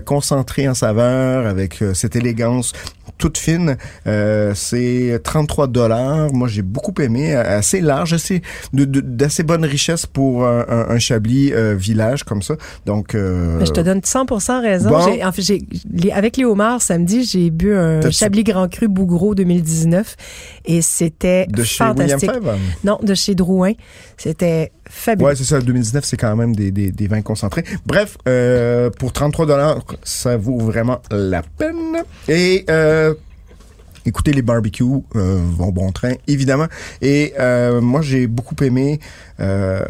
concentré 0.04 0.68
en 0.68 0.74
saveur, 0.74 1.46
avec 1.46 1.82
cette 1.94 2.16
élégance 2.16 2.72
toute 3.18 3.38
fine. 3.38 3.76
Euh, 4.06 4.52
c'est 4.54 5.20
33 5.22 5.66
dollars. 5.68 6.32
Moi, 6.32 6.48
j'ai 6.48 6.62
beaucoup 6.62 6.94
aimé. 7.00 7.34
Assez 7.34 7.80
large, 7.80 8.12
assez 8.12 8.42
d'assez 8.72 9.42
bonne 9.42 9.64
richesse 9.64 10.06
pour 10.06 10.46
un, 10.46 10.98
Chablis 10.98 11.52
euh, 11.52 11.74
village 11.74 12.24
comme 12.24 12.42
ça. 12.42 12.54
Donc, 12.86 13.14
euh, 13.14 13.58
Ben, 13.58 13.66
je 13.66 13.72
te 13.72 13.80
donne 13.80 14.00
100% 14.00 14.60
raison. 14.60 14.90
Bon. 14.90 15.00
J'ai- 15.00 15.24
En 15.24 15.32
fait, 15.32 15.42
j'ai, 15.42 15.62
les- 15.92 16.10
avec 16.12 16.36
les 16.36 16.44
homards, 16.44 16.82
samedi, 16.82 17.24
j'ai 17.24 17.50
bu 17.50 17.74
un 17.74 18.00
Chablis 18.10 18.44
Grand 18.44 18.68
Cru 18.68 18.88
Bougros 18.88 19.34
2019 19.34 20.16
et 20.64 20.82
c'était 20.82 21.46
de 21.46 21.62
chez 21.62 21.84
William 21.84 22.18
fantastique. 22.20 22.30
Non, 22.84 22.98
de 23.02 23.14
chez 23.14 23.34
Drouin. 23.34 23.72
C'était 24.16 24.72
fabuleux. 24.90 25.28
Ouais, 25.28 25.36
c'est 25.36 25.44
ça. 25.44 25.60
2019, 25.60 26.04
c'est 26.04 26.16
quand 26.16 26.36
même 26.36 26.54
des, 26.54 26.70
des, 26.70 26.90
des 26.90 27.06
vins 27.06 27.22
concentrés. 27.22 27.64
Bref, 27.86 28.18
euh, 28.28 28.90
pour 28.90 29.12
33 29.12 29.46
dollars, 29.46 29.84
ça 30.02 30.36
vaut 30.36 30.58
vraiment 30.58 31.00
la 31.10 31.42
peine. 31.42 32.02
Et 32.28 32.64
euh, 32.68 33.14
écoutez, 34.06 34.32
les 34.32 34.42
barbecues 34.42 34.84
euh, 35.16 35.40
vont 35.56 35.70
bon 35.70 35.92
train, 35.92 36.14
évidemment. 36.26 36.66
Et 37.02 37.32
euh, 37.38 37.80
moi, 37.80 38.00
j'ai 38.02 38.26
beaucoup 38.26 38.56
aimé. 38.62 39.00
euh, 39.40 39.80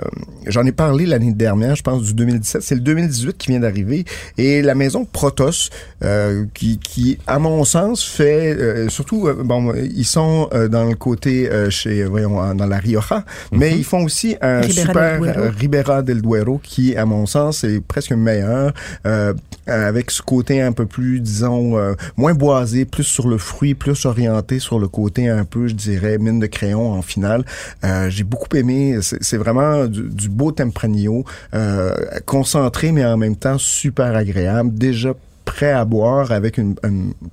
J'en 0.46 0.64
ai 0.66 0.72
parlé 0.72 1.06
l'année 1.06 1.32
dernière, 1.32 1.76
je 1.76 1.82
pense 1.82 2.02
du 2.02 2.14
2017. 2.14 2.62
C'est 2.62 2.74
le 2.74 2.80
2018 2.80 3.36
qui 3.38 3.48
vient 3.50 3.60
d'arriver. 3.60 4.04
Et 4.38 4.62
la 4.62 4.74
maison 4.74 5.04
Protos, 5.04 5.70
euh, 6.02 6.46
qui, 6.54 6.78
qui, 6.78 7.18
à 7.26 7.38
mon 7.38 7.64
sens, 7.64 8.04
fait 8.04 8.54
euh, 8.56 8.88
surtout, 8.88 9.26
euh, 9.28 9.42
bon, 9.44 9.72
ils 9.74 10.04
sont 10.04 10.48
euh, 10.54 10.68
dans 10.68 10.84
le 10.84 10.94
côté 10.94 11.50
euh, 11.50 11.70
chez, 11.70 12.04
voyons, 12.04 12.42
euh, 12.42 12.54
dans 12.54 12.66
la 12.66 12.78
Rioja, 12.78 13.24
mais 13.52 13.76
ils 13.76 13.84
font 13.84 14.04
aussi 14.04 14.36
un 14.40 14.60
Ribera 14.60 14.72
super 14.86 15.20
del 15.20 15.20
Duero. 15.32 15.40
euh, 15.40 15.50
Ribera 15.58 16.02
del 16.02 16.22
Duero 16.22 16.60
qui, 16.62 16.96
à 16.96 17.04
mon 17.04 17.26
sens, 17.26 17.64
est 17.64 17.80
presque 17.80 18.12
meilleur, 18.12 18.72
euh, 19.06 19.34
avec 19.66 20.10
ce 20.10 20.22
côté 20.22 20.60
un 20.62 20.72
peu 20.72 20.86
plus, 20.86 21.20
disons, 21.20 21.76
euh, 21.78 21.94
moins 22.16 22.34
boisé, 22.34 22.84
plus 22.84 23.04
sur 23.04 23.28
le 23.28 23.38
fruit, 23.38 23.74
plus 23.74 23.94
orienté 24.06 24.58
sur 24.58 24.78
le 24.78 24.88
côté 24.88 25.28
un 25.28 25.44
peu, 25.44 25.68
je 25.68 25.74
dirais, 25.74 26.18
mine 26.18 26.40
de 26.40 26.46
crayon 26.46 26.92
en 26.92 27.02
finale. 27.02 27.44
Euh, 27.84 28.10
J'ai 28.10 28.24
beaucoup 28.24 28.54
aimé. 28.56 28.98
C'est 29.00 29.36
vraiment 29.36 29.86
du, 29.86 30.28
beau 30.28 30.52
Tempranillo, 30.52 31.24
euh, 31.54 31.94
concentré, 32.26 32.92
mais 32.92 33.04
en 33.04 33.16
même 33.16 33.36
temps 33.36 33.58
super 33.58 34.14
agréable. 34.16 34.74
Déjà 34.74 35.14
prêt 35.44 35.72
à 35.72 35.84
boire 35.84 36.30
avec 36.32 36.58
une, 36.58 36.76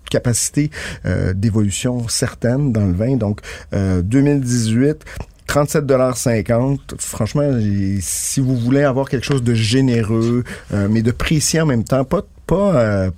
capacité 0.10 0.71
euh, 1.06 1.34
d'évolution 1.34 2.08
certaine 2.08 2.71
dans 2.71 2.86
le 2.86 2.93
vin. 2.93 3.15
Donc, 3.15 3.41
euh, 3.73 4.01
2018, 4.01 5.06
37,50 5.47 6.80
Franchement, 6.99 7.49
si 8.01 8.39
vous 8.39 8.58
voulez 8.58 8.84
avoir 8.84 9.08
quelque 9.08 9.25
chose 9.25 9.43
de 9.43 9.53
généreux, 9.53 10.43
mais 10.89 11.01
de 11.01 11.12
précis 11.12 11.62
en 11.62 11.65
même 11.65 11.86
temps, 11.86 12.03
pas 12.03 13.12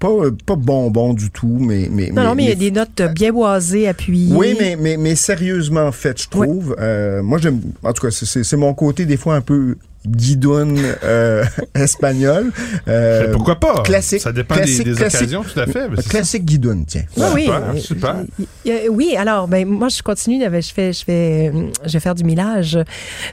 pas, 0.00 0.08
euh, 0.08 0.30
pas 0.46 0.56
bonbon 0.56 1.12
du 1.12 1.30
tout, 1.30 1.58
mais 1.60 1.88
mais 1.92 2.10
non, 2.10 2.24
non, 2.24 2.34
mais 2.34 2.44
il 2.44 2.48
y 2.48 2.52
a 2.52 2.56
des 2.56 2.70
notes 2.70 3.02
bien 3.14 3.32
boisées, 3.32 3.86
appuyées. 3.86 4.34
oui, 4.34 4.56
mais, 4.58 4.74
mais, 4.74 4.96
mais 4.96 5.14
sérieusement 5.14 5.92
fait, 5.92 6.22
je 6.22 6.28
trouve. 6.28 6.74
Euh, 6.80 7.22
moi, 7.22 7.38
j'aime. 7.38 7.60
En 7.84 7.92
tout 7.92 8.06
cas, 8.06 8.10
c'est 8.10 8.56
mon 8.56 8.74
côté, 8.74 9.04
des 9.04 9.18
fois, 9.18 9.36
un 9.36 9.42
peu 9.42 9.76
guidoune 10.06 10.78
euh, 11.04 11.44
espagnole. 11.74 12.52
Euh, 12.88 13.32
pourquoi 13.32 13.60
pas? 13.60 13.82
classique, 13.82 14.20
Ça 14.20 14.32
dépend 14.32 14.54
classique, 14.56 14.84
des, 14.84 14.90
des 14.90 14.96
classique. 14.96 15.20
occasions, 15.20 15.42
tout 15.44 15.58
à 15.60 15.66
fait. 15.66 16.08
classique 16.08 16.44
guidoune, 16.44 16.84
tiens. 16.86 17.02
Ah 17.20 17.30
oui, 17.34 17.42
Super, 17.44 17.62
euh, 17.74 17.76
super. 17.78 18.16
y- 18.64 18.88
oui, 18.88 19.14
alors 19.16 19.46
ben 19.48 19.66
moi 19.68 19.88
je 19.88 20.02
continue, 20.02 20.40
je 20.42 20.72
fais 20.72 20.92
je 20.92 21.04
fais 21.04 21.52
je 21.86 21.92
vais 21.92 22.00
faire 22.00 22.14
du 22.14 22.24
millage 22.24 22.78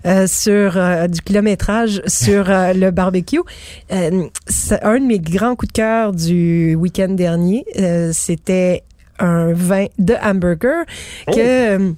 euh, 0.05 0.27
sur 0.27 0.77
euh, 0.77 1.07
du 1.07 1.21
kilométrage 1.21 2.01
sur 2.07 2.49
euh, 2.49 2.73
le 2.75 2.91
barbecue. 2.91 3.39
Euh, 3.91 4.25
un 4.83 4.99
de 4.99 5.05
mes 5.05 5.19
grands 5.19 5.55
coups 5.55 5.71
de 5.71 5.77
cœur 5.77 6.13
du 6.13 6.75
week-end 6.75 7.09
dernier, 7.09 7.65
euh, 7.79 8.11
c'était 8.13 8.83
un 9.19 9.53
vin 9.53 9.85
de 9.97 10.13
hamburger 10.21 10.83
que 11.27 11.33
euh, 11.37 11.91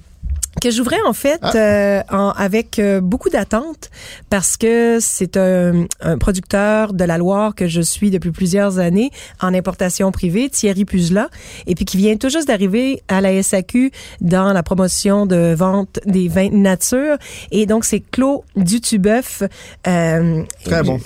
que 0.60 0.70
j'ouvrais 0.70 1.00
en 1.06 1.12
fait 1.12 1.40
euh, 1.54 2.02
en- 2.10 2.30
avec 2.30 2.78
euh, 2.78 3.00
beaucoup 3.00 3.30
d'attente 3.30 3.88
parce 4.30 4.56
que 4.56 4.98
c'est 5.00 5.36
un, 5.36 5.86
un 6.00 6.18
producteur 6.18 6.92
de 6.92 7.04
la 7.04 7.18
Loire 7.18 7.54
que 7.54 7.68
je 7.68 7.80
suis 7.80 8.10
depuis 8.10 8.30
plusieurs 8.32 8.78
années 8.78 9.10
en 9.40 9.54
importation 9.54 10.10
privée, 10.12 10.48
Thierry 10.50 10.84
Puzla, 10.84 11.28
et 11.66 11.74
puis 11.74 11.84
qui 11.84 11.96
vient 11.96 12.16
tout 12.16 12.28
juste 12.28 12.48
d'arriver 12.48 13.02
à 13.08 13.20
la 13.20 13.42
SAQ 13.42 13.92
dans 14.20 14.52
la 14.52 14.62
promotion 14.62 15.24
de 15.24 15.54
vente 15.56 16.00
des 16.04 16.28
vins 16.28 16.50
nature. 16.50 17.16
Et 17.52 17.66
donc 17.66 17.84
c'est 17.84 18.00
Clos 18.00 18.44
Dutubeuf. 18.56 19.42
Euh, 19.86 20.42
Très 20.64 20.82
bon. 20.82 20.98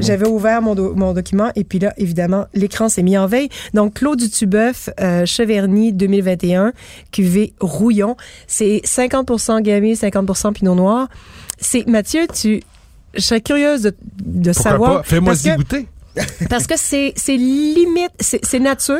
J'avais 0.00 0.26
ouvert 0.26 0.60
mon, 0.60 0.74
do- 0.74 0.94
mon 0.94 1.12
document 1.12 1.50
et 1.54 1.64
puis 1.64 1.78
là, 1.78 1.94
évidemment, 1.96 2.46
l'écran 2.52 2.88
s'est 2.88 3.02
mis 3.02 3.16
en 3.16 3.26
veille. 3.26 3.48
Donc, 3.74 3.94
Claude 3.94 4.18
Dutubeuf, 4.18 4.90
euh, 5.00 5.24
Cheverny 5.26 5.92
2021, 5.92 6.72
cuvée 7.12 7.54
Rouillon. 7.60 8.16
C'est 8.56 8.80
50% 8.86 9.60
gamay, 9.60 9.92
50% 9.92 10.54
pinot 10.54 10.74
noir. 10.74 11.08
C'est, 11.58 11.86
Mathieu, 11.86 12.26
tu, 12.32 12.62
je 13.14 13.20
serais 13.20 13.42
curieuse 13.42 13.92
de, 14.22 14.52
savoir. 14.52 15.04
Fais-moi 15.04 15.34
goûter. 15.56 15.88
Parce 16.48 16.66
que 16.66 16.78
c'est, 16.78 17.12
c'est 17.16 17.36
limite, 17.36 18.12
c'est, 18.18 18.58
nature. 18.58 18.96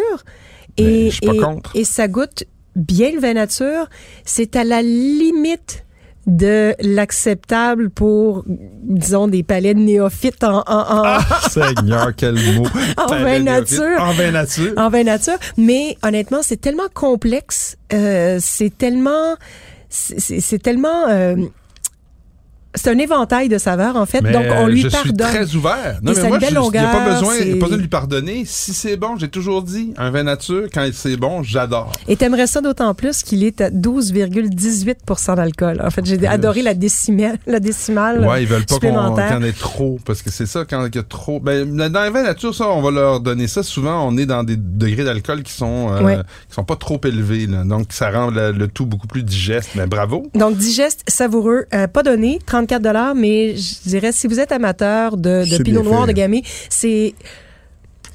Ben, 0.77 0.85
Et, 0.87 1.11
pas 1.25 1.33
et, 1.75 1.81
et 1.81 1.85
ça 1.85 2.07
goûte 2.07 2.45
bien 2.75 3.13
le 3.13 3.19
vin 3.19 3.33
nature. 3.33 3.89
C'est 4.27 4.57
à 4.57 4.65
la 4.65 4.83
limite 4.83 5.86
de 6.27 6.75
l'acceptable 6.81 7.89
pour, 7.91 8.45
disons, 8.47 9.29
des 9.29 9.43
palais 9.43 9.75
de 9.75 9.79
néophytes 9.81 10.43
en, 10.43 10.59
en, 10.59 10.63
en, 10.67 11.03
Ah, 11.05 11.21
Seigneur, 11.51 12.13
quel 12.17 12.35
mot. 12.55 12.67
En 12.97 13.07
néophyte. 13.39 13.45
nature. 13.45 14.03
En 14.03 14.13
vin 14.13 14.31
nature. 14.33 14.73
en 14.77 14.89
vin 14.91 15.05
nature. 15.05 15.39
Mais 15.57 15.97
honnêtement, 16.03 16.41
c'est 16.43 16.61
tellement 16.61 16.89
complexe, 16.93 17.77
euh, 17.93 18.39
c'est 18.41 18.77
tellement, 18.77 19.37
c'est 19.89 20.63
tellement, 20.63 21.09
euh, 21.09 21.37
c'est 22.77 22.91
un 22.91 22.99
éventail 22.99 23.49
de 23.49 23.59
saveurs, 23.59 23.97
en 23.97 24.07
fait. 24.07 24.21
Donc, 24.21 24.45
on 24.57 24.67
lui 24.67 24.85
pardonne. 24.85 25.27
Je 25.27 25.27
suis 25.27 25.47
très 25.47 25.55
ouvert. 25.57 25.99
Non, 26.03 26.13
Et 26.13 26.21
mais 26.21 26.29
moi, 26.29 26.39
je, 26.41 26.55
longueur, 26.55 26.89
a 26.89 26.93
pas 26.93 27.15
besoin, 27.15 27.35
a 27.35 27.39
pas 27.39 27.53
besoin 27.55 27.77
de 27.77 27.83
lui 27.83 27.89
pardonner. 27.89 28.45
Si 28.47 28.73
c'est 28.73 28.97
bon, 28.97 29.17
j'ai 29.17 29.29
toujours 29.29 29.63
dit, 29.63 29.95
un 29.97 30.11
vin 30.11 30.23
nature, 30.23 30.67
quand 30.73 30.87
c'est 30.93 31.17
bon, 31.17 31.43
j'adore. 31.43 31.93
Et 32.09 32.17
t'aimerais 32.17 32.47
ça 32.47 32.61
d'autant 32.61 32.95
plus 32.95 33.23
qu'il 33.23 33.45
est 33.45 33.61
à 33.61 33.71
12,18% 33.71 35.37
d'alcool. 35.37 35.81
En 35.85 35.91
fait, 35.91 36.05
j'ai 36.05 36.27
adoré 36.27 36.63
la 36.63 36.75
décimale, 36.75 37.39
la 37.47 37.61
décimale. 37.61 38.25
Ouais, 38.25 38.43
ils 38.43 38.49
veulent 38.49 38.67
pas 38.67 38.79
qu'on 38.79 39.15
qu 39.15 39.21
en 39.21 39.43
ait 39.43 39.53
trop, 39.53 39.99
parce 40.05 40.23
que 40.23 40.31
c'est 40.31 40.47
ça, 40.47 40.65
quand 40.69 40.87
il 40.87 40.95
y 40.95 40.99
a 40.99 41.03
trop. 41.03 41.41
Ben, 41.41 41.77
dans 41.77 42.03
les 42.03 42.11
vins 42.11 42.23
nature, 42.23 42.55
ça, 42.55 42.69
on 42.69 42.83
va 42.83 42.91
leur 42.91 43.21
donner 43.21 43.49
ça. 43.49 43.63
Souvent, 43.63 44.07
on 44.07 44.17
est 44.17 44.27
dans 44.27 44.45
des 44.45 44.57
degrés 44.57 45.05
d'alcool 45.05 45.43
qui 45.43 45.53
sont, 45.53 45.93
euh, 45.93 46.23
qui 46.49 46.55
sont 46.55 46.65
pas 46.65 46.77
trop 46.77 47.01
élevés. 47.05 47.47
Donc, 47.47 47.89
ça 47.91 48.11
rend 48.11 48.31
le, 48.31 48.67
tout 48.69 48.87
beaucoup 48.87 49.07
plus 49.07 49.23
digeste. 49.23 49.71
Mais 49.75 49.87
bravo. 49.87 50.31
Donc, 50.35 50.57
digeste, 50.57 51.03
savoureux, 51.09 51.67
euh, 51.75 51.87
pas 51.87 52.03
donné, 52.03 52.39
54 52.69 53.15
mais 53.15 53.57
je 53.57 53.89
dirais, 53.89 54.13
si 54.13 54.27
vous 54.27 54.41
êtes 54.41 54.53
amateur 54.53 55.17
de, 55.17 55.45
de 55.49 55.63
pinot 55.63 55.83
noir, 55.83 56.07
fait. 56.07 56.13
de 56.13 56.19
hein. 56.19 56.23
gamay, 56.25 56.43
c'est 56.69 57.15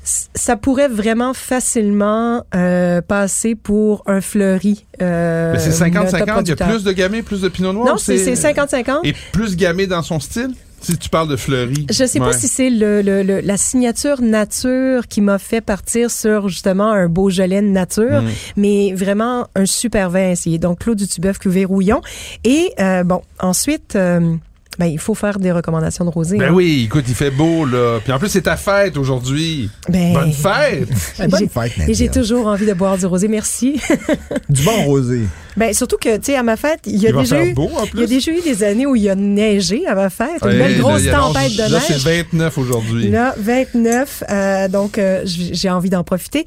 ça 0.03 0.57
pourrait 0.57 0.87
vraiment 0.87 1.33
facilement 1.33 2.43
euh, 2.55 3.01
passer 3.01 3.55
pour 3.55 4.03
un 4.07 4.19
fleuri. 4.19 4.85
Euh, 5.01 5.55
c'est 5.59 5.69
50-50, 5.69 6.41
il 6.41 6.49
y 6.49 6.51
a 6.51 6.55
plus 6.67 6.83
de 6.83 6.91
gamay, 6.91 7.21
plus 7.21 7.41
de 7.41 7.49
pinot 7.49 7.73
noir. 7.73 7.85
Non, 7.85 7.97
c'est 7.97 8.15
50-50. 8.15 9.01
Et 9.03 9.13
plus 9.31 9.55
gamay 9.55 9.87
dans 9.87 10.01
son 10.01 10.19
style? 10.19 10.53
Si 10.81 10.97
tu 10.97 11.09
parles 11.09 11.27
de 11.29 11.35
fleurie. 11.35 11.85
Je 11.89 12.05
sais 12.05 12.19
Ouais. 12.19 12.27
pas 12.27 12.33
si 12.33 12.47
c'est 12.47 12.69
le, 12.69 13.01
le- 13.01 13.23
le- 13.23 13.39
la 13.41 13.57
signature 13.57 14.21
nature 14.21 15.07
qui 15.07 15.21
m'a 15.21 15.37
fait 15.37 15.61
partir 15.61 16.09
sur 16.11 16.49
justement 16.49 16.91
un 16.91 17.07
Beaujolais 17.07 17.61
de 17.61 17.67
nature, 17.67 18.21
Mm. 18.21 18.27
mais 18.57 18.93
vraiment 18.93 19.47
un 19.55 19.65
super 19.65 20.09
vin 20.09 20.29
à 20.29 20.31
essayer. 20.31 20.57
Donc 20.59 20.79
Claude 20.79 20.97
Dutubeuf 20.97 21.37
cuvée 21.39 21.65
Rouillon. 21.65 22.01
Et 22.43 22.73
euh, 22.79 23.03
bon, 23.03 23.21
ensuite, 23.39 23.95
euh, 23.95 24.35
ben, 24.79 24.85
il 24.85 24.99
faut 24.99 25.13
faire 25.15 25.37
des 25.37 25.51
recommandations 25.51 26.05
de 26.05 26.09
rosé. 26.09 26.37
Ben 26.37 26.49
hein. 26.49 26.53
oui, 26.53 26.83
écoute, 26.85 27.03
il 27.07 27.13
fait 27.13 27.29
beau, 27.29 27.65
là. 27.65 27.99
Puis 28.03 28.11
en 28.13 28.19
plus, 28.19 28.29
c'est 28.29 28.43
ta 28.43 28.55
fête 28.55 28.95
aujourd'hui. 28.97 29.69
Ben, 29.89 30.13
Bonne 30.13 30.31
fête! 30.31 30.87
Bonne 31.29 31.49
fête, 31.49 31.73
Et 31.87 31.93
j'ai 31.93 32.07
toujours 32.09 32.47
envie 32.47 32.65
de 32.65 32.73
boire 32.73 32.97
du 32.97 33.05
rosé, 33.05 33.27
merci. 33.27 33.79
Du 34.49 34.63
bon 34.63 34.83
rosé. 34.85 35.21
ben 35.55 35.73
surtout 35.73 35.97
que, 35.97 36.15
tu 36.17 36.23
sais, 36.31 36.35
à 36.35 36.43
ma 36.43 36.55
fête, 36.57 36.81
il 36.85 36.97
y 37.01 37.07
a 37.07 37.09
Il 37.11 37.15
déjà 37.17 37.43
eu... 37.43 37.53
beau, 37.53 37.69
en 37.77 37.85
Il 37.93 37.99
y 37.99 38.03
a 38.03 38.07
déjà 38.07 38.31
eu 38.31 38.41
des 38.41 38.63
années 38.63 38.85
où 38.85 38.95
il 38.95 39.03
y 39.03 39.09
a 39.09 39.15
neigé 39.15 39.85
à 39.87 39.95
ma 39.95 40.09
fête, 40.09 40.41
une 40.43 40.49
belle 40.57 40.73
là, 40.73 40.79
grosse 40.79 41.05
tempête 41.05 41.53
de 41.53 41.61
Là, 41.61 41.69
neige. 41.69 41.83
c'est 41.87 41.97
29 41.97 42.57
aujourd'hui. 42.57 43.09
Là, 43.09 43.35
29. 43.37 44.23
euh, 44.29 44.67
donc, 44.67 44.97
euh, 44.97 45.21
j'ai 45.25 45.69
envie 45.69 45.89
d'en 45.89 46.03
profiter. 46.03 46.45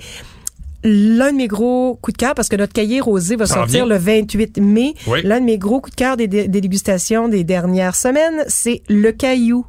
L'un 0.84 1.32
de 1.32 1.36
mes 1.38 1.48
gros 1.48 1.98
coups 2.02 2.12
de 2.14 2.18
cœur, 2.18 2.34
parce 2.34 2.48
que 2.50 2.56
notre 2.56 2.74
cahier 2.74 3.00
rosé 3.00 3.36
va 3.36 3.46
Ça 3.46 3.54
sortir 3.54 3.86
le 3.86 3.96
28 3.96 4.58
mai. 4.58 4.94
Oui. 5.06 5.20
L'un 5.24 5.40
de 5.40 5.46
mes 5.46 5.56
gros 5.56 5.80
coups 5.80 5.96
de 5.96 5.98
cœur 6.00 6.16
des, 6.18 6.26
dé- 6.28 6.46
des 6.46 6.60
dégustations 6.60 7.28
des 7.28 7.42
dernières 7.42 7.96
semaines, 7.96 8.44
c'est 8.48 8.82
le 8.90 9.10
caillou. 9.12 9.64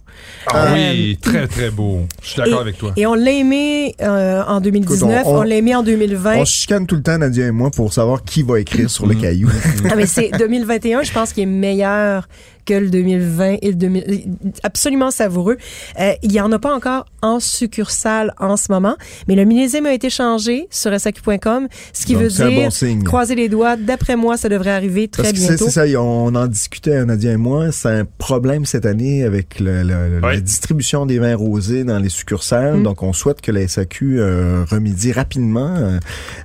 Ah 0.48 0.68
Euh, 0.68 0.74
oui, 0.74 1.18
très, 1.22 1.48
très 1.48 1.70
beau. 1.72 2.02
Je 2.22 2.28
suis 2.30 2.38
d'accord 2.38 2.60
et, 2.60 2.62
avec 2.62 2.78
toi. 2.78 2.92
Et 2.98 3.06
on 3.06 3.14
l'a 3.16 3.32
aimé 3.32 3.96
euh, 4.02 4.44
en 4.46 4.60
2019, 4.62 5.10
Écoute, 5.22 5.26
on- 5.26 5.36
on, 5.36 5.40
on- 5.40 5.44
l'a 5.44 5.56
aimé 5.56 5.74
en 5.76 5.84
2020. 5.84 6.38
On 6.38 6.46
chicane 6.46 6.86
tout 6.86 6.96
le 6.96 7.02
temps, 7.04 7.18
Nadia 7.18 7.48
et 7.48 7.52
moi, 7.52 7.72
pour 7.72 7.94
savoir 7.94 8.24
qui 8.24 8.44
va 8.44 8.60
écrire 8.60 8.90
sur 8.90 9.06
Mm. 9.06 9.10
le 9.10 9.16
caillou. 9.16 9.50
Ah, 9.90 9.96
mais 9.96 10.06
c'est 10.08 10.32
2021, 10.38 11.04
je 11.04 11.12
pense 11.14 11.32
qu'il 11.34 11.44
est 11.44 11.48
meilleur 11.48 12.28
que 12.66 12.74
le 12.74 12.90
2020 12.90 13.58
et 13.62 13.68
le 13.70 13.76
2000. 13.76 14.24
Absolument 14.64 15.12
savoureux. 15.12 15.58
Euh, 16.00 16.14
il 16.24 16.32
y 16.32 16.42
en 16.42 16.52
a 16.52 16.60
pas 16.60 16.74
encore 16.76 17.06
en 17.22 17.40
succursale 17.40 18.34
en 18.40 18.58
ce 18.58 18.72
moment, 18.72 18.96
mais 19.28 19.36
le 19.36 19.46
millésime 19.46 19.86
a 19.86 19.94
été 19.94 20.10
changé 20.10 20.68
sur 20.70 20.98
SAQ.com, 21.00 21.68
ce 21.94 22.06
qui 22.06 22.14
Donc, 22.14 22.24
veut 22.24 22.28
dire 22.30 22.50
bon 22.52 23.04
croiser 23.04 23.36
les 23.36 23.50
doigts. 23.50 23.76
D'après 23.78 24.16
moi, 24.16 24.38
ça 24.38 24.50
devrait 24.50 24.72
arriver 24.72 25.08
très 25.08 25.24
Parce 25.24 25.34
que 25.34 25.40
c'est 25.40 25.48
bientôt. 25.50 25.66
c'est 25.70 25.92
ça, 25.92 26.02
on 26.02 26.34
en 26.36 26.48
discutait, 26.48 27.04
Nadia 27.06 27.32
et 27.32 27.38
moi, 27.38 27.72
c'est 27.72 27.90
un 27.90 28.06
problème 28.18 28.66
cette 28.66 28.86
année 28.86 29.24
avec 29.24 29.60
le- 29.60 29.84
le- 29.84 30.20
la 30.20 30.40
distribution 30.40 31.06
des 31.06 31.20
vins 31.20 31.36
rosés 31.36 31.84
dans 31.84 32.00
les 32.00 32.10
succursales. 32.10 32.78
Mm. 32.78 32.84
Donc, 32.84 33.04
on 33.04 33.14
souhaite 33.14 33.42
que 33.42 33.52
la 33.52 33.62
SAQ 33.68 34.20
euh, 34.20 34.64
remédie 34.70 35.12
rapidement. 35.12 35.74
euh, 35.76 36.00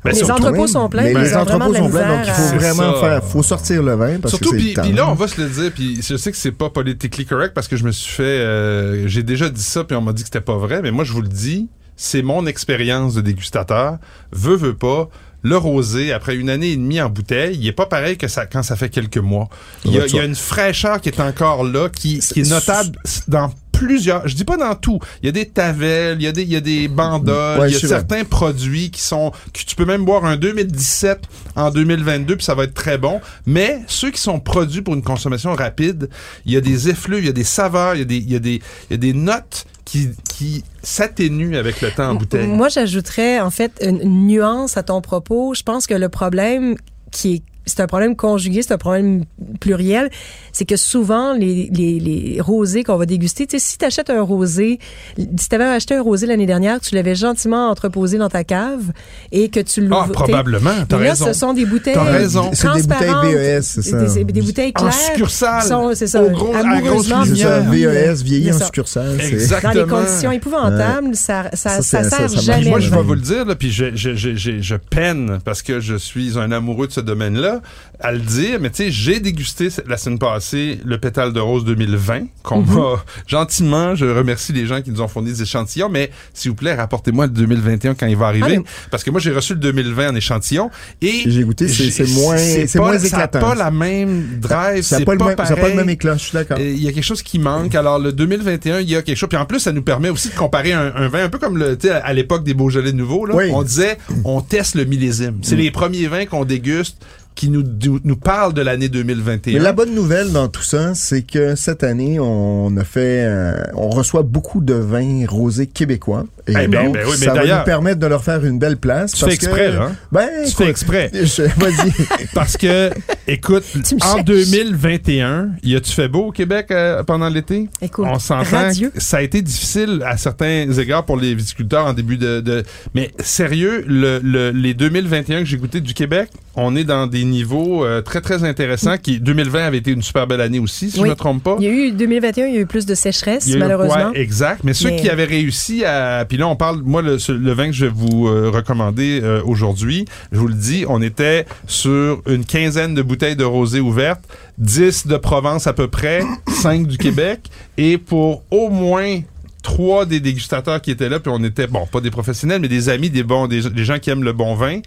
Ben, 0.04 0.12
les 0.12 0.30
entrepôts 0.30 0.66
sont 0.66 0.88
pleins, 0.88 1.02
Mais 1.02 1.14
les 1.14 1.34
entrepôts 1.36 1.74
sont 1.74 1.88
pleins, 1.90 2.08
donc 2.18 2.26
il 2.26 2.32
faut 2.32 2.56
vraiment 2.56 2.94
ça. 2.94 3.00
faire, 3.00 3.24
faut 3.24 3.42
sortir 3.42 3.82
le 3.82 3.94
vin 3.94 4.18
parce 4.20 4.34
Surtout, 4.34 4.50
puis 4.56 4.74
là, 4.74 5.08
on 5.10 5.14
va 5.14 5.28
se 5.28 5.40
le 5.40 5.48
dire, 5.48 5.70
puis 5.74 5.98
je 6.10 6.16
sais 6.16 6.30
que 6.32 6.36
c'est 6.36 6.52
pas 6.52 6.70
politically 6.70 7.24
correct 7.24 7.52
parce 7.54 7.68
que 7.68 7.76
je 7.76 7.84
me 7.84 7.92
suis 7.92 8.12
fait... 8.12 8.22
euh, 8.22 9.06
J'ai 9.08 9.22
déjà 9.22 9.48
dit 9.48 9.62
ça, 9.62 9.84
puis 9.84 9.96
on 9.96 10.00
m'a 10.02 10.12
dit 10.12 10.22
que 10.22 10.28
c'était 10.28 10.40
pas 10.40 10.56
vrai, 10.56 10.82
mais 10.82 10.90
moi, 10.90 11.04
je 11.04 11.12
vous 11.12 11.22
le 11.22 11.28
dis, 11.28 11.68
c'est 11.96 12.22
mon 12.22 12.46
expérience 12.46 13.14
de 13.14 13.20
dégustateur. 13.20 13.98
Veux, 14.32 14.56
veux 14.56 14.74
pas, 14.74 15.08
le 15.42 15.56
rosé, 15.56 16.12
après 16.12 16.36
une 16.36 16.50
année 16.50 16.72
et 16.72 16.76
demie 16.76 17.00
en 17.00 17.08
bouteille, 17.08 17.56
il 17.58 17.66
est 17.66 17.72
pas 17.72 17.86
pareil 17.86 18.18
que 18.18 18.28
ça 18.28 18.46
quand 18.46 18.62
ça 18.62 18.76
fait 18.76 18.88
quelques 18.90 19.18
mois. 19.18 19.48
Il 19.84 19.92
y 19.92 19.98
a, 20.00 20.06
il 20.06 20.14
y 20.14 20.18
a 20.18 20.24
une 20.24 20.34
fraîcheur 20.34 21.00
qui 21.00 21.08
est 21.08 21.20
encore 21.20 21.64
là, 21.64 21.88
qui, 21.88 22.18
qui 22.18 22.40
est 22.40 22.50
notable 22.50 22.98
dans 23.28 23.52
plusieurs, 23.80 24.28
je 24.28 24.36
dis 24.36 24.44
pas 24.44 24.58
dans 24.58 24.74
tout, 24.74 24.98
il 25.22 25.26
y 25.26 25.28
a 25.30 25.32
des 25.32 25.46
tavelles, 25.46 26.18
il 26.20 26.24
y 26.24 26.26
a 26.26 26.32
des, 26.32 26.42
il 26.42 26.50
y 26.50 26.56
a 26.56 26.60
des 26.60 26.86
bandoles, 26.86 27.60
Ouais, 27.60 27.70
il 27.70 27.72
y 27.72 27.76
a 27.76 27.88
certains 27.88 28.24
produits 28.24 28.90
qui 28.90 29.00
sont, 29.00 29.32
que 29.54 29.64
tu 29.64 29.74
peux 29.74 29.86
même 29.86 30.04
boire 30.04 30.26
un 30.26 30.36
2017 30.36 31.22
en 31.56 31.70
2022 31.70 32.36
puis 32.36 32.44
ça 32.44 32.54
va 32.54 32.64
être 32.64 32.74
très 32.74 32.98
bon, 32.98 33.22
mais 33.46 33.80
ceux 33.86 34.10
qui 34.10 34.20
sont 34.20 34.38
produits 34.38 34.82
pour 34.82 34.92
une 34.92 35.02
consommation 35.02 35.54
rapide, 35.54 36.10
il 36.44 36.52
y 36.52 36.58
a 36.58 36.60
des 36.60 36.90
effluves, 36.90 37.20
il 37.20 37.26
y 37.26 37.30
a 37.30 37.32
des 37.32 37.42
saveurs, 37.42 37.94
il 37.94 38.00
y 38.00 38.02
a 38.02 38.04
des, 38.04 38.16
il 38.16 38.30
y 38.30 38.36
a 38.36 38.38
des, 38.38 38.60
il 38.90 38.90
y 38.90 38.94
a 38.94 38.98
des 38.98 39.14
notes 39.14 39.64
qui, 39.86 40.10
qui 40.28 40.62
s'atténuent 40.82 41.56
avec 41.56 41.80
le 41.80 41.90
temps 41.90 42.10
en 42.10 42.14
bouteille. 42.16 42.46
Moi, 42.46 42.68
j'ajouterais 42.68 43.40
en 43.40 43.50
fait 43.50 43.72
une, 43.80 44.00
une 44.02 44.26
nuance 44.26 44.76
à 44.76 44.82
ton 44.82 45.00
propos. 45.00 45.54
Je 45.54 45.62
pense 45.62 45.86
que 45.86 45.94
le 45.94 46.10
problème 46.10 46.76
qui 47.10 47.34
est 47.34 47.42
c'est 47.66 47.80
un 47.80 47.86
problème 47.86 48.16
conjugué, 48.16 48.62
c'est 48.62 48.72
un 48.72 48.78
problème 48.78 49.24
pluriel, 49.60 50.10
c'est 50.52 50.64
que 50.64 50.76
souvent 50.76 51.34
les, 51.34 51.70
les, 51.72 52.00
les 52.00 52.40
rosés 52.40 52.82
qu'on 52.84 52.96
va 52.96 53.06
déguster, 53.06 53.46
tu 53.46 53.58
sais, 53.58 53.64
si 53.64 53.78
tu 53.78 53.84
achètes 53.84 54.10
un 54.10 54.22
rosé, 54.22 54.78
si 55.16 55.48
tu 55.48 55.54
avais 55.54 55.64
acheté 55.64 55.94
un 55.94 56.02
rosé 56.02 56.26
l'année 56.26 56.46
dernière, 56.46 56.80
que 56.80 56.84
tu 56.86 56.94
l'avais 56.94 57.14
gentiment 57.14 57.68
entreposé 57.70 58.18
dans 58.18 58.28
ta 58.28 58.44
cave 58.44 58.92
et 59.32 59.48
que 59.48 59.60
tu 59.60 59.80
l'ouvres. 59.82 60.06
Ah, 60.08 60.12
probablement, 60.12 60.70
t'as 60.88 60.98
là, 60.98 61.14
ce 61.14 61.32
sont 61.32 61.52
des 61.52 61.64
bouteilles 61.66 61.94
T'as 61.94 62.04
raison. 62.04 62.50
C'est 62.52 62.66
des 62.72 62.82
bouteilles 62.82 62.86
transparentes, 63.10 63.34
VES, 63.34 63.60
c'est 63.62 63.82
ça. 63.82 64.04
Des, 64.04 64.24
des 64.24 64.42
bouteilles 64.42 64.72
En 64.76 64.80
claires. 64.80 64.92
succursale, 64.92 65.62
qui 65.62 65.68
sont, 65.68 65.90
c'est 65.94 66.06
ça, 66.06 66.22
au 66.22 66.30
gros- 66.30 66.54
à 66.54 66.62
grosse 66.62 67.10
amoureusement 67.10 67.24
C'est 67.24 67.36
ça, 67.36 67.60
lumière. 67.60 68.14
VES, 68.14 68.22
vieilli 68.22 68.52
en 68.52 68.58
succursale. 68.58 69.16
c'est- 69.20 69.30
Dans 69.30 69.34
Exactement. 69.36 69.74
les 69.74 69.84
conditions 69.86 70.32
épouvantables, 70.32 71.14
ça, 71.14 71.50
ça, 71.52 71.70
Ça, 71.70 71.82
ça, 71.82 71.82
c'est- 71.82 71.82
sert 71.82 72.10
ça, 72.10 72.16
ça 72.16 72.22
marche. 72.34 72.44
jamais. 72.44 72.70
Moi, 72.70 72.80
je 72.80 72.90
vais 72.90 73.02
vous 73.02 73.14
le 73.14 73.20
dire, 73.20 73.44
là, 73.44 73.54
puis 73.54 73.70
je, 73.70 73.94
je, 73.94 74.14
je, 74.14 74.34
je, 74.36 74.60
je 74.60 74.74
peine 74.76 75.38
parce 75.44 75.62
que 75.62 75.80
je 75.80 75.94
suis 75.96 76.38
un 76.38 76.50
amoureux 76.52 76.86
de 76.86 76.92
ce 76.92 77.00
domaine-là. 77.00 77.49
Là 77.52 77.60
à 78.02 78.12
le 78.12 78.18
dire, 78.20 78.58
mais 78.60 78.70
tu 78.70 78.76
sais, 78.84 78.90
j'ai 78.90 79.20
dégusté 79.20 79.68
la 79.86 79.96
semaine 79.98 80.18
passée 80.18 80.78
le 80.84 80.98
pétale 80.98 81.32
de 81.32 81.40
rose 81.40 81.64
2020 81.64 82.22
qu'on 82.42 82.62
Mhm. 82.62 82.96
gentiment. 83.26 83.94
Je 83.94 84.06
remercie 84.06 84.52
les 84.52 84.66
gens 84.66 84.80
qui 84.82 84.90
nous 84.90 85.00
ont 85.00 85.08
fourni 85.08 85.30
des 85.32 85.42
échantillons, 85.42 85.88
mais 85.88 86.10
s'il 86.32 86.50
vous 86.50 86.56
plaît, 86.56 86.74
rapportez-moi 86.74 87.26
le 87.26 87.32
2021 87.32 87.94
quand 87.94 88.06
il 88.06 88.16
va 88.16 88.26
arriver, 88.28 88.46
Ah, 88.56 88.58
mais- 88.58 88.64
parce 88.90 89.04
que 89.04 89.10
moi 89.10 89.20
j'ai 89.20 89.30
reçu 89.32 89.54
le 89.54 89.60
2020 89.60 90.10
en 90.10 90.14
échantillon 90.14 90.70
et 91.02 91.22
J'ai 91.26 91.42
goûté, 91.44 91.68
c'est- 91.68 92.06
moins- 92.12 92.36
c'est 92.38 92.72
pas- 92.72 92.78
moins 92.78 92.98
Ça 92.98 93.06
éclatant. 93.06 93.40
pas 93.40 93.54
la 93.54 93.70
même 93.70 94.38
drive, 94.40 94.82
Ça 94.82 94.98
c'est 94.98 95.04
pas, 95.04 95.12
le 95.12 95.18
pas 95.18 95.44
ça 95.46 95.56
pas 95.56 95.68
le 95.68 95.74
même 95.74 95.90
éclat, 95.90 96.14
je 96.16 96.22
suis 96.22 96.32
d'accord. 96.32 96.58
Il 96.58 96.82
y 96.82 96.88
a 96.88 96.92
quelque 96.92 97.04
chose 97.04 97.22
qui 97.22 97.38
manque. 97.38 97.74
Alors, 97.74 97.98
le 97.98 98.12
2021, 98.12 98.80
il 98.80 98.90
y 98.90 98.96
a 98.96 99.02
quelque 99.02 99.16
chose. 99.16 99.28
Puis 99.28 99.38
en 99.38 99.44
plus, 99.46 99.60
ça 99.60 99.72
nous 99.72 99.82
permet 99.82 100.08
aussi 100.08 100.28
de 100.28 100.34
comparer 100.34 100.72
un, 100.72 100.92
un 100.94 101.08
vin 101.08 101.24
un 101.24 101.28
peu 101.28 101.38
comme 101.38 101.56
le, 101.58 101.76
tu 101.76 101.88
sais, 101.88 101.92
à 101.94 102.12
l'époque 102.12 102.44
des 102.44 102.54
Beaujolais 102.54 102.92
nouveaux. 102.92 103.26
Là, 103.26 103.34
Oui. 103.34 103.50
On 103.52 103.62
disait, 103.62 103.98
on 104.24 104.40
teste 104.40 104.74
le 104.74 104.84
millésime. 104.84 105.38
C'est 105.42 105.56
les 105.56 105.70
premiers 105.70 106.06
vins 106.08 106.24
qu'on 106.26 106.44
déguste 106.44 106.96
qui 107.34 107.48
nous, 107.48 107.62
nous, 108.04 108.16
parlent 108.16 108.52
de 108.52 108.60
l'année 108.60 108.88
2021. 108.90 109.54
Mais 109.54 109.58
la 109.60 109.72
bonne 109.72 109.94
nouvelle 109.94 110.30
dans 110.30 110.48
tout 110.48 110.62
ça, 110.62 110.94
c'est 110.94 111.22
que 111.22 111.54
cette 111.54 111.82
année, 111.82 112.18
on 112.20 112.76
a 112.76 112.84
fait, 112.84 113.24
euh, 113.24 113.62
on 113.74 113.88
reçoit 113.88 114.22
beaucoup 114.22 114.60
de 114.60 114.74
vins 114.74 115.24
rosés 115.26 115.66
québécois. 115.66 116.26
Et 116.46 116.52
Eh 116.52 116.68
ben, 116.68 116.84
donc, 116.86 116.94
ben 116.94 117.04
oui, 117.06 117.16
mais 117.20 117.26
ça 117.26 117.32
va 117.34 117.58
nous 117.58 117.64
permettre 117.64 117.98
de 118.00 118.06
leur 118.06 118.22
faire 118.24 118.44
une 118.44 118.58
belle 118.58 118.76
place. 118.76 119.12
Tu 119.12 119.20
parce 119.20 119.30
fais 119.30 119.34
exprès, 119.36 119.66
que, 119.70 119.72
là, 119.76 119.82
hein? 119.84 119.92
Ben, 120.12 120.28
Tu 120.44 120.50
écoute, 120.50 120.64
fais 120.64 120.70
exprès. 120.70 121.10
je- 121.14 121.42
Vas-y. 121.60 122.26
Parce 122.34 122.56
que, 122.56 122.90
écoute, 123.26 123.64
en 124.02 124.14
cherches. 124.16 124.24
2021, 124.24 125.50
y 125.62 125.76
a-tu 125.76 125.92
fait 125.92 126.08
beau 126.08 126.26
au 126.26 126.32
Québec 126.32 126.66
euh, 126.70 127.02
pendant 127.04 127.28
l'été? 127.28 127.68
Écoute, 127.80 128.06
On 128.08 128.18
s'entend. 128.18 128.70
Ça 128.98 129.18
a 129.18 129.22
été 129.22 129.42
difficile 129.42 130.02
à 130.06 130.16
certains 130.16 130.70
égards 130.78 131.04
pour 131.04 131.16
les 131.16 131.34
viticulteurs 131.34 131.86
en 131.86 131.92
début 131.92 132.16
de. 132.16 132.40
de- 132.40 132.64
mais 132.94 133.10
sérieux, 133.20 133.84
le, 133.86 134.20
le- 134.22 134.50
les 134.50 134.74
2021 134.74 135.40
que 135.40 135.44
j'ai 135.46 135.56
goûté 135.56 135.80
du 135.80 135.94
Québec, 135.94 136.28
on 136.56 136.74
est 136.76 136.84
dans 136.84 137.06
des 137.06 137.19
niveaux 137.24 137.84
euh, 137.84 138.00
très 138.02 138.20
très 138.20 138.44
intéressants. 138.44 138.96
Qui 138.98 139.20
2020 139.20 139.64
avait 139.66 139.78
été 139.78 139.90
une 139.90 140.02
super 140.02 140.26
belle 140.26 140.40
année 140.40 140.58
aussi, 140.58 140.90
si 140.90 140.96
je 140.98 141.02
Oui. 141.02 141.08
me 141.10 141.14
trompe 141.14 141.42
pas. 141.42 141.56
Il 141.58 141.64
y 141.64 141.68
a 141.68 141.72
eu 141.72 141.92
2021, 141.92 142.46
il 142.46 142.54
y 142.54 142.58
a 142.58 142.60
eu 142.60 142.66
plus 142.66 142.86
de 142.86 142.94
sécheresse, 142.94 143.46
Il 143.46 143.50
y 143.50 143.54
a 143.54 143.56
eu- 143.56 143.60
malheureusement. 143.60 144.10
ouais, 144.10 144.20
exact. 144.20 144.62
Mais 144.64 144.74
ceux 144.74 144.90
qui 144.90 145.08
avaient 145.08 145.24
réussi 145.24 145.84
à. 145.84 146.24
Puis 146.28 146.38
là, 146.38 146.48
on 146.48 146.56
parle. 146.56 146.82
Moi, 146.84 147.02
le, 147.02 147.16
vin 147.52 147.66
que 147.66 147.72
je 147.72 147.86
vais 147.86 147.92
vous 147.94 148.28
euh, 148.28 148.50
recommander 148.52 149.20
euh, 149.22 149.42
aujourd'hui, 149.44 150.04
je 150.32 150.38
vous 150.38 150.48
le 150.48 150.54
dis, 150.54 150.84
on 150.88 151.00
était 151.02 151.46
sur 151.66 152.22
une 152.26 152.44
quinzaine 152.44 152.94
de 152.94 153.02
bouteilles 153.02 153.36
de 153.36 153.44
rosé 153.44 153.80
ouvertes, 153.80 154.22
10 154.58 155.06
de 155.06 155.16
Provence 155.16 155.66
à 155.66 155.72
peu 155.72 155.88
près, 155.88 156.22
5 156.48 156.86
du 156.86 156.98
Québec. 156.98 157.50
Et 157.78 157.98
pour 157.98 158.42
au 158.50 158.68
moins 158.68 159.20
trois 159.62 160.06
des 160.06 160.20
dégustateurs 160.20 160.80
qui 160.80 160.90
étaient 160.90 161.08
là, 161.08 161.20
puis 161.20 161.30
on 161.34 161.42
était, 161.44 161.66
bon, 161.66 161.86
pas 161.86 162.00
des 162.00 162.10
professionnels, 162.10 162.60
mais 162.60 162.68
des 162.68 162.88
amis, 162.88 163.10
des 163.10 163.22
bons, 163.22 163.46
des, 163.46 163.68
des 163.68 163.84
gens 163.84 163.98
qui 163.98 164.08
aiment 164.10 164.24
le 164.24 164.32
bon 164.32 164.54
vin. 164.54 164.80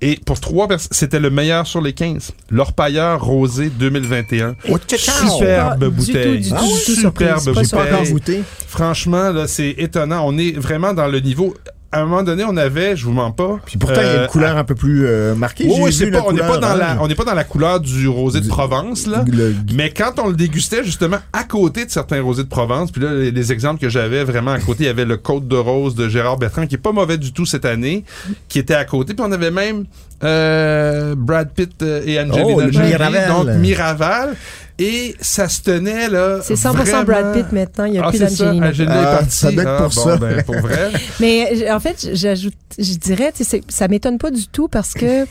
Et 0.00 0.16
pour 0.24 0.38
trois 0.38 0.68
personnes, 0.68 0.90
c'était 0.92 1.18
le 1.18 1.30
meilleur 1.30 1.66
sur 1.66 1.80
les 1.80 1.92
15. 1.92 2.32
L'Orpailleur 2.50 3.20
Rosé 3.24 3.68
2021. 3.68 4.54
Superbe 5.28 5.80
Pas 5.80 5.86
du 5.88 5.90
bouteille. 5.90 6.42
tout, 6.42 6.42
du 6.42 6.50
tout, 6.50 6.76
du 6.76 6.84
tout 6.84 7.00
Superbe 7.00 7.40
surprise. 7.40 7.70
Pas 7.70 8.04
bouteille. 8.10 8.44
Franchement, 8.66 9.30
là, 9.30 9.48
c'est 9.48 9.74
étonnant. 9.78 10.22
On 10.24 10.38
est 10.38 10.52
vraiment 10.52 10.94
dans 10.94 11.08
le 11.08 11.18
niveau. 11.20 11.54
À 11.90 12.00
un 12.02 12.04
moment 12.04 12.22
donné, 12.22 12.44
on 12.46 12.54
avait, 12.58 12.96
je 12.96 13.06
vous 13.06 13.12
mens 13.12 13.30
pas. 13.30 13.60
Puis 13.64 13.78
pourtant, 13.78 14.02
il 14.02 14.06
y 14.06 14.08
a 14.10 14.12
euh, 14.12 14.22
une 14.24 14.28
couleur 14.28 14.58
un 14.58 14.64
peu 14.64 14.74
plus 14.74 15.06
euh, 15.06 15.34
marquée. 15.34 15.64
Oui, 15.66 15.90
c'est 15.90 16.10
la 16.10 16.20
pas, 16.20 16.26
on 16.28 16.32
n'est 16.32 16.40
pas 16.40 16.58
dans 16.58 16.74
la, 16.74 16.84
orange. 16.88 16.98
on 17.00 17.08
n'est 17.08 17.14
pas 17.14 17.24
dans 17.24 17.32
la 17.34 17.44
couleur 17.44 17.80
du 17.80 18.06
rosé 18.08 18.42
de 18.42 18.46
Provence, 18.48 19.06
là. 19.06 19.24
Le- 19.26 19.54
Mais 19.72 19.90
quand 19.90 20.12
on 20.18 20.28
le 20.28 20.34
dégustait, 20.34 20.84
justement, 20.84 21.16
à 21.32 21.44
côté 21.44 21.86
de 21.86 21.90
certains 21.90 22.20
rosés 22.20 22.42
de 22.44 22.48
Provence, 22.48 22.90
puis 22.92 23.00
là, 23.02 23.14
les, 23.14 23.30
les 23.30 23.52
exemples 23.52 23.80
que 23.80 23.88
j'avais 23.88 24.22
vraiment 24.22 24.50
à 24.52 24.58
côté, 24.58 24.84
il 24.84 24.86
y 24.86 24.90
avait 24.90 25.06
le 25.06 25.16
Côte 25.16 25.48
de 25.48 25.56
Rose 25.56 25.94
de 25.94 26.10
Gérard 26.10 26.36
Bertrand, 26.36 26.66
qui 26.66 26.74
est 26.74 26.78
pas 26.78 26.92
mauvais 26.92 27.16
du 27.16 27.32
tout 27.32 27.46
cette 27.46 27.64
année, 27.64 28.04
qui 28.48 28.58
était 28.58 28.74
à 28.74 28.84
côté. 28.84 29.14
Puis 29.14 29.24
on 29.26 29.32
avait 29.32 29.50
même 29.50 29.84
euh, 30.24 31.14
Brad 31.16 31.50
Pitt 31.54 31.80
euh, 31.82 32.02
et 32.04 32.20
Angelina 32.20 32.44
Oh, 32.54 32.60
Jolie, 32.70 32.78
Miraval. 32.88 33.28
donc 33.28 33.48
Miraval. 33.56 34.36
Et 34.80 35.16
ça 35.20 35.48
se 35.48 35.60
tenait, 35.62 36.08
là. 36.08 36.38
C'est 36.42 36.54
100% 36.54 36.72
vraiment- 36.72 37.02
Brad 37.04 37.32
Pitt 37.34 37.52
maintenant, 37.52 37.84
il 37.86 37.92
n'y 37.92 37.98
a 37.98 38.06
Ah, 38.06 38.10
plus 38.10 38.20
d'Angelina. 38.20 38.68
Angelina 38.68 38.94
Ah, 38.94 39.00
est 39.14 39.16
partie. 39.18 39.36
ça 39.36 39.50
doit 39.50 39.62
être 39.62 39.68
Ah, 39.70 39.82
pour 39.82 40.04
bon, 40.04 40.10
ça. 40.10 40.16
ben, 40.18 40.42
pour 40.44 40.58
vrai. 40.60 40.90
Mais 41.20 41.70
en 41.72 41.80
fait, 41.80 42.10
j'ajoute, 42.12 42.54
je 42.78 42.94
dirais, 42.94 43.32
tu 43.36 43.42
sais, 43.42 43.50
c'est- 43.66 43.70
ça 43.72 43.88
m'étonne 43.88 44.18
pas 44.18 44.30
du 44.30 44.46
tout 44.46 44.68
parce 44.68 44.94
que 44.94 45.26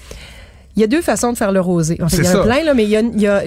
il 0.77 0.81
y 0.81 0.83
a 0.83 0.87
deux 0.87 1.01
façons 1.01 1.33
de 1.33 1.37
faire 1.37 1.51
le 1.51 1.59
rosé. 1.59 1.97
En 2.01 2.07
fait, 2.07 2.17
il 2.17 2.23
y 2.25 2.27
en 2.29 2.39
a 2.41 2.43
plein 2.43 2.63
là, 2.63 2.73
mais 2.73 2.83
il 2.83 2.89
y 2.91 2.95
a, 2.95 3.01
y 3.01 3.27
a- 3.27 3.41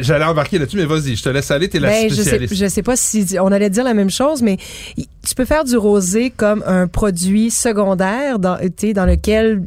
J'allais 0.00 0.24
embarquer 0.24 0.58
là-dessus, 0.58 0.76
mais 0.76 0.84
vas-y, 0.84 1.16
je 1.16 1.22
te 1.22 1.28
laisse 1.30 1.50
aller, 1.50 1.68
t'es 1.68 1.80
la 1.80 1.88
Ben, 1.88 2.08
je 2.10 2.14
sais, 2.14 2.22
spécialiste. 2.22 2.54
je 2.54 2.68
sais 2.68 2.82
pas 2.82 2.94
si 2.94 3.26
on 3.40 3.50
allait 3.50 3.70
dire 3.70 3.84
la 3.84 3.94
même 3.94 4.10
chose, 4.10 4.42
mais 4.42 4.58
tu 4.96 5.34
peux 5.34 5.44
faire 5.46 5.64
du 5.64 5.76
rosé 5.76 6.30
comme 6.30 6.62
un 6.66 6.86
produit 6.86 7.50
secondaire 7.50 8.38
dans, 8.38 8.58
tu 8.58 8.68
sais, 8.88 8.92
dans 8.92 9.06
lequel 9.06 9.62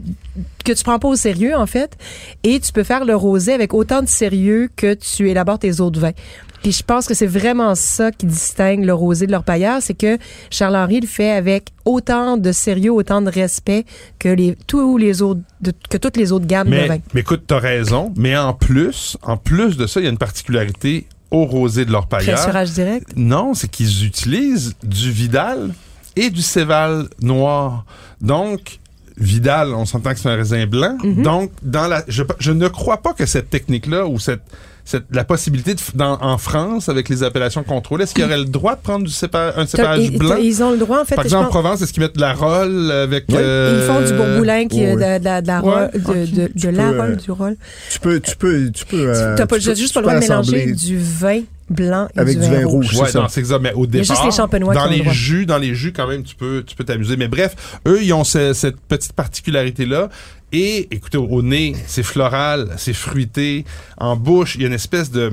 que 0.63 0.71
tu 0.71 0.83
prends 0.83 0.99
pas 0.99 1.07
au 1.07 1.15
sérieux 1.15 1.55
en 1.55 1.65
fait, 1.65 1.97
et 2.43 2.59
tu 2.59 2.71
peux 2.71 2.83
faire 2.83 3.03
le 3.03 3.15
rosé 3.15 3.51
avec 3.53 3.73
autant 3.73 4.01
de 4.01 4.07
sérieux 4.07 4.69
que 4.75 4.93
tu 4.93 5.29
élabores 5.29 5.59
tes 5.59 5.79
autres 5.79 5.99
vins. 5.99 6.11
Puis 6.61 6.71
je 6.71 6.83
pense 6.83 7.07
que 7.07 7.13
c'est 7.13 7.25
vraiment 7.27 7.73
ça 7.75 8.11
qui 8.11 8.25
distingue 8.25 8.83
le 8.85 8.93
rosé 8.93 9.27
de 9.27 9.31
leur 9.31 9.43
pailleur, 9.43 9.81
c'est 9.81 9.93
que 9.93 10.17
Charles 10.49 10.75
Henry 10.75 10.99
le 10.99 11.07
fait 11.07 11.31
avec 11.31 11.69
autant 11.85 12.37
de 12.37 12.51
sérieux, 12.51 12.91
autant 12.91 13.21
de 13.21 13.29
respect 13.29 13.85
que 14.19 14.29
les 14.29 14.55
tous 14.67 14.97
les 14.97 15.21
autres 15.21 15.41
de- 15.61 15.73
que 15.89 15.97
toutes 15.97 16.17
les 16.17 16.31
autres 16.31 16.45
gammes 16.47 16.69
de 16.69 16.75
vins. 16.75 16.87
Mais, 16.87 17.01
mais 17.13 17.21
écoute, 17.21 17.43
t'as 17.47 17.59
raison, 17.59 18.13
mais 18.17 18.35
en 18.37 18.53
plus, 18.53 19.17
en 19.21 19.37
plus 19.37 19.77
de 19.77 19.87
ça, 19.87 19.99
il 19.99 20.03
y 20.03 20.07
a 20.07 20.09
une 20.09 20.17
particularité 20.17 21.07
au 21.31 21.45
rosé 21.45 21.85
de 21.85 21.91
l'Orpailleur. 21.91 22.35
Pressurage 22.35 22.71
direct. 22.71 23.09
Non, 23.15 23.53
c'est 23.53 23.67
qu'ils 23.69 24.05
utilisent 24.05 24.73
du 24.83 25.11
Vidal 25.11 25.73
et 26.15 26.29
du 26.31 26.41
Céval 26.41 27.07
noir. 27.21 27.85
Donc, 28.19 28.79
Vidal, 29.17 29.73
on 29.73 29.85
s'entend 29.85 30.13
que 30.13 30.19
c'est 30.19 30.29
un 30.29 30.35
raisin 30.35 30.65
blanc. 30.65 30.97
Mhm. 31.03 31.23
Donc, 31.23 31.51
dans 31.61 31.87
la, 31.87 32.03
je, 32.07 32.23
je 32.39 32.51
ne 32.51 32.67
crois 32.67 32.97
pas 32.97 33.13
que 33.13 33.25
cette 33.25 33.49
technique-là 33.49 34.07
ou 34.07 34.17
cette, 34.17 34.41
cette, 34.89 35.03
la 35.11 35.23
possibilité 35.23 35.75
de, 35.75 35.79
f- 35.79 35.95
dans, 35.95 36.17
en 36.19 36.37
France, 36.39 36.89
avec 36.89 37.09
les 37.09 37.21
appellations 37.21 37.61
contrôlées, 37.63 38.05
est-ce 38.05 38.13
qu'il 38.15 38.23
y 38.23 38.25
aurait 38.25 38.39
le 38.39 38.45
droit 38.45 38.75
de 38.75 38.81
prendre 38.81 39.05
du 39.05 39.11
cépa- 39.11 39.53
un 39.55 39.67
cépage 39.67 40.11
blanc? 40.13 40.35
ils 40.41 40.63
ont 40.63 40.71
le 40.71 40.77
droit 40.77 41.01
en 41.01 41.05
fait. 41.05 41.13
Par 41.15 41.25
exemple, 41.25 41.45
en 41.45 41.49
Provence, 41.49 41.81
est-ce 41.83 41.93
qu'ils 41.93 42.01
mettent 42.01 42.15
de 42.15 42.21
la 42.21 42.33
rolle 42.33 42.89
avec... 42.91 43.25
Oui. 43.29 43.35
euh, 43.37 43.81
Ils 43.83 43.87
font 43.87 44.01
du 44.01 44.13
bourboulin 44.17 44.67
qui 44.67 44.81
est 44.83 44.95
de, 44.95 45.19
de 45.19 45.23
la- 45.23 45.41
de 45.41 45.47
la 45.47 45.61
Ouais, 45.61 45.71
rolle- 45.71 45.91
de, 45.93 46.71
la 46.71 46.91
peux, 46.91 46.97
rolle, 46.97 47.11
euh, 47.11 47.15
du 47.15 47.31
rôle. 47.31 47.55
Tu 47.91 47.99
peux, 47.99 48.19
tu 48.19 48.35
peux, 48.35 48.71
tu 48.71 48.85
peux. 48.85 49.09
euh, 49.15 49.35
T'as 49.37 49.45
pas, 49.45 49.59
tu 49.59 49.69
peux- 49.69 49.75
juste 49.75 49.93
pas 49.93 49.99
le 50.01 50.07
droit 50.07 50.15
de 50.15 50.21
mélanger 50.21 50.71
du 50.73 50.97
vin 50.97 51.41
blanc 51.69 52.07
et 52.15 52.19
Avec 52.19 52.39
du 52.39 52.47
vin 52.47 52.65
rouge. 52.65 52.93
Ouais, 52.97 53.05
c'est 53.05 53.11
ça. 53.13 53.19
non, 53.21 53.27
c'est 53.29 53.43
ça. 53.45 53.59
Mais 53.59 53.73
au 53.73 53.85
départ, 53.85 54.05
juste 54.05 54.25
les 54.25 54.31
champenois 54.31 54.73
dans 54.73 54.85
le 54.85 54.91
les 54.91 54.99
droit. 54.99 55.13
jus, 55.13 55.45
dans 55.45 55.57
les 55.57 55.75
jus, 55.75 55.93
quand 55.93 56.07
même, 56.07 56.23
tu 56.23 56.35
peux, 56.35 56.63
tu 56.65 56.75
peux 56.75 56.83
t'amuser. 56.83 57.17
Mais 57.17 57.27
bref, 57.27 57.55
eux, 57.87 57.99
ils 58.01 58.13
ont 58.13 58.23
ce- 58.23 58.53
cette 58.53 58.79
petite 58.79 59.13
particularité-là. 59.13 60.09
Et, 60.51 60.87
écoutez, 60.93 61.17
au, 61.17 61.25
au 61.27 61.41
nez, 61.43 61.75
c'est 61.85 62.01
floral, 62.03 62.69
c'est 62.77 62.93
fruité. 62.93 63.65
En 63.97 64.15
bouche, 64.15 64.55
il 64.55 64.61
y 64.61 64.63
a 64.63 64.67
une 64.67 64.73
espèce 64.73 65.11
de, 65.11 65.31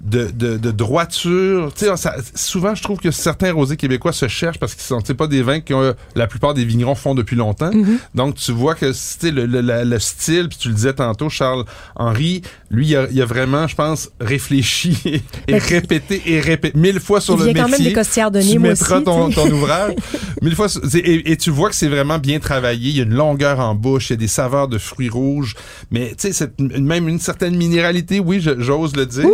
de, 0.00 0.30
de, 0.30 0.56
de 0.56 0.70
droiture. 0.70 1.72
Tu 1.74 1.86
sais, 1.86 1.96
ça- 1.96 2.14
souvent, 2.34 2.74
je 2.74 2.82
trouve 2.82 2.98
que 2.98 3.10
certains 3.10 3.52
rosés 3.52 3.76
québécois 3.76 4.12
se 4.12 4.28
cherchent 4.28 4.58
parce 4.58 4.74
qu'ils 4.74 4.84
sont, 4.84 5.00
c'est 5.04 5.14
pas 5.14 5.26
des 5.26 5.42
vins 5.42 5.60
que 5.60 5.74
euh, 5.74 5.92
la 6.14 6.26
plupart 6.26 6.54
des 6.54 6.64
vignerons 6.64 6.94
font 6.94 7.14
depuis 7.14 7.36
longtemps. 7.36 7.70
Mm-hmm. 7.70 7.98
Donc, 8.14 8.34
tu 8.36 8.52
vois 8.52 8.74
que, 8.74 8.92
le, 9.24 9.46
le, 9.46 9.60
la- 9.60 9.84
le 9.84 9.98
style, 9.98 10.48
puis 10.48 10.58
tu 10.58 10.68
le 10.68 10.74
disais 10.74 10.92
tantôt, 10.92 11.28
Charles 11.28 11.64
Henry, 11.96 12.42
lui, 12.70 12.88
il 12.88 12.96
a, 12.96 13.06
il 13.10 13.20
a 13.20 13.24
vraiment, 13.26 13.66
je 13.66 13.74
pense, 13.74 14.10
réfléchi 14.20 14.96
et, 15.48 15.58
répété 15.58 16.22
et 16.26 16.40
répété 16.40 16.78
mille 16.78 17.00
fois 17.00 17.20
sur 17.20 17.34
Il 17.34 17.40
le 17.40 17.46
métier. 17.46 17.62
quand 17.62 17.68
même 17.68 17.80
des 17.82 17.92
costières 17.92 18.30
de 18.30 18.40
tu 18.40 18.48
nez, 18.48 18.58
mettras 18.58 18.96
aussi, 18.96 19.04
ton, 19.04 19.30
ton 19.30 19.50
ouvrage 19.50 19.94
mille 20.42 20.54
fois 20.54 20.68
et, 20.94 21.32
et 21.32 21.36
tu 21.36 21.50
vois 21.50 21.70
que 21.70 21.74
c'est 21.76 21.88
vraiment 21.88 22.18
bien 22.18 22.38
travaillé 22.38 22.90
il 22.90 22.96
y 22.96 23.00
a 23.00 23.04
une 23.04 23.14
longueur 23.14 23.60
en 23.60 23.74
bouche 23.74 24.10
il 24.10 24.12
y 24.12 24.14
a 24.14 24.16
des 24.16 24.28
saveurs 24.28 24.68
de 24.68 24.78
fruits 24.78 25.08
rouges 25.08 25.54
mais 25.90 26.14
tu 26.18 26.32
sais 26.32 26.50
même 26.58 27.08
une 27.08 27.18
certaine 27.18 27.56
minéralité 27.56 28.20
oui 28.20 28.40
j'ose 28.58 28.94
le 28.96 29.06
dire 29.06 29.28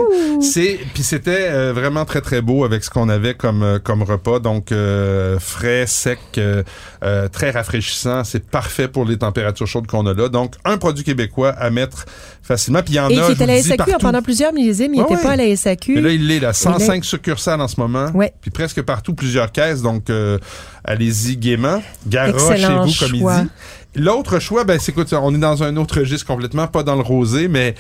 c'est 0.55 0.79
puis 0.95 1.03
c'était 1.03 1.49
euh, 1.51 1.73
vraiment 1.73 2.05
très 2.05 2.21
très 2.21 2.41
beau 2.41 2.65
avec 2.65 2.85
ce 2.85 2.91
qu'on 2.91 3.09
avait 3.09 3.35
comme 3.35 3.63
euh, 3.63 3.79
comme 3.81 4.03
repas 4.05 4.39
donc 4.39 4.71
euh, 4.71 5.39
frais 5.41 5.87
sec 5.87 6.21
euh, 6.39 6.63
très 7.33 7.51
rafraîchissant 7.51 8.23
c'est 8.23 8.47
parfait 8.49 8.87
pour 8.87 9.05
les 9.05 9.19
températures 9.19 9.67
chaudes 9.67 9.89
qu'on 9.89 10.07
a 10.07 10.15
là 10.15 10.29
donc 10.29 10.55
un 10.65 10.79
produit 10.79 11.03
québécois 11.03 11.51
à 11.51 11.71
mettre 11.71 12.07
facilement 12.43 12.83
puis 12.83 12.95
il 12.95 12.97
y 12.97 13.01
en 13.01 13.09
Et 13.09 13.19
a 13.19 13.27
qui 13.27 13.33
était 13.33 13.43
à 13.43 13.47
la 13.47 13.63
SAQ 13.63 13.77
partout. 13.77 13.93
pendant 14.01 14.23
plusieurs 14.23 14.53
millésimes, 14.53 14.95
il 14.95 15.01
n'était 15.01 15.17
ouais. 15.17 15.23
pas 15.23 15.31
à 15.31 15.37
la 15.37 15.57
SAQ. 15.57 15.95
Mais 15.95 16.01
là, 16.03 16.11
il 16.11 16.31
est 16.31 16.41
là, 16.41 16.49
là- 16.49 16.53
105 16.53 17.05
succursales 17.05 17.61
en 17.61 17.69
ce 17.69 17.81
moment. 17.81 18.11
Ouais. 18.13 18.35
Puis 18.43 18.51
presque 18.51 18.83
partout, 18.83 19.15
plusieurs 19.15 19.51
caisses. 19.51 19.81
Donc, 19.81 20.11
allez-y 20.85 21.39
gaiement. 21.39 21.83
Gara 22.07 22.57
chez 22.57 22.67
vous, 22.67 22.93
comme 22.99 23.15
il 23.15 23.45
dit. 23.45 23.51
L'autre 23.97 24.41
choix, 24.41 24.65
ben, 24.65 24.79
c'est 24.81 24.93
écoute, 24.93 25.13
on 25.13 25.35
est 25.35 25.39
dans 25.39 25.63
un 25.63 25.77
autre 25.77 26.01
registre 26.01 26.27
complètement, 26.27 26.67
pas 26.67 26.83
dans 26.83 26.97
le 26.97 27.03
rosé, 27.03 27.47
mais 27.49 27.75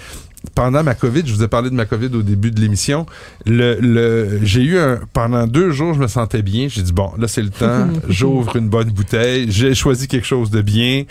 pendant 0.54 0.83
ma 0.83 0.94
COVID, 0.94 1.22
je 1.24 1.33
vous 1.35 1.42
ai 1.42 1.48
parlé 1.48 1.70
de 1.70 1.74
ma 1.74 1.85
COVID 1.85 2.14
au 2.14 2.22
début 2.22 2.50
de 2.50 2.61
l'émission. 2.61 3.07
Le, 3.46 3.78
le, 3.80 4.40
j'ai 4.42 4.62
eu 4.62 4.78
un, 4.78 5.00
pendant 5.12 5.46
deux 5.46 5.70
jours, 5.70 5.94
je 5.94 6.00
me 6.00 6.07
sentais 6.07 6.42
bien. 6.42 6.68
J'ai 6.68 6.83
dit, 6.83 6.92
bon, 6.92 7.11
là, 7.18 7.28
c'est 7.28 7.42
le 7.42 7.50
temps. 7.50 7.88
J'ouvre 8.09 8.57
une 8.57 8.68
bonne 8.68 8.90
bouteille. 8.90 9.50
J'ai 9.50 9.74
choisi 9.74 10.09
quelque 10.09 10.26
chose 10.26 10.50
de 10.50 10.62
bien. 10.62 11.04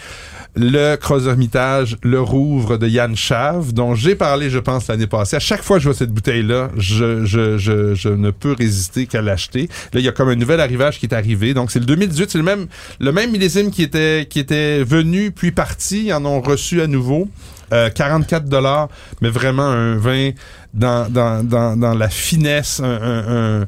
Le 0.56 0.96
Cross-Hermitage, 0.98 1.98
le 2.04 2.22
Rouvre 2.22 2.78
de 2.78 2.88
Yann 2.88 3.16
Chave, 3.16 3.74
dont 3.74 3.96
j'ai 3.96 4.14
parlé, 4.14 4.52
je 4.52 4.60
pense, 4.60 4.88
l'année 4.88 5.08
passée. 5.08 5.36
À 5.36 5.40
chaque 5.40 5.64
fois 5.64 5.78
que 5.78 5.84
je 5.84 5.90
vois 5.90 5.98
cette 5.98 6.12
bouteille-là, 6.12 6.70
je, 6.78 7.26
je, 7.26 7.58
je, 7.58 7.96
je 7.96 8.10
ne 8.10 8.30
peux 8.30 8.52
résister 8.52 9.08
qu'à 9.08 9.24
l'acheter. 9.24 9.68
Là, 9.94 10.00
il 10.00 10.04
y 10.04 10.08
a 10.08 10.12
comme 10.12 10.30
un 10.30 10.36
nouvel 10.36 10.60
arrivage 10.60 11.00
qui 11.00 11.08
est 11.08 11.14
arrivé. 11.14 11.56
Donc, 11.56 11.72
c'est 11.72 11.80
le 11.80 11.86
2018. 11.86 12.30
C'est 12.30 12.38
le 12.38 12.44
même, 12.44 12.68
le 13.00 13.12
même 13.12 13.32
millésime 13.32 13.72
qui 13.72 13.82
était, 13.82 14.28
qui 14.30 14.40
était 14.40 14.84
venu 14.84 15.32
puis 15.32 15.52
parti. 15.52 16.06
Ils 16.06 16.14
en 16.14 16.24
ont 16.26 16.40
reçu 16.40 16.82
à 16.82 16.88
nouveau. 16.88 17.28
Euh, 17.74 17.90
44 17.90 18.46
dollars, 18.46 18.88
mais 19.22 19.30
vraiment 19.30 19.64
un 19.68 19.98
vin 19.98 20.32
dans, 20.74 21.10
dans, 21.12 21.44
dans, 21.44 21.76
dans 21.76 21.94
la 21.96 22.08
finesse, 22.10 22.80
un, 22.80 22.86
un- 23.02 23.62
un- 23.62 23.66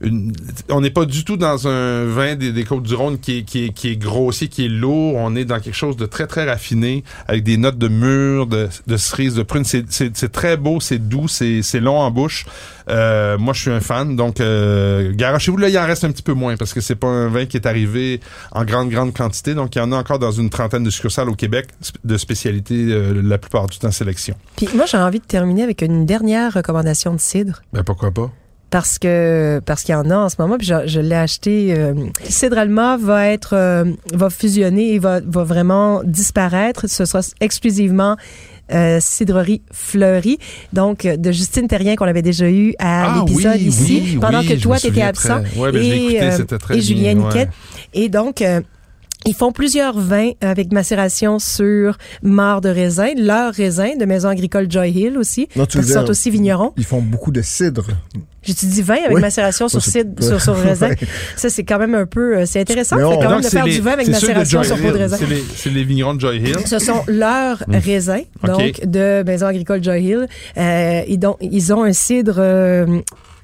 une- 0.00 0.32
on 0.68 0.80
n'est 0.80 0.90
pas 0.90 1.04
du 1.04 1.24
tout 1.24 1.36
dans 1.36 1.66
un 1.68 2.04
vin 2.06 2.36
des, 2.36 2.52
des 2.52 2.64
Côtes-du-Rhône 2.64 3.18
qui 3.18 3.38
est, 3.38 3.42
qui, 3.42 3.64
est, 3.66 3.70
qui 3.70 3.88
est 3.90 3.96
grossier, 3.96 4.48
qui 4.48 4.64
est 4.66 4.68
lourd. 4.68 5.14
On 5.16 5.34
est 5.36 5.44
dans 5.44 5.58
quelque 5.60 5.74
chose 5.76 5.96
de 5.96 6.06
très, 6.06 6.26
très 6.26 6.48
raffiné, 6.48 7.04
avec 7.26 7.42
des 7.44 7.56
notes 7.56 7.78
de 7.78 7.88
mûre, 7.88 8.46
de, 8.46 8.68
de 8.86 8.96
cerise, 8.96 9.34
de 9.34 9.42
prune. 9.42 9.64
C'est, 9.64 9.84
c'est, 9.90 10.16
c'est 10.16 10.30
très 10.32 10.56
beau, 10.56 10.80
c'est 10.80 10.98
doux, 10.98 11.28
c'est, 11.28 11.62
c'est 11.62 11.80
long 11.80 11.98
en 11.98 12.10
bouche. 12.10 12.46
Euh, 12.88 13.36
moi, 13.38 13.52
je 13.52 13.60
suis 13.60 13.70
un 13.70 13.80
fan. 13.80 14.16
Donc, 14.16 14.40
euh, 14.40 15.12
garochez-vous. 15.14 15.56
Là, 15.58 15.68
il 15.68 15.78
en 15.78 15.84
reste 15.86 16.04
un 16.04 16.10
petit 16.10 16.22
peu 16.22 16.32
moins 16.32 16.56
parce 16.56 16.72
que 16.72 16.80
c'est 16.80 16.94
pas 16.94 17.08
un 17.08 17.28
vin 17.28 17.44
qui 17.46 17.56
est 17.56 17.66
arrivé 17.66 18.20
en 18.52 18.64
grande, 18.64 18.88
grande 18.90 19.12
quantité. 19.12 19.54
Donc, 19.54 19.74
il 19.76 19.78
y 19.78 19.82
en 19.82 19.92
a 19.92 19.96
encore 19.96 20.18
dans 20.18 20.32
une 20.32 20.48
trentaine 20.48 20.84
de 20.84 20.90
succursales 20.90 21.28
au 21.28 21.34
Québec 21.34 21.66
de 22.04 22.16
spécialité 22.16 22.74
euh, 22.88 23.20
la 23.22 23.36
plupart 23.38 23.66
du 23.66 23.78
temps 23.78 23.90
sélection. 23.90 24.36
Puis 24.56 24.68
moi, 24.74 24.86
j'ai 24.86 24.96
envie 24.96 25.18
de 25.20 25.24
terminer 25.24 25.64
avec 25.64 25.82
une 25.82 26.06
dernière 26.06 26.54
recommandation 26.54 27.12
de 27.12 27.20
cidre. 27.20 27.62
Ben, 27.72 27.82
pourquoi 27.82 28.10
pas? 28.10 28.30
Parce 28.70 28.98
que 28.98 29.60
parce 29.64 29.82
qu'il 29.82 29.92
y 29.92 29.96
en 29.96 30.10
a 30.10 30.16
en 30.16 30.28
ce 30.28 30.36
moment 30.38 30.58
puis 30.58 30.66
je, 30.66 30.86
je 30.86 31.00
l'ai 31.00 31.14
acheté 31.14 31.74
euh, 31.76 31.94
Alma 32.56 32.96
va 32.96 33.28
être 33.28 33.54
euh, 33.54 33.84
va 34.12 34.30
fusionner 34.30 34.92
et 34.94 34.98
va, 34.98 35.20
va 35.20 35.44
vraiment 35.44 36.02
disparaître. 36.04 36.86
Ce 36.88 37.04
sera 37.04 37.20
exclusivement 37.40 38.16
euh, 38.70 38.98
cidrerie 39.00 39.62
fleurie 39.72 40.38
donc 40.74 41.06
euh, 41.06 41.16
de 41.16 41.32
Justine 41.32 41.66
Terrien 41.68 41.96
qu'on 41.96 42.04
avait 42.06 42.20
déjà 42.20 42.50
eu 42.50 42.74
à 42.78 43.12
Ah 43.14 43.24
l'épisode 43.24 43.54
oui, 43.56 43.62
ici 43.68 44.02
oui, 44.04 44.18
pendant 44.20 44.40
oui, 44.40 44.48
que 44.48 44.54
toi 44.60 44.76
tu 44.78 44.88
étais 44.88 45.00
absent. 45.02 45.42
Très- 45.42 45.58
Ouais, 45.58 45.72
ben, 45.72 45.82
écouté, 45.82 46.22
euh, 46.22 46.58
très 46.58 46.74
et 46.74 46.80
bien, 46.80 46.86
Julien 46.86 47.08
ouais. 47.08 47.14
Niquette. 47.14 47.48
Et 47.94 48.08
donc 48.10 48.42
euh, 48.42 48.60
ils 49.26 49.34
font 49.34 49.52
plusieurs 49.52 49.98
vins 49.98 50.30
avec 50.40 50.72
macération 50.72 51.38
sur 51.38 51.98
marc 52.22 52.62
de 52.62 52.68
raisin, 52.68 53.08
leur 53.16 53.52
raisin 53.52 53.96
de 53.98 54.04
maison 54.04 54.28
agricole 54.28 54.66
Joy 54.70 54.90
Hill 54.90 55.18
aussi, 55.18 55.42
Non, 55.56 55.64
parce 55.64 55.68
tu 55.68 55.78
veux 55.78 55.82
qu'ils 55.84 55.92
dire- 55.92 56.02
sont 56.02 56.10
aussi 56.10 56.30
vignerons. 56.30 56.72
Ils 56.76 56.84
font 56.84 57.02
beaucoup 57.02 57.30
de 57.32 57.42
cidre. 57.42 57.86
Dit 58.46 58.80
vin 58.82 58.94
avec 59.04 59.16
Oui. 59.16 59.20
macération 59.20 59.68
sur, 59.68 59.82
cidre, 59.82 60.22
sur, 60.22 60.40
sur 60.40 60.56
raisin? 60.56 60.90
Ça, 61.36 61.50
c'est 61.50 61.64
quand 61.64 61.78
même 61.78 61.94
un 61.94 62.06
peu... 62.06 62.38
euh, 62.38 62.46
C'est 62.46 62.60
intéressant, 62.60 62.96
on- 62.96 63.18
quand 63.20 63.28
même 63.30 63.40
de 63.42 63.46
faire 63.46 63.66
les- 63.66 63.74
du 63.74 63.80
vin 63.82 63.92
avec 63.92 64.08
macération 64.08 64.62
sur 64.62 64.76
peau 64.78 64.90
de 64.92 64.96
raisin. 64.96 65.16
C'est 65.18 65.26
les, 65.28 65.42
c'est 65.54 65.70
les 65.70 65.84
vignerons 65.84 66.14
de 66.14 66.20
Joy 66.20 66.38
Hill. 66.38 66.56
Ce 66.64 66.78
sont 66.78 67.02
leurs 67.08 67.62
raisins, 67.68 68.22
Ok. 68.44 68.48
donc 68.48 68.80
de 68.86 69.22
Maison 69.24 69.46
agricole 69.46 69.82
Joy 69.84 70.02
Hill. 70.02 70.26
Euh, 70.56 71.16
donc, 71.16 71.36
ils 71.42 71.72
ont 71.74 71.82
un 71.84 71.92
cidre 71.92 72.36
euh, 72.38 73.00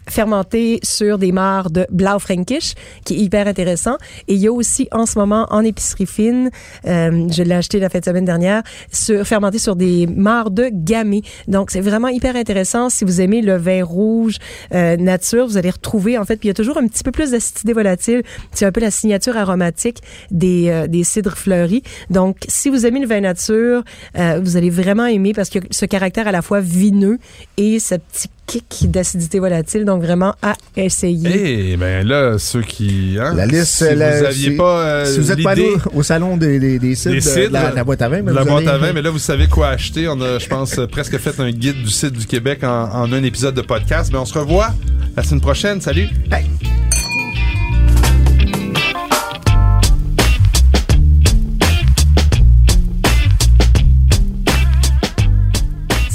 fermenté 0.08 0.80
sur 0.82 1.18
des 1.18 1.32
mares 1.32 1.70
de 1.70 1.86
Blaufränkisch, 1.90 2.74
qui 3.04 3.14
est 3.14 3.18
hyper 3.18 3.46
intéressant. 3.46 3.96
Et 4.28 4.34
il 4.34 4.40
y 4.40 4.46
a 4.46 4.52
aussi 4.52 4.88
en 4.92 5.06
ce 5.06 5.18
moment 5.18 5.46
en 5.50 5.64
épicerie 5.64 6.06
fine, 6.06 6.50
euh, 6.86 7.28
je 7.30 7.42
l'ai 7.42 7.54
acheté 7.54 7.78
la 7.78 7.88
fin 7.88 7.98
de 7.98 8.04
semaine 8.04 8.24
dernière, 8.24 8.62
sur, 8.92 9.26
fermenté 9.26 9.58
sur 9.58 9.76
des 9.76 10.06
mares 10.06 10.50
de 10.50 10.70
Gamay. 10.72 11.22
Donc 11.48 11.70
c'est 11.70 11.80
vraiment 11.80 12.08
hyper 12.08 12.36
intéressant. 12.36 12.90
Si 12.90 13.04
vous 13.04 13.20
aimez 13.20 13.42
le 13.42 13.56
vin 13.56 13.84
rouge 13.84 14.36
euh, 14.74 14.96
nature, 14.96 15.46
vous 15.46 15.56
allez 15.56 15.70
retrouver 15.70 16.18
en 16.18 16.24
fait, 16.24 16.36
puis 16.36 16.48
il 16.48 16.50
y 16.50 16.52
a 16.52 16.54
toujours 16.54 16.78
un 16.78 16.86
petit 16.86 17.02
peu 17.02 17.10
plus 17.10 17.30
d'acidité 17.30 17.72
volatile. 17.72 18.22
C'est 18.52 18.66
un 18.66 18.72
peu 18.72 18.80
la 18.80 18.90
signature 18.90 19.36
aromatique 19.36 19.98
des, 20.30 20.68
euh, 20.68 20.86
des 20.86 21.04
cidres 21.04 21.36
fleuris. 21.36 21.82
Donc 22.10 22.38
si 22.48 22.70
vous 22.70 22.86
aimez 22.86 23.00
le 23.00 23.06
vin 23.06 23.20
nature, 23.20 23.82
euh, 24.18 24.40
vous 24.42 24.56
allez 24.56 24.70
vraiment 24.70 25.06
aimer 25.06 25.32
parce 25.32 25.50
que 25.50 25.58
ce 25.70 25.86
caractère 25.86 26.28
à 26.28 26.32
la 26.32 26.42
fois 26.42 26.60
vineux 26.60 27.18
et 27.56 27.78
ce 27.78 27.94
petit 27.94 28.28
kick 28.46 28.90
d'acidité 28.90 29.38
volatile. 29.38 29.84
Donc 29.84 30.02
vraiment 30.02 30.34
à 30.42 30.54
essayer. 30.76 31.72
Eh 31.72 31.76
ben 31.76 32.06
là, 32.06 32.38
ceux 32.38 32.62
qui... 32.62 33.16
Hein, 33.20 33.34
La 33.34 33.46
liste, 33.46 33.66
si 33.84 33.94
la- 33.94 34.18
vous 34.20 34.24
aviez 34.26 34.50
si- 34.50 34.56
pas 34.56 34.80
euh, 34.80 35.04
si 35.06 35.20
vous 35.20 35.32
êtes 35.32 35.42
pas 35.42 35.50
allé 35.50 35.68
au, 35.92 35.98
au 35.98 36.02
salon 36.02 36.36
des, 36.36 36.58
des, 36.58 36.78
des 36.78 36.94
cidres, 36.94 37.14
des 37.14 37.20
de 37.20 37.24
cidres, 37.24 37.52
la, 37.52 37.70
la 37.72 37.84
boîte 37.84 38.02
à 38.02 38.08
vin, 38.08 38.22
mais 38.22 38.32
la 38.32 38.44
boîte 38.44 38.66
à 38.66 38.78
vin, 38.78 38.92
mais 38.92 39.02
là, 39.02 39.10
vous 39.10 39.18
savez 39.18 39.46
quoi 39.46 39.68
acheter. 39.68 40.08
On 40.08 40.20
a, 40.20 40.38
je 40.38 40.46
pense, 40.48 40.78
euh, 40.78 40.86
presque 40.86 41.16
fait 41.18 41.38
un 41.40 41.50
guide 41.50 41.82
du 41.82 41.90
site 41.90 42.12
du 42.12 42.26
Québec 42.26 42.64
en, 42.64 42.68
en 42.92 43.12
un 43.12 43.22
épisode 43.22 43.54
de 43.54 43.62
podcast. 43.62 44.10
Mais 44.12 44.18
on 44.18 44.24
se 44.26 44.38
revoit 44.38 44.70
la 45.16 45.22
semaine 45.22 45.40
prochaine. 45.40 45.80
Salut! 45.80 46.08